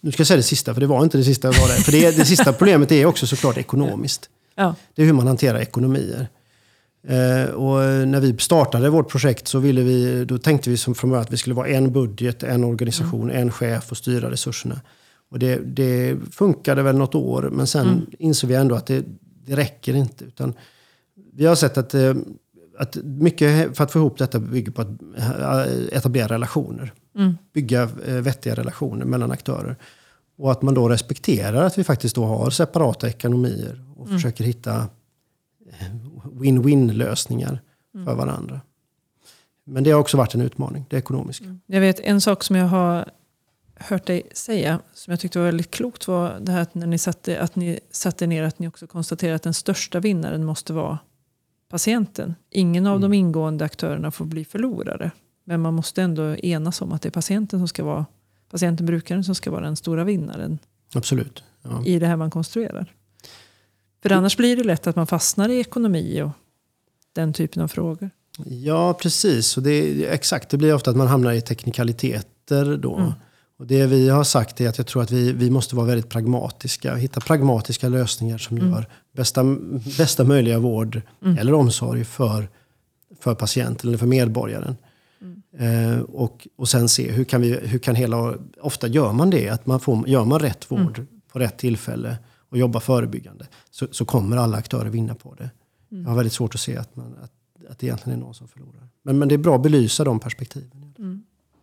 Nu 0.00 0.12
ska 0.12 0.20
jag 0.20 0.26
säga 0.26 0.36
det 0.36 0.42
sista, 0.42 0.74
för 0.74 0.80
det 0.80 0.86
var 0.86 1.02
inte 1.02 1.18
det 1.18 1.24
sista. 1.24 1.48
Var 1.48 1.68
det. 1.68 1.82
För 1.82 1.92
det, 1.92 2.16
det 2.16 2.24
sista 2.24 2.52
problemet 2.58 2.92
är 2.92 3.06
också 3.06 3.26
såklart 3.26 3.56
ekonomiskt. 3.56 4.28
Ja. 4.54 4.74
Det 4.94 5.02
är 5.02 5.06
hur 5.06 5.12
man 5.12 5.26
hanterar 5.26 5.58
ekonomier. 5.58 6.28
Eh, 7.06 7.50
och 7.50 8.08
när 8.08 8.20
vi 8.20 8.36
startade 8.38 8.90
vårt 8.90 9.10
projekt 9.10 9.48
så 9.48 9.58
ville 9.58 9.82
vi, 9.82 10.24
då 10.24 10.38
tänkte 10.38 10.70
vi 10.70 10.76
som 10.76 10.94
från 10.94 11.10
början 11.10 11.22
att 11.22 11.32
vi 11.32 11.36
skulle 11.36 11.54
vara 11.54 11.68
en 11.68 11.92
budget, 11.92 12.42
en 12.42 12.64
organisation, 12.64 13.30
en 13.30 13.50
chef 13.50 13.90
och 13.90 13.96
styra 13.96 14.30
resurserna. 14.30 14.80
Och 15.30 15.38
det, 15.38 15.56
det 15.56 16.16
funkade 16.30 16.82
väl 16.82 16.96
något 16.96 17.14
år, 17.14 17.50
men 17.52 17.66
sen 17.66 18.06
insåg 18.18 18.48
vi 18.48 18.54
ändå 18.54 18.74
att 18.74 18.86
det, 18.86 19.04
det 19.46 19.56
räcker 19.56 19.94
inte. 19.94 20.24
Utan 20.24 20.54
vi 21.32 21.46
har 21.46 21.54
sett 21.54 21.78
att, 21.78 21.94
eh, 21.94 22.14
att 22.78 22.96
mycket 22.96 23.76
för 23.76 23.84
att 23.84 23.92
få 23.92 23.98
ihop 23.98 24.18
detta 24.18 24.38
bygger 24.38 24.72
på 24.72 24.82
att 24.82 24.88
eh, 25.18 25.96
etablera 25.96 26.28
relationer. 26.28 26.92
Bygga 27.52 27.82
eh, 27.82 28.14
vettiga 28.14 28.54
relationer 28.54 29.04
mellan 29.04 29.30
aktörer. 29.30 29.76
Och 30.36 30.52
att 30.52 30.62
man 30.62 30.74
då 30.74 30.88
respekterar 30.88 31.64
att 31.64 31.78
vi 31.78 31.84
faktiskt 31.84 32.16
då 32.16 32.24
har 32.24 32.50
separata 32.50 33.08
ekonomier 33.08 33.84
och 33.96 34.08
försöker 34.08 34.44
hitta 34.44 34.86
win-win 36.32 36.92
lösningar 36.92 37.60
för 38.04 38.14
varandra. 38.14 38.60
Men 39.64 39.84
det 39.84 39.90
har 39.90 40.00
också 40.00 40.16
varit 40.16 40.34
en 40.34 40.40
utmaning, 40.40 40.86
det 40.90 40.96
ekonomiska. 40.96 41.58
Jag 41.66 41.80
vet 41.80 42.00
en 42.00 42.20
sak 42.20 42.44
som 42.44 42.56
jag 42.56 42.66
har 42.66 43.08
hört 43.84 44.06
dig 44.06 44.22
säga, 44.32 44.80
som 44.92 45.10
jag 45.10 45.20
tyckte 45.20 45.38
var 45.38 45.46
väldigt 45.46 45.70
klokt, 45.70 46.08
var 46.08 46.38
det 46.40 46.52
här 46.52 46.60
att 46.60 46.74
när 46.74 46.86
ni 46.86 46.98
satte, 46.98 47.40
att 47.40 47.56
ni 47.56 47.80
satte 47.90 48.26
ner 48.26 48.42
att 48.42 48.58
ni 48.58 48.68
också 48.68 48.86
konstaterade 48.86 49.36
att 49.36 49.42
den 49.42 49.54
största 49.54 50.00
vinnaren 50.00 50.44
måste 50.44 50.72
vara 50.72 50.98
patienten. 51.68 52.34
Ingen 52.50 52.86
av 52.86 53.00
de 53.00 53.12
ingående 53.12 53.64
aktörerna 53.64 54.10
får 54.10 54.24
bli 54.24 54.44
förlorare. 54.44 55.10
Men 55.44 55.60
man 55.60 55.74
måste 55.74 56.02
ändå 56.02 56.36
enas 56.36 56.80
om 56.80 56.92
att 56.92 57.02
det 57.02 57.08
är 57.08 57.10
patienten 57.10 57.60
som 57.60 57.68
ska 57.68 57.84
vara 57.84 58.06
patienten, 58.50 58.86
brukaren, 58.86 59.24
som 59.24 59.34
ska 59.34 59.50
vara 59.50 59.64
den 59.64 59.76
stora 59.76 60.04
vinnaren 60.04 60.58
Absolut. 60.94 61.44
Ja. 61.62 61.84
i 61.84 61.98
det 61.98 62.06
här 62.06 62.16
man 62.16 62.30
konstruerar. 62.30 62.92
För 64.02 64.12
annars 64.12 64.36
blir 64.36 64.56
det 64.56 64.64
lätt 64.64 64.86
att 64.86 64.96
man 64.96 65.06
fastnar 65.06 65.48
i 65.48 65.60
ekonomi 65.60 66.22
och 66.22 66.30
den 67.12 67.32
typen 67.32 67.62
av 67.62 67.68
frågor. 67.68 68.10
Ja, 68.44 68.94
precis. 68.94 69.56
Och 69.56 69.62
det, 69.62 70.06
exakt, 70.06 70.48
det 70.48 70.56
blir 70.56 70.74
ofta 70.74 70.90
att 70.90 70.96
man 70.96 71.06
hamnar 71.06 71.32
i 71.32 71.40
teknikaliteter 71.40 72.76
då. 72.76 73.14
Och 73.58 73.66
det 73.66 73.86
vi 73.86 74.08
har 74.08 74.24
sagt 74.24 74.60
är 74.60 74.68
att 74.68 74.78
jag 74.78 74.86
tror 74.86 75.02
att 75.02 75.10
vi, 75.10 75.32
vi 75.32 75.50
måste 75.50 75.76
vara 75.76 75.86
väldigt 75.86 76.08
pragmatiska. 76.08 76.94
Hitta 76.94 77.20
pragmatiska 77.20 77.88
lösningar 77.88 78.38
som 78.38 78.58
gör 78.58 78.86
bästa, 79.12 79.44
bästa 79.98 80.24
möjliga 80.24 80.58
vård 80.58 81.02
eller 81.38 81.52
omsorg 81.54 82.04
för, 82.04 82.48
för 83.20 83.34
patienten 83.34 83.88
eller 83.88 83.98
för 83.98 84.06
medborgaren. 84.06 84.76
Eh, 85.58 86.00
och, 86.00 86.48
och 86.56 86.68
sen 86.68 86.88
se 86.88 87.12
hur 87.12 87.24
kan, 87.24 87.40
vi, 87.40 87.52
hur 87.52 87.78
kan 87.78 87.94
hela... 87.94 88.34
Ofta 88.60 88.86
gör 88.86 89.12
man 89.12 89.30
det, 89.30 89.48
att 89.48 89.66
man 89.66 89.80
får, 89.80 90.08
gör 90.08 90.24
man 90.24 90.38
rätt 90.38 90.70
vård 90.70 91.06
på 91.32 91.38
rätt 91.38 91.58
tillfälle 91.58 92.16
och 92.50 92.58
jobbar 92.58 92.80
förebyggande 92.80 93.46
så, 93.70 93.86
så 93.90 94.04
kommer 94.04 94.36
alla 94.36 94.56
aktörer 94.56 94.90
vinna 94.90 95.14
på 95.14 95.34
det. 95.34 95.50
Jag 95.88 96.08
har 96.08 96.16
väldigt 96.16 96.32
svårt 96.32 96.54
att 96.54 96.60
se 96.60 96.76
att, 96.76 96.96
man, 96.96 97.14
att, 97.22 97.32
att 97.70 97.78
det 97.78 97.86
egentligen 97.86 98.18
är 98.18 98.24
någon 98.24 98.34
som 98.34 98.48
förlorar. 98.48 98.88
Men, 99.02 99.18
men 99.18 99.28
det 99.28 99.34
är 99.34 99.38
bra 99.38 99.56
att 99.56 99.62
belysa 99.62 100.04
de 100.04 100.20
perspektiven. 100.20 100.94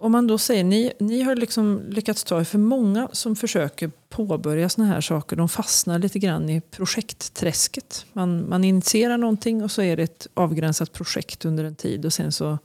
Om 0.02 0.12
man 0.12 0.28
då 0.28 0.38
säger, 0.38 0.64
ni, 0.64 0.92
ni 1.00 1.22
har 1.22 1.36
liksom 1.36 1.82
lyckats 1.90 2.24
ta 2.24 2.40
er 2.40 2.44
för 2.44 2.58
många 2.58 3.10
som 3.12 3.36
försöker 3.36 3.92
påbörja 4.10 4.70
såna 4.70 4.88
här 4.88 5.02
saker, 5.02 5.36
de 5.36 5.50
fastnar 5.50 6.00
lite 6.00 6.20
grann 6.20 6.50
i 6.50 6.62
projektträsket. 6.62 8.06
Man, 8.14 8.50
man 8.50 8.64
initierar 8.64 9.18
någonting 9.18 9.64
och 9.64 9.72
så 9.72 9.82
är 9.82 9.98
det 9.98 10.04
ett 10.04 10.28
avgränsat 10.34 10.94
projekt 10.94 11.46
under 11.46 11.64
en 11.64 11.76
tid 11.76 12.06
och 12.06 12.14
sen 12.14 12.32
så 12.32 12.58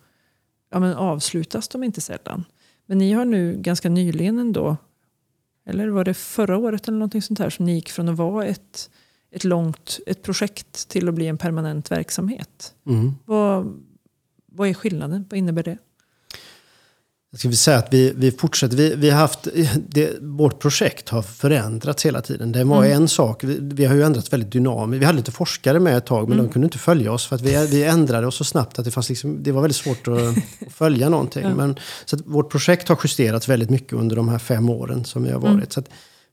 ja, 0.70 0.80
men 0.80 0.94
avslutas 0.94 1.68
de 1.68 1.84
inte 1.84 2.00
sällan. 2.00 2.44
Men 2.86 2.98
ni 2.98 3.12
har 3.12 3.24
nu 3.24 3.56
ganska 3.58 3.88
nyligen 3.88 4.38
ändå, 4.38 4.76
eller 5.66 5.88
var 5.88 6.04
det 6.04 6.14
förra 6.14 6.56
året 6.58 6.88
eller 6.88 6.98
någonting 6.98 7.22
sånt 7.22 7.38
här, 7.38 7.50
som 7.50 7.64
ni 7.64 7.74
gick 7.74 7.90
från 7.90 8.08
att 8.08 8.16
vara 8.16 8.46
ett, 8.46 8.90
ett 9.30 9.44
långt 9.44 9.98
ett 10.06 10.22
projekt 10.22 10.88
till 10.88 11.08
att 11.08 11.14
bli 11.14 11.26
en 11.26 11.38
permanent 11.38 11.90
verksamhet. 11.90 12.74
Mm. 12.86 13.14
Vad, 13.24 13.82
vad 14.46 14.68
är 14.68 14.74
skillnaden? 14.74 15.26
Vad 15.30 15.38
innebär 15.38 15.62
det? 15.62 15.78
Ska 17.36 17.48
vi 17.48 17.56
säga 17.56 17.78
att 17.78 17.88
vi, 17.90 18.12
vi 18.16 18.32
fortsätter. 18.32 18.76
Vi, 18.76 18.94
vi 18.94 19.10
har 19.10 19.18
haft, 19.18 19.48
det, 19.88 20.10
vårt 20.20 20.58
projekt 20.58 21.08
har 21.08 21.22
förändrats 21.22 22.06
hela 22.06 22.20
tiden. 22.20 22.52
Det 22.52 22.64
var 22.64 22.84
en 22.84 23.08
sak. 23.08 23.44
Vi, 23.44 23.58
vi 23.60 23.84
har 23.84 23.94
ju 23.94 24.02
ändrats 24.02 24.32
väldigt 24.32 24.52
dynamiskt. 24.52 25.02
Vi 25.02 25.04
hade 25.04 25.18
lite 25.18 25.32
forskare 25.32 25.80
med 25.80 25.96
ett 25.96 26.06
tag 26.06 26.28
men 26.28 26.38
de 26.38 26.48
kunde 26.48 26.66
inte 26.66 26.78
följa 26.78 27.12
oss. 27.12 27.26
För 27.26 27.36
att 27.36 27.42
vi, 27.42 27.66
vi 27.66 27.84
ändrade 27.84 28.26
oss 28.26 28.36
så 28.36 28.44
snabbt 28.44 28.78
att 28.78 28.84
det, 28.84 28.90
fanns 28.90 29.08
liksom, 29.08 29.42
det 29.42 29.52
var 29.52 29.62
väldigt 29.62 29.76
svårt 29.76 30.08
att, 30.08 30.12
att 30.66 30.72
följa 30.72 31.08
någonting. 31.08 31.54
Men, 31.56 31.76
så 32.04 32.16
vårt 32.24 32.50
projekt 32.50 32.88
har 32.88 32.98
justerats 33.04 33.48
väldigt 33.48 33.70
mycket 33.70 33.92
under 33.92 34.16
de 34.16 34.28
här 34.28 34.38
fem 34.38 34.70
åren 34.70 35.04
som 35.04 35.24
vi 35.24 35.30
har 35.30 35.40
varit. 35.40 35.72
Så 35.72 35.82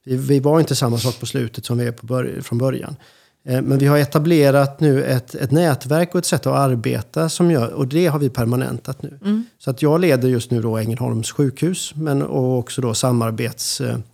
vi, 0.04 0.16
vi 0.16 0.40
var 0.40 0.60
inte 0.60 0.76
samma 0.76 0.98
sak 0.98 1.20
på 1.20 1.26
slutet 1.26 1.66
som 1.66 1.78
vi 1.78 1.86
är 1.86 1.92
på 1.92 2.06
bör, 2.06 2.40
från 2.42 2.58
början. 2.58 2.96
Eh, 3.44 3.62
men 3.62 3.78
vi 3.78 3.86
har 3.86 3.98
etablerat 3.98 4.80
nu 4.80 5.04
ett, 5.04 5.34
ett 5.34 5.50
nätverk 5.50 6.14
och 6.14 6.18
ett 6.18 6.26
sätt 6.26 6.46
att 6.46 6.56
arbeta 6.56 7.28
som 7.28 7.50
gör, 7.50 7.72
och 7.72 7.88
det 7.88 8.06
har 8.06 8.18
vi 8.18 8.30
permanentat 8.30 9.02
nu. 9.02 9.18
Mm. 9.22 9.44
Så 9.58 9.70
att 9.70 9.82
jag 9.82 10.00
leder 10.00 10.28
just 10.28 10.50
nu 10.50 10.62
då 10.62 10.76
Ängelholms 10.76 11.32
sjukhus 11.32 11.94
men, 11.94 12.22
och 12.22 12.58
också 12.58 12.80
då 12.80 12.94
samarbetsorganet 12.94 14.04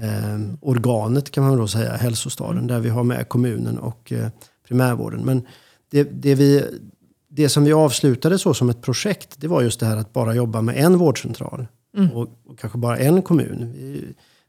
eh, 0.00 0.38
organet 0.60 1.30
kan 1.30 1.44
man 1.44 1.58
då 1.58 1.68
säga, 1.68 1.92
hälsostaden, 1.92 2.66
där 2.66 2.80
vi 2.80 2.88
har 2.88 3.04
med 3.04 3.28
kommunen 3.28 3.78
och 3.78 4.12
eh, 4.12 4.28
primärvården. 4.68 5.20
Men 5.24 5.46
det, 5.90 6.02
det, 6.02 6.34
vi, 6.34 6.64
det 7.28 7.48
som 7.48 7.64
vi 7.64 7.72
avslutade 7.72 8.38
så 8.38 8.54
som 8.54 8.70
ett 8.70 8.82
projekt, 8.82 9.34
det 9.36 9.48
var 9.48 9.62
just 9.62 9.80
det 9.80 9.86
här 9.86 9.96
att 9.96 10.12
bara 10.12 10.34
jobba 10.34 10.62
med 10.62 10.76
en 10.76 10.98
vårdcentral. 10.98 11.66
Mm. 11.96 12.12
Och, 12.12 12.28
och 12.46 12.58
kanske 12.58 12.78
bara 12.78 12.98
en 12.98 13.22
kommun. 13.22 13.74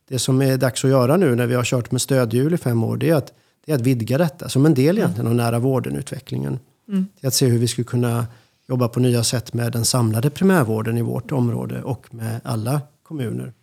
Det 0.10 0.20
som 0.20 0.42
är 0.42 0.58
dags 0.58 0.86
att 0.86 0.90
göra 0.90 1.18
nu 1.18 1.36
när 1.36 1.48
vi 1.48 1.56
har 1.56 1.64
kört 1.64 1.92
med 1.92 2.02
stödhjul 2.02 2.54
i 2.54 2.58
fem 2.58 2.84
år, 2.84 2.98
det 2.98 3.10
är 3.10 3.16
att, 3.16 3.34
det 3.66 3.72
är 3.72 3.76
att 3.76 3.82
vidga 3.82 4.18
detta 4.18 4.50
som 4.50 4.66
en 4.66 4.74
del 4.74 4.98
egentligen 4.98 5.28
av 5.28 5.36
nära 5.36 5.60
vården-utvecklingen. 5.60 6.60
Mm. 6.88 7.06
Till 7.20 7.28
att 7.28 7.34
se 7.34 7.48
hur 7.48 7.60
vi 7.60 7.68
skulle 7.68 7.86
kunna 7.86 8.28
jobba 8.68 8.88
på 8.88 9.00
nya 9.00 9.24
sätt 9.24 9.54
med 9.54 9.72
den 9.72 9.86
samlade 9.86 10.30
primärvården 10.30 10.98
i 10.98 11.02
vårt 11.02 11.32
område 11.32 11.84
och 11.84 12.14
med 12.14 12.42
alla 12.44 12.82
kommuner 13.04 13.54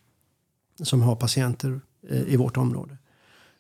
som 0.83 1.03
har 1.03 1.17
patienter 1.17 1.81
eh, 2.09 2.23
i 2.23 2.37
vårt 2.37 2.57
område. 2.57 2.97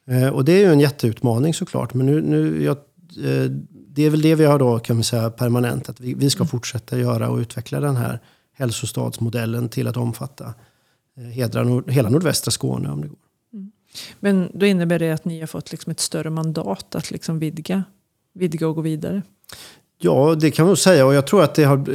Eh, 0.06 0.28
och 0.28 0.44
det 0.44 0.52
är 0.52 0.58
ju 0.58 0.72
en 0.72 0.80
jätteutmaning 0.80 1.54
såklart. 1.54 1.94
Men 1.94 2.06
nu, 2.06 2.22
nu, 2.22 2.64
jag, 2.64 2.76
eh, 3.24 3.50
det 3.70 4.02
är 4.02 4.10
väl 4.10 4.22
det 4.22 4.34
vi 4.34 4.44
har 4.44 4.58
då 4.58 4.78
kan 4.78 4.96
vi 4.96 5.02
säga 5.02 5.30
permanent. 5.30 5.88
Att 5.88 6.00
vi, 6.00 6.14
vi 6.14 6.30
ska 6.30 6.44
fortsätta 6.44 6.98
göra 6.98 7.28
och 7.28 7.38
utveckla 7.38 7.80
den 7.80 7.96
här 7.96 8.20
hälsostadsmodellen 8.52 9.68
till 9.68 9.88
att 9.88 9.96
omfatta 9.96 10.54
hedra 11.16 11.82
hela 11.88 12.08
nordvästra 12.08 12.50
Skåne 12.50 12.90
om 12.90 13.00
det 13.00 13.08
går. 13.08 13.18
Men 14.20 14.50
då 14.54 14.66
innebär 14.66 14.98
det 14.98 15.10
att 15.10 15.24
ni 15.24 15.40
har 15.40 15.46
fått 15.46 15.72
liksom 15.72 15.90
ett 15.90 16.00
större 16.00 16.30
mandat 16.30 16.94
att 16.94 17.10
liksom 17.10 17.38
vidga, 17.38 17.84
vidga 18.34 18.68
och 18.68 18.74
gå 18.74 18.80
vidare? 18.80 19.22
Ja, 19.98 20.36
det 20.40 20.50
kan 20.50 20.66
man 20.66 20.76
säga. 20.76 21.06
Och 21.06 21.14
jag 21.14 21.26
tror 21.26 21.42
att 21.42 21.54
det 21.54 21.64
har, 21.64 21.88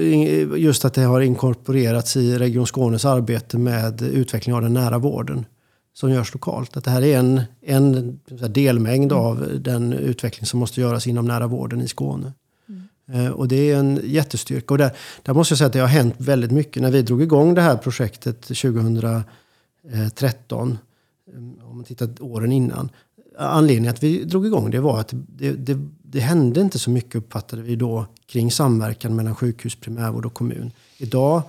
just 0.58 0.86
att 0.86 0.94
det 0.94 1.02
har 1.02 1.22
inkorporerats 1.22 2.18
i 2.18 2.38
Region 2.38 2.66
Skånes 2.66 3.06
arbete 3.06 3.58
med 3.58 4.02
utveckling 4.02 4.56
av 4.56 4.62
den 4.62 4.74
nära 4.74 4.98
vården 4.98 5.46
som 5.94 6.12
görs 6.12 6.34
lokalt. 6.34 6.78
Att 6.78 6.84
det 6.84 6.92
här 6.92 7.02
är 7.02 7.18
en, 7.18 7.42
en 7.62 8.20
delmängd 8.50 9.14
av 9.14 9.48
den 9.60 9.94
utveckling 9.94 10.46
som 10.46 10.60
måste 10.60 10.82
göras 10.82 11.08
inom 11.08 11.26
nära 11.26 11.48
vården 11.48 11.82
i 11.82 11.88
Skåne. 11.88 12.34
Mm. 13.10 13.34
Och 13.34 13.48
det 13.48 13.72
är 13.72 13.78
en 13.78 14.00
jättestyrka. 14.04 14.74
Och 14.74 14.78
där, 14.78 14.92
där 15.24 15.34
måste 15.34 15.52
jag 15.52 15.58
säga 15.58 15.68
att 15.68 15.74
det 15.74 15.80
har 15.80 15.88
hänt 15.88 16.16
väldigt 16.18 16.52
mycket. 16.52 16.82
När 16.82 16.92
vi 16.92 17.02
drog 17.02 17.22
igång 17.22 17.54
det 17.54 17.62
här 17.62 17.78
projektet 17.78 18.42
2013, 18.42 20.78
om 21.64 21.76
man 21.76 21.84
tittar 21.84 22.10
åren 22.20 22.52
innan. 22.52 22.90
Anledningen 23.38 23.94
att 23.94 24.04
vi 24.04 24.24
drog 24.24 24.46
igång 24.46 24.72
det 24.72 24.80
var 24.80 25.00
att 25.00 25.14
det, 25.14 25.52
det, 25.52 25.80
det 26.04 26.20
hände 26.20 26.62
inte 26.62 26.80
så 26.80 26.90
mycket 26.90 27.16
uppfattade 27.16 27.62
vi 27.62 27.76
då 27.76 28.06
kring 28.26 28.52
samverkan 28.52 29.16
mellan 29.16 29.36
sjukhus, 29.36 29.76
primärvård 29.76 30.26
och 30.26 30.34
kommun. 30.34 30.72
Idag 30.98 31.42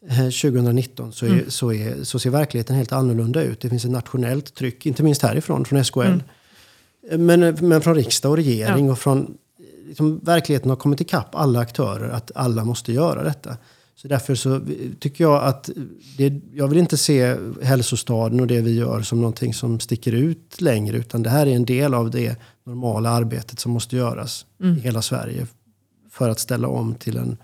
2019 0.00 1.12
så, 1.12 1.26
är, 1.26 1.30
mm. 1.30 1.50
så, 1.50 1.72
är, 1.72 2.04
så 2.04 2.18
ser 2.18 2.30
verkligheten 2.30 2.76
helt 2.76 2.92
annorlunda 2.92 3.42
ut. 3.42 3.60
Det 3.60 3.70
finns 3.70 3.84
ett 3.84 3.90
nationellt 3.90 4.54
tryck, 4.54 4.86
inte 4.86 5.02
minst 5.02 5.22
härifrån, 5.22 5.64
från 5.64 5.84
SKL. 5.84 6.00
Mm. 6.00 6.20
Men, 7.26 7.68
men 7.68 7.80
från 7.80 7.94
riksdag 7.94 8.30
och 8.30 8.36
regering 8.36 8.86
ja. 8.86 8.92
och 8.92 8.98
från... 8.98 9.36
Liksom, 9.86 10.20
verkligheten 10.22 10.70
har 10.70 10.76
kommit 10.76 11.00
ikapp 11.00 11.34
alla 11.34 11.60
aktörer 11.60 12.08
att 12.08 12.30
alla 12.34 12.64
måste 12.64 12.92
göra 12.92 13.22
detta. 13.22 13.56
Så 14.02 14.08
därför 14.08 14.34
så 14.34 14.60
tycker 14.98 15.24
jag 15.24 15.44
att 15.44 15.70
det, 16.16 16.40
jag 16.52 16.68
vill 16.68 16.78
inte 16.78 16.96
se 16.96 17.36
hälsostaden 17.62 18.40
och 18.40 18.46
det 18.46 18.60
vi 18.60 18.74
gör 18.74 19.02
som 19.02 19.20
någonting 19.20 19.54
som 19.54 19.80
sticker 19.80 20.12
ut 20.12 20.60
längre. 20.60 20.96
Utan 20.96 21.22
det 21.22 21.30
här 21.30 21.46
är 21.46 21.56
en 21.56 21.64
del 21.64 21.94
av 21.94 22.10
det 22.10 22.36
normala 22.64 23.10
arbetet 23.10 23.58
som 23.58 23.72
måste 23.72 23.96
göras 23.96 24.46
mm. 24.60 24.76
i 24.76 24.80
hela 24.80 25.02
Sverige. 25.02 25.46
För 26.10 26.28
att 26.28 26.38
ställa 26.38 26.68
om 26.68 26.94
till 26.94 27.16
en, 27.16 27.36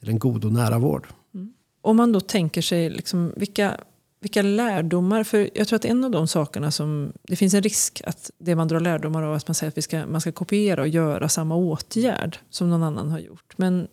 till 0.00 0.08
en 0.08 0.18
god 0.18 0.44
och 0.44 0.52
nära 0.52 0.78
vård. 0.78 1.06
Mm. 1.34 1.52
Om 1.80 1.96
man 1.96 2.12
då 2.12 2.20
tänker 2.20 2.62
sig 2.62 2.90
liksom 2.90 3.32
vilka, 3.36 3.76
vilka 4.20 4.42
lärdomar, 4.42 5.24
för 5.24 5.50
jag 5.54 5.68
tror 5.68 5.76
att 5.76 5.84
en 5.84 6.04
av 6.04 6.10
de 6.10 6.28
sakerna 6.28 6.70
som, 6.70 7.12
det 7.22 7.36
finns 7.36 7.54
en 7.54 7.62
risk 7.62 8.02
att 8.04 8.30
det 8.38 8.54
man 8.54 8.68
drar 8.68 8.80
lärdomar 8.80 9.22
av 9.22 9.34
att 9.34 9.48
man 9.48 9.54
säger 9.54 9.68
att 9.68 9.78
vi 9.78 9.82
ska, 9.82 10.06
man 10.06 10.20
ska 10.20 10.32
kopiera 10.32 10.80
och 10.82 10.88
göra 10.88 11.28
samma 11.28 11.54
åtgärd 11.54 12.38
som 12.50 12.70
någon 12.70 12.82
annan 12.82 13.10
har 13.10 13.18
gjort. 13.18 13.54
Men 13.56 13.88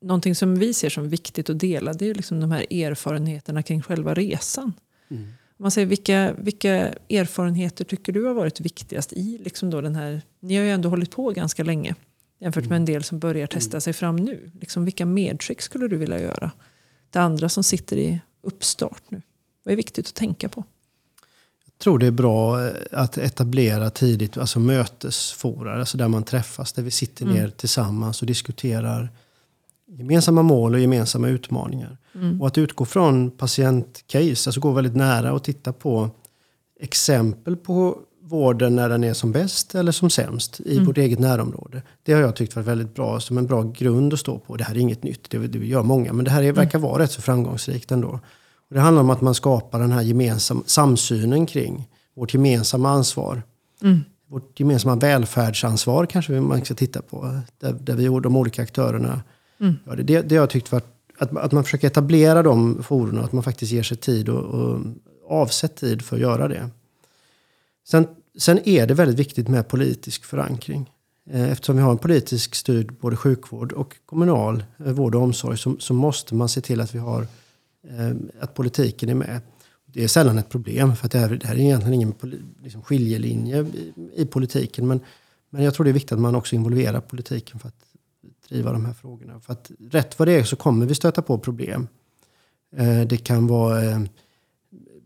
någonting 0.00 0.34
som 0.34 0.54
vi 0.54 0.74
ser 0.74 0.90
som 0.90 1.08
viktigt 1.08 1.50
att 1.50 1.58
dela 1.58 1.92
det 1.92 2.10
är 2.10 2.14
liksom 2.14 2.40
de 2.40 2.50
här 2.50 2.72
erfarenheterna 2.72 3.62
kring 3.62 3.82
själva 3.82 4.14
resan. 4.14 4.72
Mm. 5.10 5.28
Man 5.56 5.70
säger, 5.70 5.86
vilka, 5.86 6.34
vilka 6.38 6.74
erfarenheter 7.10 7.84
tycker 7.84 8.12
du 8.12 8.24
har 8.24 8.34
varit 8.34 8.60
viktigast 8.60 9.12
i 9.12 9.38
liksom 9.38 9.70
då 9.70 9.80
den 9.80 9.94
här... 9.94 10.22
Ni 10.40 10.56
har 10.56 10.64
ju 10.64 10.70
ändå 10.70 10.88
hållit 10.88 11.10
på 11.10 11.30
ganska 11.30 11.64
länge 11.64 11.94
jämfört 12.38 12.68
med 12.68 12.76
en 12.76 12.84
del 12.84 13.02
som 13.02 13.18
börjar 13.18 13.46
testa 13.46 13.80
sig 13.80 13.92
fram 13.92 14.16
nu. 14.16 14.50
Liksom, 14.60 14.84
vilka 14.84 15.06
medskick 15.06 15.62
skulle 15.62 15.88
du 15.88 15.96
vilja 15.96 16.20
göra 16.20 16.50
till 17.10 17.20
andra 17.20 17.48
som 17.48 17.64
sitter 17.64 17.96
i 17.96 18.20
uppstart 18.42 19.02
nu? 19.08 19.22
Vad 19.62 19.72
är 19.72 19.76
viktigt 19.76 20.08
att 20.08 20.14
tänka 20.14 20.48
på? 20.48 20.64
Jag 21.64 21.78
tror 21.78 21.98
det 21.98 22.06
är 22.06 22.10
bra 22.10 22.66
eh, 22.66 22.72
att 22.92 23.18
etablera 23.18 23.90
tidigt 23.90 24.36
alltså 24.36 24.60
mötesfora, 24.60 25.78
alltså 25.78 25.98
där 25.98 26.08
man 26.08 26.24
träffas, 26.24 26.72
där 26.72 26.82
vi 26.82 26.90
sitter 26.90 27.24
ner 27.24 27.38
mm. 27.38 27.50
tillsammans 27.50 28.20
och 28.20 28.26
diskuterar 28.26 29.10
gemensamma 29.88 30.42
mål 30.42 30.74
och 30.74 30.80
gemensamma 30.80 31.28
utmaningar. 31.28 31.98
Mm. 32.14 32.40
Och 32.40 32.46
att 32.46 32.58
utgå 32.58 32.84
från 32.84 33.30
patientcase, 33.30 34.48
alltså 34.48 34.60
gå 34.60 34.70
väldigt 34.70 34.96
nära 34.96 35.32
och 35.32 35.44
titta 35.44 35.72
på 35.72 36.10
exempel 36.80 37.56
på 37.56 37.98
vården 38.22 38.76
när 38.76 38.88
den 38.88 39.04
är 39.04 39.14
som 39.14 39.32
bäst 39.32 39.74
eller 39.74 39.92
som 39.92 40.10
sämst 40.10 40.60
i 40.60 40.72
mm. 40.72 40.84
vårt 40.86 40.98
eget 40.98 41.18
närområde. 41.18 41.82
Det 42.02 42.12
har 42.12 42.20
jag 42.20 42.36
tyckt 42.36 42.56
varit 42.56 42.68
väldigt 42.68 42.94
bra, 42.94 43.20
som 43.20 43.38
en 43.38 43.46
bra 43.46 43.62
grund 43.62 44.12
att 44.12 44.20
stå 44.20 44.38
på. 44.38 44.56
Det 44.56 44.64
här 44.64 44.74
är 44.74 44.78
inget 44.78 45.02
nytt, 45.02 45.30
det, 45.30 45.38
det 45.38 45.58
gör 45.58 45.82
många, 45.82 46.12
men 46.12 46.24
det 46.24 46.30
här 46.30 46.42
är, 46.42 46.44
mm. 46.44 46.54
verkar 46.54 46.78
vara 46.78 47.02
rätt 47.02 47.10
så 47.10 47.22
framgångsrikt 47.22 47.92
ändå. 47.92 48.20
Och 48.68 48.74
det 48.74 48.80
handlar 48.80 49.02
om 49.02 49.10
att 49.10 49.20
man 49.20 49.34
skapar 49.34 49.80
den 49.80 49.92
här 49.92 50.02
gemensam, 50.02 50.62
samsynen 50.66 51.46
kring 51.46 51.88
vårt 52.16 52.34
gemensamma 52.34 52.90
ansvar. 52.90 53.42
Mm. 53.82 54.00
Vårt 54.28 54.60
gemensamma 54.60 54.96
välfärdsansvar 54.96 56.06
kanske 56.06 56.40
man 56.40 56.64
ska 56.64 56.74
titta 56.74 57.02
på. 57.02 57.40
Där, 57.60 57.72
där 57.72 57.94
vi, 57.94 58.04
de 58.04 58.36
olika 58.36 58.62
aktörerna 58.62 59.22
Mm. 59.60 59.74
Ja, 59.84 59.94
det, 59.94 60.02
det, 60.02 60.22
det 60.22 60.34
har 60.34 60.42
jag 60.42 60.50
tyckt 60.50 60.72
varit, 60.72 60.86
att, 61.18 61.36
att 61.36 61.52
man 61.52 61.64
försöker 61.64 61.86
etablera 61.86 62.42
de 62.42 62.82
forumen, 62.82 63.24
att 63.24 63.32
man 63.32 63.42
faktiskt 63.42 63.72
ger 63.72 63.82
sig 63.82 63.96
tid 63.96 64.28
och, 64.28 64.44
och 64.44 64.80
avsätt 65.28 65.76
tid 65.76 66.02
för 66.02 66.16
att 66.16 66.22
göra 66.22 66.48
det. 66.48 66.70
Sen, 67.88 68.06
sen 68.38 68.68
är 68.68 68.86
det 68.86 68.94
väldigt 68.94 69.18
viktigt 69.18 69.48
med 69.48 69.68
politisk 69.68 70.24
förankring. 70.24 70.90
Eh, 71.30 71.50
eftersom 71.50 71.76
vi 71.76 71.82
har 71.82 71.90
en 71.90 71.98
politisk 71.98 72.54
styrd 72.54 72.92
både 73.00 73.16
sjukvård 73.16 73.72
och 73.72 73.96
kommunal 74.06 74.64
eh, 74.84 74.92
vård 74.92 75.14
och 75.14 75.22
omsorg 75.22 75.58
så, 75.58 75.76
så 75.78 75.94
måste 75.94 76.34
man 76.34 76.48
se 76.48 76.60
till 76.60 76.80
att 76.80 76.94
vi 76.94 76.98
har 76.98 77.22
eh, 77.88 78.16
att 78.40 78.54
politiken 78.54 79.08
är 79.08 79.14
med. 79.14 79.40
Det 79.86 80.04
är 80.04 80.08
sällan 80.08 80.38
ett 80.38 80.48
problem 80.48 80.96
för 80.96 81.06
att 81.06 81.12
det 81.12 81.18
här, 81.18 81.28
det 81.28 81.46
här 81.46 81.54
är 81.54 81.58
egentligen 81.58 81.94
ingen 81.94 82.14
liksom 82.62 82.82
skiljelinje 82.82 83.62
i, 83.62 83.92
i 84.14 84.26
politiken. 84.26 84.86
Men, 84.86 85.00
men 85.50 85.62
jag 85.62 85.74
tror 85.74 85.84
det 85.84 85.90
är 85.90 85.92
viktigt 85.92 86.12
att 86.12 86.18
man 86.18 86.34
också 86.34 86.54
involverar 86.54 87.00
politiken 87.00 87.58
för 87.58 87.68
att 87.68 87.85
driva 88.48 88.72
de 88.72 88.84
här 88.84 88.92
frågorna. 88.92 89.40
För 89.40 89.52
att 89.52 89.70
rätt 89.90 90.18
vad 90.18 90.28
det 90.28 90.32
är 90.32 90.44
så 90.44 90.56
kommer 90.56 90.86
vi 90.86 90.94
stöta 90.94 91.22
på 91.22 91.38
problem. 91.38 91.88
Eh, 92.76 93.00
det 93.00 93.16
kan 93.16 93.46
vara... 93.46 93.84
Eh, 93.84 94.00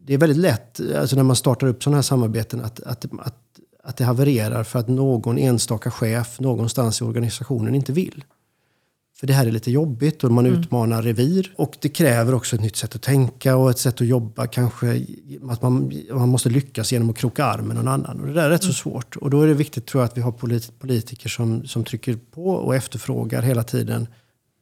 det 0.05 0.14
är 0.14 0.18
väldigt 0.18 0.38
lätt 0.38 0.80
alltså 0.97 1.16
när 1.16 1.22
man 1.22 1.36
startar 1.36 1.66
upp 1.66 1.82
sådana 1.82 1.97
här 1.97 2.03
samarbeten 2.03 2.61
att, 2.61 2.80
att, 2.80 3.05
att, 3.18 3.36
att 3.84 3.97
det 3.97 4.05
havererar 4.05 4.64
för 4.64 4.78
att 4.78 4.88
någon 4.88 5.38
enstaka 5.38 5.91
chef 5.91 6.41
någonstans 6.41 7.01
i 7.01 7.05
organisationen 7.05 7.74
inte 7.74 7.93
vill. 7.93 8.24
För 9.20 9.26
det 9.26 9.32
här 9.32 9.46
är 9.46 9.50
lite 9.50 9.70
jobbigt 9.70 10.24
och 10.24 10.32
man 10.32 10.46
mm. 10.46 10.60
utmanar 10.60 11.02
revir. 11.02 11.52
Och 11.56 11.76
det 11.80 11.88
kräver 11.88 12.34
också 12.34 12.56
ett 12.56 12.62
nytt 12.62 12.76
sätt 12.76 12.94
att 12.94 13.02
tänka 13.02 13.56
och 13.56 13.70
ett 13.70 13.78
sätt 13.78 14.00
att 14.00 14.06
jobba. 14.06 14.46
Kanske 14.46 15.06
att 15.48 15.62
man, 15.62 15.92
man 16.10 16.28
måste 16.28 16.48
lyckas 16.48 16.92
genom 16.92 17.10
att 17.10 17.16
kroka 17.16 17.44
arm 17.44 17.66
med 17.66 17.76
någon 17.76 17.88
annan. 17.88 18.20
Och 18.20 18.26
det 18.26 18.32
där 18.32 18.44
är 18.44 18.50
rätt 18.50 18.62
mm. 18.62 18.72
så 18.72 18.82
svårt. 18.82 19.16
Och 19.16 19.30
då 19.30 19.42
är 19.42 19.46
det 19.46 19.54
viktigt 19.54 19.86
tror 19.86 20.02
jag 20.02 20.08
att 20.08 20.16
vi 20.16 20.20
har 20.20 20.32
politiker 20.78 21.28
som, 21.28 21.66
som 21.66 21.84
trycker 21.84 22.18
på 22.30 22.50
och 22.50 22.76
efterfrågar 22.76 23.42
hela 23.42 23.62
tiden. 23.62 24.06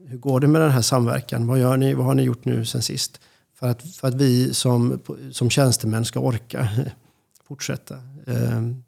Hur 0.07 0.19
går 0.19 0.41
det 0.41 0.47
med 0.47 0.61
den 0.61 0.71
här 0.71 0.83
samverkan? 0.83 1.47
Vad 1.47 1.59
gör 1.59 1.77
ni? 1.77 1.95
Vad 1.95 2.07
har 2.07 2.15
ni 2.15 2.23
gjort 2.23 2.45
nu 2.45 2.65
sen 2.65 2.83
sist? 2.83 3.21
För 3.59 3.69
att, 3.69 3.83
för 3.83 4.09
att 4.09 4.15
vi 4.15 4.55
som, 4.55 5.01
som 5.33 5.51
tjänstemän 5.51 6.05
ska 6.05 6.21
orka 6.21 6.69
fortsätta. 7.49 7.95
Ehm, 8.27 8.85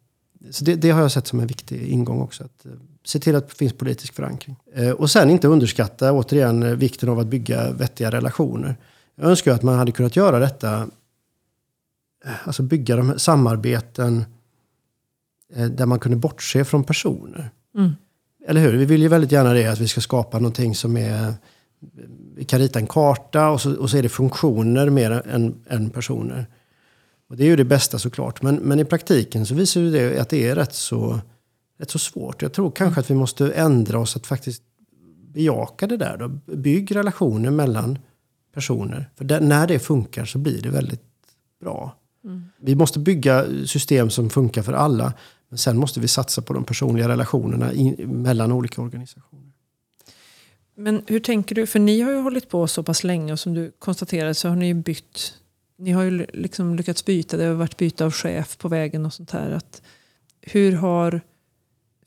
så 0.50 0.64
det, 0.64 0.74
det, 0.74 0.90
har 0.90 1.00
jag 1.00 1.12
sett 1.12 1.26
som 1.26 1.40
en 1.40 1.46
viktig 1.46 1.82
ingång 1.82 2.20
också. 2.20 2.44
Att 2.44 2.66
eh, 2.66 2.72
se 3.05 3.18
till 3.18 3.36
att 3.36 3.48
det 3.48 3.55
finns 3.55 3.72
politisk 3.72 4.14
förankring. 4.14 4.57
Eh, 4.74 4.90
och 4.90 5.11
sen 5.11 5.30
inte 5.30 5.48
underskatta 5.48 6.12
återigen 6.12 6.62
eh, 6.62 6.74
vikten 6.74 7.09
av 7.09 7.18
att 7.18 7.26
bygga 7.26 7.72
vettiga 7.72 8.11
relationer. 8.11 8.76
Jag 9.14 9.30
önskar 9.30 9.53
att 9.53 9.62
man 9.62 9.78
hade 9.78 9.92
kunnat 9.92 10.16
göra 10.16 10.38
detta. 10.38 10.88
Alltså 12.44 12.62
bygga 12.62 12.96
de 12.96 13.09
här 13.09 13.16
samarbeten 13.16 14.24
där 15.70 15.86
man 15.86 15.98
kunde 15.98 16.16
bortse 16.16 16.64
från 16.64 16.84
personer. 16.84 17.51
Mm. 17.76 17.92
Eller 18.46 18.61
hur? 18.61 18.76
Vi 18.76 18.84
vill 18.84 19.03
ju 19.03 19.09
väldigt 19.09 19.32
gärna 19.32 19.53
det, 19.53 19.66
att 19.66 19.78
vi 19.78 19.88
ska 19.88 20.01
skapa 20.01 20.38
någonting 20.38 20.74
som 20.74 20.96
är... 20.96 21.34
Vi 22.34 22.44
kan 22.44 22.59
rita 22.59 22.78
en 22.78 22.86
karta 22.86 23.48
och 23.48 23.61
så, 23.61 23.76
och 23.76 23.90
så 23.90 23.96
är 23.96 24.03
det 24.03 24.09
funktioner 24.09 24.90
mer 24.90 25.11
än, 25.11 25.64
än 25.68 25.90
personer. 25.90 26.46
Och 27.28 27.36
det 27.36 27.44
är 27.44 27.46
ju 27.46 27.57
det 27.57 27.64
bästa 27.64 27.98
såklart. 27.98 28.42
Men, 28.42 28.57
men 28.57 28.80
i 28.80 28.84
praktiken 28.84 29.46
så 29.46 29.55
visar 29.55 29.80
det 29.80 30.20
att 30.20 30.28
det 30.28 30.48
är 30.48 30.55
rätt 30.55 30.74
så, 30.74 31.20
rätt 31.80 31.90
så 31.90 31.98
svårt. 31.98 32.42
Jag 32.42 32.52
tror 32.52 32.70
kanske 32.70 33.00
att 33.00 33.10
vi 33.10 33.14
måste 33.14 33.52
ändra 33.52 33.98
oss 33.98 34.16
att 34.16 34.26
faktiskt 34.26 34.62
bejaka 35.34 35.86
det 35.86 35.96
där. 35.96 36.16
Då. 36.16 36.28
Bygg 36.56 36.96
relationer 36.96 37.50
mellan 37.50 37.98
personer. 38.54 39.10
För 39.16 39.24
det, 39.24 39.40
när 39.40 39.66
det 39.66 39.78
funkar 39.78 40.24
så 40.24 40.38
blir 40.38 40.62
det 40.62 40.70
väldigt 40.70 41.02
bra. 41.60 41.96
Mm. 42.24 42.44
Vi 42.60 42.74
måste 42.74 42.98
bygga 42.98 43.46
system 43.66 44.10
som 44.10 44.30
funkar 44.30 44.62
för 44.62 44.72
alla. 44.72 45.12
Men 45.48 45.58
sen 45.58 45.76
måste 45.76 46.00
vi 46.00 46.08
satsa 46.08 46.42
på 46.42 46.52
de 46.52 46.64
personliga 46.64 47.08
relationerna 47.08 47.72
i, 47.72 48.06
mellan 48.06 48.52
olika 48.52 48.82
organisationer. 48.82 49.50
Men 50.74 51.02
hur 51.06 51.20
tänker 51.20 51.54
du? 51.54 51.66
För 51.66 51.78
ni 51.78 52.00
har 52.00 52.12
ju 52.12 52.18
hållit 52.18 52.48
på 52.48 52.66
så 52.66 52.82
pass 52.82 53.04
länge 53.04 53.32
och 53.32 53.40
som 53.40 53.54
du 53.54 53.72
konstaterade 53.78 54.34
så 54.34 54.48
har 54.48 54.56
ni 54.56 54.66
ju 54.66 54.74
bytt. 54.74 55.34
Ni 55.78 55.90
har 55.90 56.02
ju 56.02 56.26
liksom 56.32 56.76
lyckats 56.76 57.04
byta. 57.04 57.36
Det 57.36 57.44
har 57.44 57.54
varit 57.54 57.76
byte 57.76 58.04
av 58.04 58.10
chef 58.10 58.58
på 58.58 58.68
vägen 58.68 59.06
och 59.06 59.12
sånt 59.12 59.30
här. 59.30 59.50
Att 59.50 59.82
hur 60.40 60.72
har... 60.72 61.20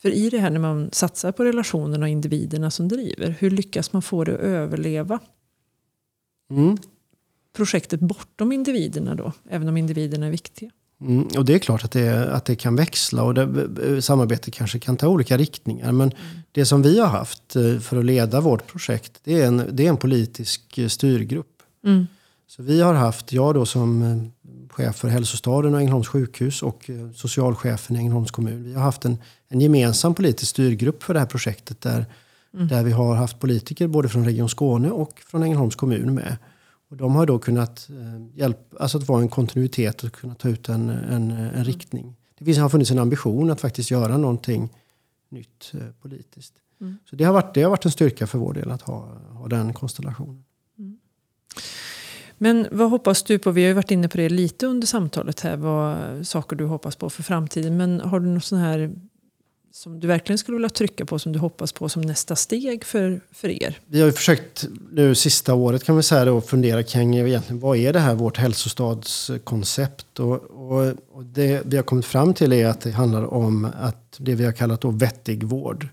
För 0.04 0.10
i 0.10 0.30
det 0.30 0.38
här 0.38 0.50
när 0.50 0.60
man 0.60 0.90
satsar 0.92 1.32
på 1.32 1.46
relationerna 1.46 2.06
och 2.06 2.10
individerna 2.10 2.72
som 2.72 2.88
driver. 2.88 3.36
Hur 3.40 3.50
lyckas 3.50 3.94
man 3.94 4.02
få 4.02 4.24
det 4.24 4.34
att 4.34 4.40
överleva? 4.40 5.20
Mm. 6.52 6.78
Projektet 7.56 8.00
bortom 8.00 8.52
individerna 8.52 9.16
då? 9.16 9.32
Även 9.50 9.68
om 9.68 9.78
individerna 9.78 10.26
är 10.26 10.32
viktiga. 10.32 10.72
Mm, 11.02 11.28
och 11.38 11.46
det 11.46 11.54
är 11.54 11.60
klart 11.60 11.84
att 11.84 11.92
det, 11.92 12.34
att 12.34 12.46
det 12.46 12.56
kan 12.56 12.76
växla 12.76 13.24
och 13.24 13.34
det, 13.34 14.02
samarbetet 14.02 14.54
kanske 14.54 14.80
kan 14.80 14.98
ta 14.98 15.08
olika 15.08 15.38
riktningar. 15.38 15.92
Men 15.92 16.12
mm. 16.12 16.40
det 16.52 16.66
som 16.66 16.82
vi 16.82 17.00
har 17.00 17.08
haft 17.08 17.56
eh, 17.56 17.80
för 17.80 17.98
att 17.98 18.06
leda 18.06 18.42
vårt 18.42 18.68
projekt, 18.68 19.20
det 19.24 19.42
är 19.42 19.48
en, 19.48 19.70
det 19.72 19.86
är 19.86 19.90
en 19.90 19.98
politisk 19.98 20.78
eh, 20.78 20.88
styrgrupp. 20.88 21.62
Mm. 21.86 22.08
Så 22.48 22.64
vi 22.64 22.82
har 22.82 22.94
haft, 22.94 23.34
jag 23.34 23.54
då 23.54 23.66
som 23.66 24.02
eh, 24.02 24.18
chef 24.70 24.96
för 24.96 25.08
hälsostaden 25.08 25.74
och 25.74 25.80
Ängelholms 25.80 26.08
sjukhus 26.08 26.64
och 26.64 26.90
socialchefen 27.16 27.96
i 27.96 28.00
Ängelholms 28.00 28.32
kommun. 28.32 28.64
Vi 28.64 28.74
har 28.74 28.82
haft 28.82 29.06
en, 29.06 29.18
en 29.54 29.62
gemensam 29.62 30.16
politisk 30.16 30.50
styrgrupp 30.50 31.04
för 31.04 31.14
det 31.14 31.20
här 31.20 31.28
projektet 31.28 31.82
där, 31.82 32.06
mm. 32.54 32.68
där 32.68 32.84
vi 32.84 32.92
har 32.92 33.16
haft 33.16 33.40
politiker 33.40 33.88
både 33.88 34.10
från 34.10 34.26
Region 34.26 34.50
Skåne 34.50 34.92
och 34.92 35.22
från 35.26 35.44
Ängelholms 35.44 35.76
kommun 35.76 36.14
med. 36.14 36.38
Och 36.90 36.98
de 36.98 37.16
har 37.16 37.26
då 37.26 37.40
kunnat 37.40 37.90
eh, 37.90 38.40
hjälpa, 38.40 38.78
alltså 38.80 38.98
att 38.98 39.08
vara 39.08 39.22
en 39.22 39.30
kontinuitet 39.30 40.04
och 40.04 40.12
kunna 40.12 40.36
ta 40.36 40.50
ut 40.50 40.70
en, 40.70 40.90
en, 40.90 41.32
en 41.32 41.64
riktning. 41.64 42.16
Det 42.38 42.46
finns, 42.46 42.58
har 42.58 42.70
funnits 42.70 42.92
en 42.92 43.00
ambition 43.00 43.52
att 43.52 43.62
faktiskt 43.62 43.92
göra 43.92 44.18
någonting 44.18 44.70
nytt 45.30 45.72
eh, 45.74 45.80
politiskt. 46.02 46.54
Mm. 46.82 46.98
Så 47.10 47.16
det 47.16 47.24
har, 47.24 47.34
varit, 47.34 47.54
det 47.54 47.64
har 47.64 47.70
varit 47.70 47.86
en 47.86 47.92
styrka 47.92 48.28
för 48.28 48.38
vår 48.38 48.54
del 48.54 48.72
att 48.72 48.82
ha, 48.82 49.10
ha 49.30 49.48
den 49.48 49.74
konstellationen. 49.74 50.44
Mm. 50.80 50.98
Men 52.38 52.68
vad 52.72 52.90
hoppas 52.90 53.24
du 53.24 53.40
på? 53.40 53.52
Vi 53.52 53.62
har 53.62 53.68
ju 53.68 53.74
varit 53.74 53.92
inne 53.92 54.10
på 54.10 54.18
det 54.18 54.30
lite 54.30 54.68
under 54.68 54.88
samtalet 54.88 55.40
här. 55.40 55.58
Vad 55.58 55.98
saker 56.28 56.56
du 56.56 56.66
hoppas 56.66 56.96
på 56.96 57.10
för 57.10 57.24
framtiden. 57.24 57.78
Men 57.78 58.02
har 58.02 58.20
du 58.20 58.28
något 58.28 58.44
sån 58.44 58.60
här 58.60 58.92
som 59.76 60.00
du 60.00 60.08
verkligen 60.08 60.38
skulle 60.38 60.56
vilja 60.56 60.70
trycka 60.70 61.06
på, 61.06 61.20
som 61.20 61.32
du 61.32 61.40
hoppas 61.40 61.72
på 61.72 61.90
som 61.90 62.02
nästa 62.02 62.36
steg 62.36 62.84
för, 62.84 63.22
för 63.32 63.64
er? 63.64 63.80
Vi 63.86 64.00
har 64.00 64.08
ju 64.08 64.12
försökt 64.12 64.66
nu 64.92 65.16
sista 65.16 65.54
året 65.54 65.84
kan 65.84 65.98
vi 65.98 66.04
säga 66.04 66.26
då, 66.26 66.42
fundera 66.42 66.84
kring 66.84 67.18
egentligen 67.18 67.60
vad 67.60 67.78
är 67.78 67.94
det 67.94 68.00
här 68.00 68.16
vårt 68.16 68.38
hälsostadskoncept? 68.38 70.20
Och, 70.20 70.44
och, 70.44 70.94
och, 71.12 71.26
det 71.26 71.62
vi 71.66 71.76
har 71.76 71.84
kommit 71.84 72.06
fram 72.06 72.34
till 72.34 72.54
är 72.54 72.68
att 72.68 72.82
det 72.82 72.92
handlar 72.92 73.34
om 73.34 73.68
att 73.82 74.16
det 74.18 74.36
vi 74.36 74.46
har 74.46 74.52
kallat 74.52 74.82
då 74.82 74.92
vettig 74.92 75.44
vård. 75.44 75.88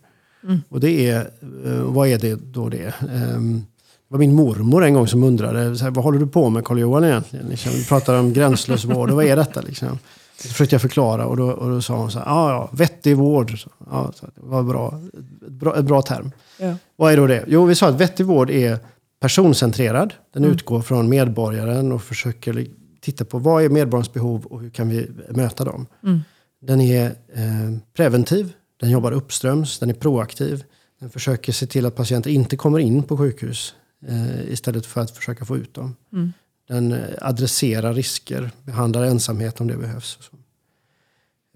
Mm. 0.44 0.60
Och 0.68 0.80
det 0.80 1.08
är, 1.08 1.30
eh, 1.64 1.82
vad 1.82 2.08
är 2.08 2.18
det 2.18 2.34
då 2.34 2.68
det? 2.68 2.94
Um, 3.00 3.66
det 4.08 4.14
var 4.14 4.18
min 4.18 4.34
mormor 4.34 4.84
en 4.84 4.94
gång 4.94 5.08
som 5.08 5.24
undrade, 5.24 5.76
så 5.76 5.84
här, 5.84 5.90
vad 5.90 6.04
håller 6.04 6.18
du 6.18 6.26
på 6.26 6.50
med 6.50 6.64
Karl-Johan 6.64 7.04
egentligen? 7.04 7.46
Liksom, 7.46 7.72
vi 7.72 7.84
pratar 7.84 8.18
om 8.18 8.32
gränslös 8.32 8.84
vård 8.84 9.10
och 9.10 9.16
vad 9.16 9.24
är 9.24 9.36
detta 9.36 9.60
liksom? 9.60 9.98
Så 10.40 10.48
försökte 10.48 10.74
jag 10.74 10.82
förklara 10.82 11.26
och 11.26 11.36
då, 11.36 11.50
och 11.50 11.70
då 11.70 11.82
sa 11.82 11.96
hon 11.96 12.10
så 12.10 12.18
här, 12.18 12.26
ja, 12.26 12.50
ja, 12.50 12.70
vettig 12.72 13.16
vård. 13.16 13.52
Ja, 13.90 14.12
det 14.20 14.30
var 14.34 14.62
bra, 14.62 15.00
ett 15.46 15.52
bra, 15.52 15.76
ett 15.78 15.84
bra 15.84 16.02
term. 16.02 16.32
Ja. 16.58 16.74
Vad 16.96 17.12
är 17.12 17.16
då 17.16 17.26
det? 17.26 17.44
Jo, 17.46 17.64
vi 17.64 17.74
sa 17.74 17.88
att 17.88 18.00
vettig 18.00 18.26
vård 18.26 18.50
är 18.50 18.78
personcentrerad. 19.20 20.14
Den 20.32 20.44
mm. 20.44 20.54
utgår 20.54 20.82
från 20.82 21.08
medborgaren 21.08 21.92
och 21.92 22.02
försöker 22.02 22.66
titta 23.00 23.24
på 23.24 23.38
vad 23.38 23.64
är 23.64 23.68
medborgarens 23.68 24.12
behov 24.12 24.46
och 24.46 24.60
hur 24.60 24.70
kan 24.70 24.88
vi 24.88 25.10
möta 25.30 25.64
dem. 25.64 25.86
Mm. 26.02 26.20
Den 26.60 26.80
är 26.80 27.06
eh, 27.34 27.78
preventiv, 27.96 28.52
den 28.80 28.90
jobbar 28.90 29.12
uppströms, 29.12 29.78
den 29.78 29.90
är 29.90 29.94
proaktiv. 29.94 30.64
Den 31.00 31.10
försöker 31.10 31.52
se 31.52 31.66
till 31.66 31.86
att 31.86 31.96
patienter 31.96 32.30
inte 32.30 32.56
kommer 32.56 32.78
in 32.78 33.02
på 33.02 33.16
sjukhus 33.16 33.74
eh, 34.08 34.52
istället 34.52 34.86
för 34.86 35.00
att 35.00 35.10
försöka 35.10 35.44
få 35.44 35.56
ut 35.56 35.74
dem. 35.74 35.96
Mm. 36.12 36.32
Den 36.70 36.92
eh, 36.92 36.98
adresserar 37.20 37.94
risker, 37.94 38.50
behandlar 38.62 39.02
ensamhet 39.02 39.60
om 39.60 39.66
det 39.66 39.76
behövs. 39.76 40.18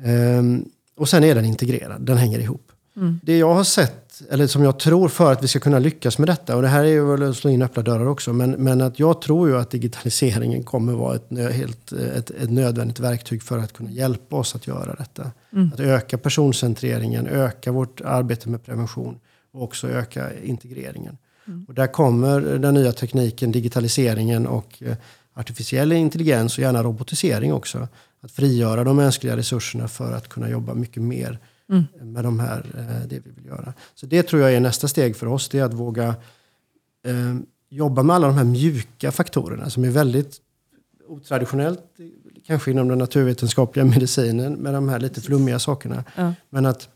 Ehm, 0.02 0.64
och 0.96 1.08
sen 1.08 1.24
är 1.24 1.34
den 1.34 1.44
integrerad, 1.44 2.02
den 2.02 2.16
hänger 2.16 2.38
ihop. 2.38 2.72
Mm. 2.96 3.20
Det 3.22 3.38
jag 3.38 3.54
har 3.54 3.64
sett, 3.64 4.22
eller 4.30 4.46
som 4.46 4.62
jag 4.62 4.78
tror 4.78 5.08
för 5.08 5.32
att 5.32 5.42
vi 5.42 5.48
ska 5.48 5.60
kunna 5.60 5.78
lyckas 5.78 6.18
med 6.18 6.28
detta, 6.28 6.56
och 6.56 6.62
det 6.62 6.68
här 6.68 6.84
är 6.84 6.88
ju 6.88 7.04
väl 7.04 7.22
att 7.22 7.36
slå 7.36 7.50
in 7.50 7.62
öppna 7.62 7.82
dörrar 7.82 8.06
också, 8.06 8.32
men, 8.32 8.50
men 8.50 8.80
att 8.80 8.98
jag 8.98 9.20
tror 9.20 9.48
ju 9.48 9.58
att 9.58 9.70
digitaliseringen 9.70 10.62
kommer 10.62 10.92
vara 10.92 11.16
ett, 11.16 11.54
helt, 11.54 11.92
ett, 11.92 12.30
ett 12.30 12.50
nödvändigt 12.50 13.00
verktyg 13.00 13.42
för 13.42 13.58
att 13.58 13.72
kunna 13.72 13.90
hjälpa 13.90 14.36
oss 14.36 14.54
att 14.54 14.66
göra 14.66 14.94
detta. 14.94 15.30
Mm. 15.52 15.70
Att 15.74 15.80
öka 15.80 16.18
personcentreringen, 16.18 17.26
öka 17.26 17.72
vårt 17.72 18.00
arbete 18.00 18.48
med 18.48 18.64
prevention 18.64 19.20
och 19.52 19.62
också 19.62 19.88
öka 19.88 20.40
integreringen. 20.42 21.18
Mm. 21.46 21.64
Och 21.68 21.74
där 21.74 21.86
kommer 21.86 22.40
den 22.40 22.74
nya 22.74 22.92
tekniken, 22.92 23.52
digitaliseringen 23.52 24.46
och 24.46 24.82
eh, 24.82 24.96
artificiell 25.34 25.92
intelligens 25.92 26.58
och 26.58 26.62
gärna 26.62 26.82
robotisering 26.82 27.52
också. 27.52 27.88
Att 28.20 28.30
frigöra 28.30 28.84
de 28.84 28.96
mänskliga 28.96 29.36
resurserna 29.36 29.88
för 29.88 30.12
att 30.12 30.28
kunna 30.28 30.48
jobba 30.48 30.74
mycket 30.74 31.02
mer 31.02 31.38
mm. 31.70 31.84
med 32.12 32.24
de 32.24 32.40
här, 32.40 32.66
eh, 32.78 33.08
det 33.08 33.18
vi 33.24 33.30
vill 33.30 33.46
göra. 33.46 33.72
Så 33.94 34.06
det 34.06 34.22
tror 34.22 34.42
jag 34.42 34.54
är 34.54 34.60
nästa 34.60 34.88
steg 34.88 35.16
för 35.16 35.26
oss. 35.26 35.48
Det 35.48 35.58
är 35.58 35.64
att 35.64 35.74
våga 35.74 36.08
eh, 37.06 37.34
jobba 37.70 38.02
med 38.02 38.16
alla 38.16 38.26
de 38.26 38.36
här 38.36 38.44
mjuka 38.44 39.12
faktorerna 39.12 39.70
som 39.70 39.84
är 39.84 39.90
väldigt 39.90 40.40
otraditionellt, 41.08 41.80
kanske 42.46 42.70
inom 42.70 42.88
den 42.88 42.98
naturvetenskapliga 42.98 43.84
medicinen, 43.84 44.52
med 44.52 44.74
de 44.74 44.88
här 44.88 45.00
lite 45.00 45.20
flummiga 45.20 45.58
sakerna. 45.58 46.04
Ja. 46.16 46.34
Men 46.50 46.66
att, 46.66 46.88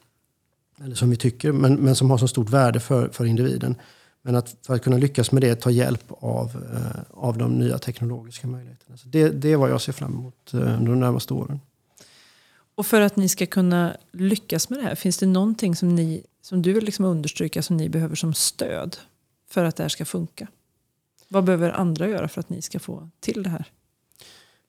eller 0.84 0.94
som 0.94 1.10
vi 1.10 1.16
tycker, 1.16 1.52
men, 1.52 1.74
men 1.74 1.96
som 1.96 2.10
har 2.10 2.18
så 2.18 2.28
stort 2.28 2.50
värde 2.50 2.80
för, 2.80 3.08
för 3.08 3.24
individen. 3.24 3.74
Men 4.22 4.34
att 4.34 4.56
för 4.62 4.74
att 4.74 4.82
kunna 4.82 4.96
lyckas 4.96 5.32
med 5.32 5.42
det 5.42 5.54
ta 5.54 5.70
hjälp 5.70 6.04
av, 6.08 6.46
eh, 6.74 7.02
av 7.10 7.38
de 7.38 7.58
nya 7.58 7.78
teknologiska 7.78 8.46
möjligheterna. 8.46 8.96
Så 8.96 9.08
det, 9.08 9.28
det 9.28 9.52
är 9.52 9.56
vad 9.56 9.70
jag 9.70 9.80
ser 9.80 9.92
fram 9.92 10.12
emot 10.12 10.54
eh, 10.54 10.60
under 10.60 10.90
de 10.90 11.00
närmaste 11.00 11.34
åren. 11.34 11.60
Och 12.74 12.86
för 12.86 13.00
att 13.00 13.16
ni 13.16 13.28
ska 13.28 13.46
kunna 13.46 13.96
lyckas 14.12 14.70
med 14.70 14.78
det 14.78 14.82
här, 14.82 14.94
finns 14.94 15.18
det 15.18 15.26
någonting 15.26 15.76
som, 15.76 15.94
ni, 15.94 16.24
som 16.42 16.62
du 16.62 16.72
vill 16.72 16.84
liksom 16.84 17.04
understryka 17.04 17.62
som 17.62 17.76
ni 17.76 17.88
behöver 17.88 18.16
som 18.16 18.34
stöd 18.34 18.96
för 19.50 19.64
att 19.64 19.76
det 19.76 19.84
här 19.84 19.88
ska 19.88 20.04
funka? 20.04 20.48
Vad 21.28 21.44
behöver 21.44 21.70
andra 21.70 22.08
göra 22.08 22.28
för 22.28 22.40
att 22.40 22.50
ni 22.50 22.62
ska 22.62 22.78
få 22.78 23.08
till 23.20 23.42
det 23.42 23.50
här? 23.50 23.64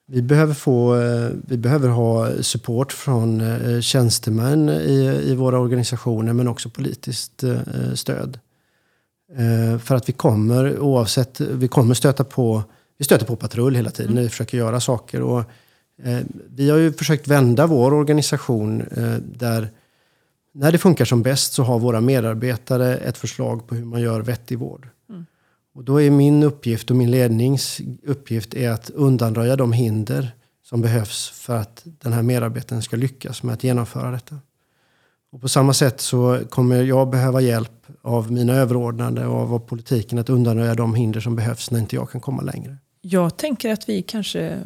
Vi 0.05 0.21
behöver, 0.21 0.53
få, 0.53 0.95
eh, 0.95 1.31
vi 1.47 1.57
behöver 1.57 1.89
ha 1.89 2.43
support 2.43 2.91
från 2.91 3.41
tjänstemän 3.81 4.69
i, 4.69 5.21
i 5.25 5.35
våra 5.35 5.59
organisationer 5.59 6.33
men 6.33 6.47
också 6.47 6.69
politiskt 6.69 7.43
stöd. 7.95 8.39
Eh, 9.37 9.79
för 9.79 9.95
att 9.95 10.09
vi 10.09 10.13
kommer 10.13 10.79
oavsett, 10.79 11.41
vi 11.41 11.67
kommer 11.67 11.93
stöta 11.93 12.23
på, 12.23 12.63
vi 12.97 13.05
stöter 13.05 13.25
på 13.25 13.35
patrull 13.35 13.75
hela 13.75 13.89
tiden 13.89 14.15
när 14.15 14.21
vi 14.21 14.29
försöker 14.29 14.57
göra 14.57 14.79
saker. 14.79 15.21
Och, 15.21 15.39
eh, 16.03 16.19
vi 16.49 16.69
har 16.69 16.77
ju 16.77 16.93
försökt 16.93 17.27
vända 17.27 17.67
vår 17.67 17.93
organisation 17.93 18.81
eh, 18.81 19.15
där 19.15 19.69
när 20.53 20.71
det 20.71 20.77
funkar 20.77 21.05
som 21.05 21.21
bäst 21.21 21.53
så 21.53 21.63
har 21.63 21.79
våra 21.79 22.01
medarbetare 22.01 22.97
ett 22.97 23.17
förslag 23.17 23.67
på 23.67 23.75
hur 23.75 23.85
man 23.85 24.01
gör 24.01 24.21
vettig 24.21 24.59
vård. 24.59 24.87
Mm. 25.09 25.25
Och 25.73 25.83
då 25.83 26.01
är 26.01 26.09
min 26.09 26.43
uppgift 26.43 26.89
och 26.89 26.95
min 26.97 27.11
lednings 27.11 27.81
uppgift 28.03 28.53
är 28.53 28.69
att 28.69 28.89
undanröja 28.89 29.55
de 29.55 29.73
hinder 29.73 30.31
som 30.63 30.81
behövs 30.81 31.29
för 31.29 31.55
att 31.55 31.81
den 31.85 32.13
här 32.13 32.23
medarbetaren 32.23 32.81
ska 32.81 32.95
lyckas 32.95 33.43
med 33.43 33.53
att 33.53 33.63
genomföra 33.63 34.11
detta. 34.11 34.35
Och 35.31 35.41
på 35.41 35.47
samma 35.47 35.73
sätt 35.73 36.01
så 36.01 36.39
kommer 36.49 36.83
jag 36.83 37.09
behöva 37.09 37.41
hjälp 37.41 37.71
av 38.01 38.31
mina 38.31 38.53
överordnade 38.53 39.25
och 39.25 39.53
av 39.53 39.59
politiken 39.59 40.19
att 40.19 40.29
undanröja 40.29 40.75
de 40.75 40.95
hinder 40.95 41.19
som 41.19 41.35
behövs 41.35 41.71
när 41.71 41.79
inte 41.79 41.95
jag 41.95 42.09
kan 42.11 42.21
komma 42.21 42.41
längre. 42.41 42.77
Jag 43.01 43.37
tänker 43.37 43.73
att 43.73 43.89
vi 43.89 44.01
kanske 44.01 44.59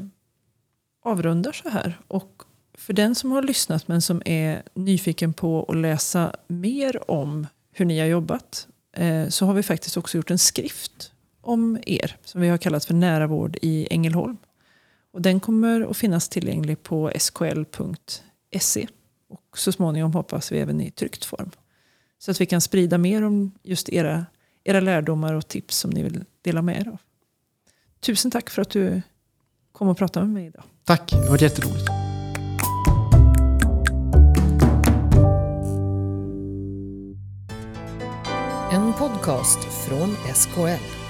avrundar 1.03 1.51
så 1.51 1.69
här. 1.69 1.99
Och 2.07 2.43
för 2.77 2.93
den 2.93 3.15
som 3.15 3.31
har 3.31 3.41
lyssnat 3.41 3.87
men 3.87 4.01
som 4.01 4.21
är 4.25 4.63
nyfiken 4.73 5.33
på 5.33 5.65
att 5.69 5.75
läsa 5.75 6.35
mer 6.47 7.11
om 7.11 7.47
hur 7.71 7.85
ni 7.85 7.99
har 7.99 8.07
jobbat 8.07 8.67
eh, 8.93 9.27
så 9.27 9.45
har 9.45 9.53
vi 9.53 9.63
faktiskt 9.63 9.97
också 9.97 10.17
gjort 10.17 10.31
en 10.31 10.37
skrift 10.37 11.11
om 11.41 11.77
er 11.85 12.17
som 12.25 12.41
vi 12.41 12.47
har 12.49 12.57
kallat 12.57 12.85
för 12.85 12.93
Nära 12.93 13.27
vård 13.27 13.57
i 13.61 13.87
Ängelholm. 13.91 14.37
Och 15.11 15.21
den 15.21 15.39
kommer 15.39 15.81
att 15.91 15.97
finnas 15.97 16.29
tillgänglig 16.29 16.83
på 16.83 17.11
skl.se 17.17 18.87
och 19.33 19.57
så 19.57 19.71
småningom 19.71 20.13
hoppas 20.13 20.51
vi 20.51 20.59
även 20.59 20.81
i 20.81 20.91
tryckt 20.91 21.25
form. 21.25 21.51
Så 22.19 22.31
att 22.31 22.41
vi 22.41 22.45
kan 22.45 22.61
sprida 22.61 22.97
mer 22.97 23.21
om 23.21 23.51
just 23.63 23.89
era, 23.89 24.25
era 24.63 24.79
lärdomar 24.79 25.33
och 25.33 25.47
tips 25.47 25.77
som 25.77 25.91
ni 25.91 26.03
vill 26.03 26.25
dela 26.41 26.61
med 26.61 26.81
er 26.81 26.87
av. 26.87 26.97
Tusen 27.99 28.31
tack 28.31 28.49
för 28.49 28.61
att 28.61 28.69
du 28.69 29.01
kom 29.71 29.87
och 29.87 29.97
pratade 29.97 30.25
med 30.25 30.33
mig 30.33 30.45
idag. 30.45 30.63
Tack, 30.83 31.11
det 31.11 31.29
var 31.29 31.43
jätteroligt. 31.43 31.89
En 38.71 38.93
podcast 38.93 39.59
från 39.63 40.15
SKL. 40.35 41.02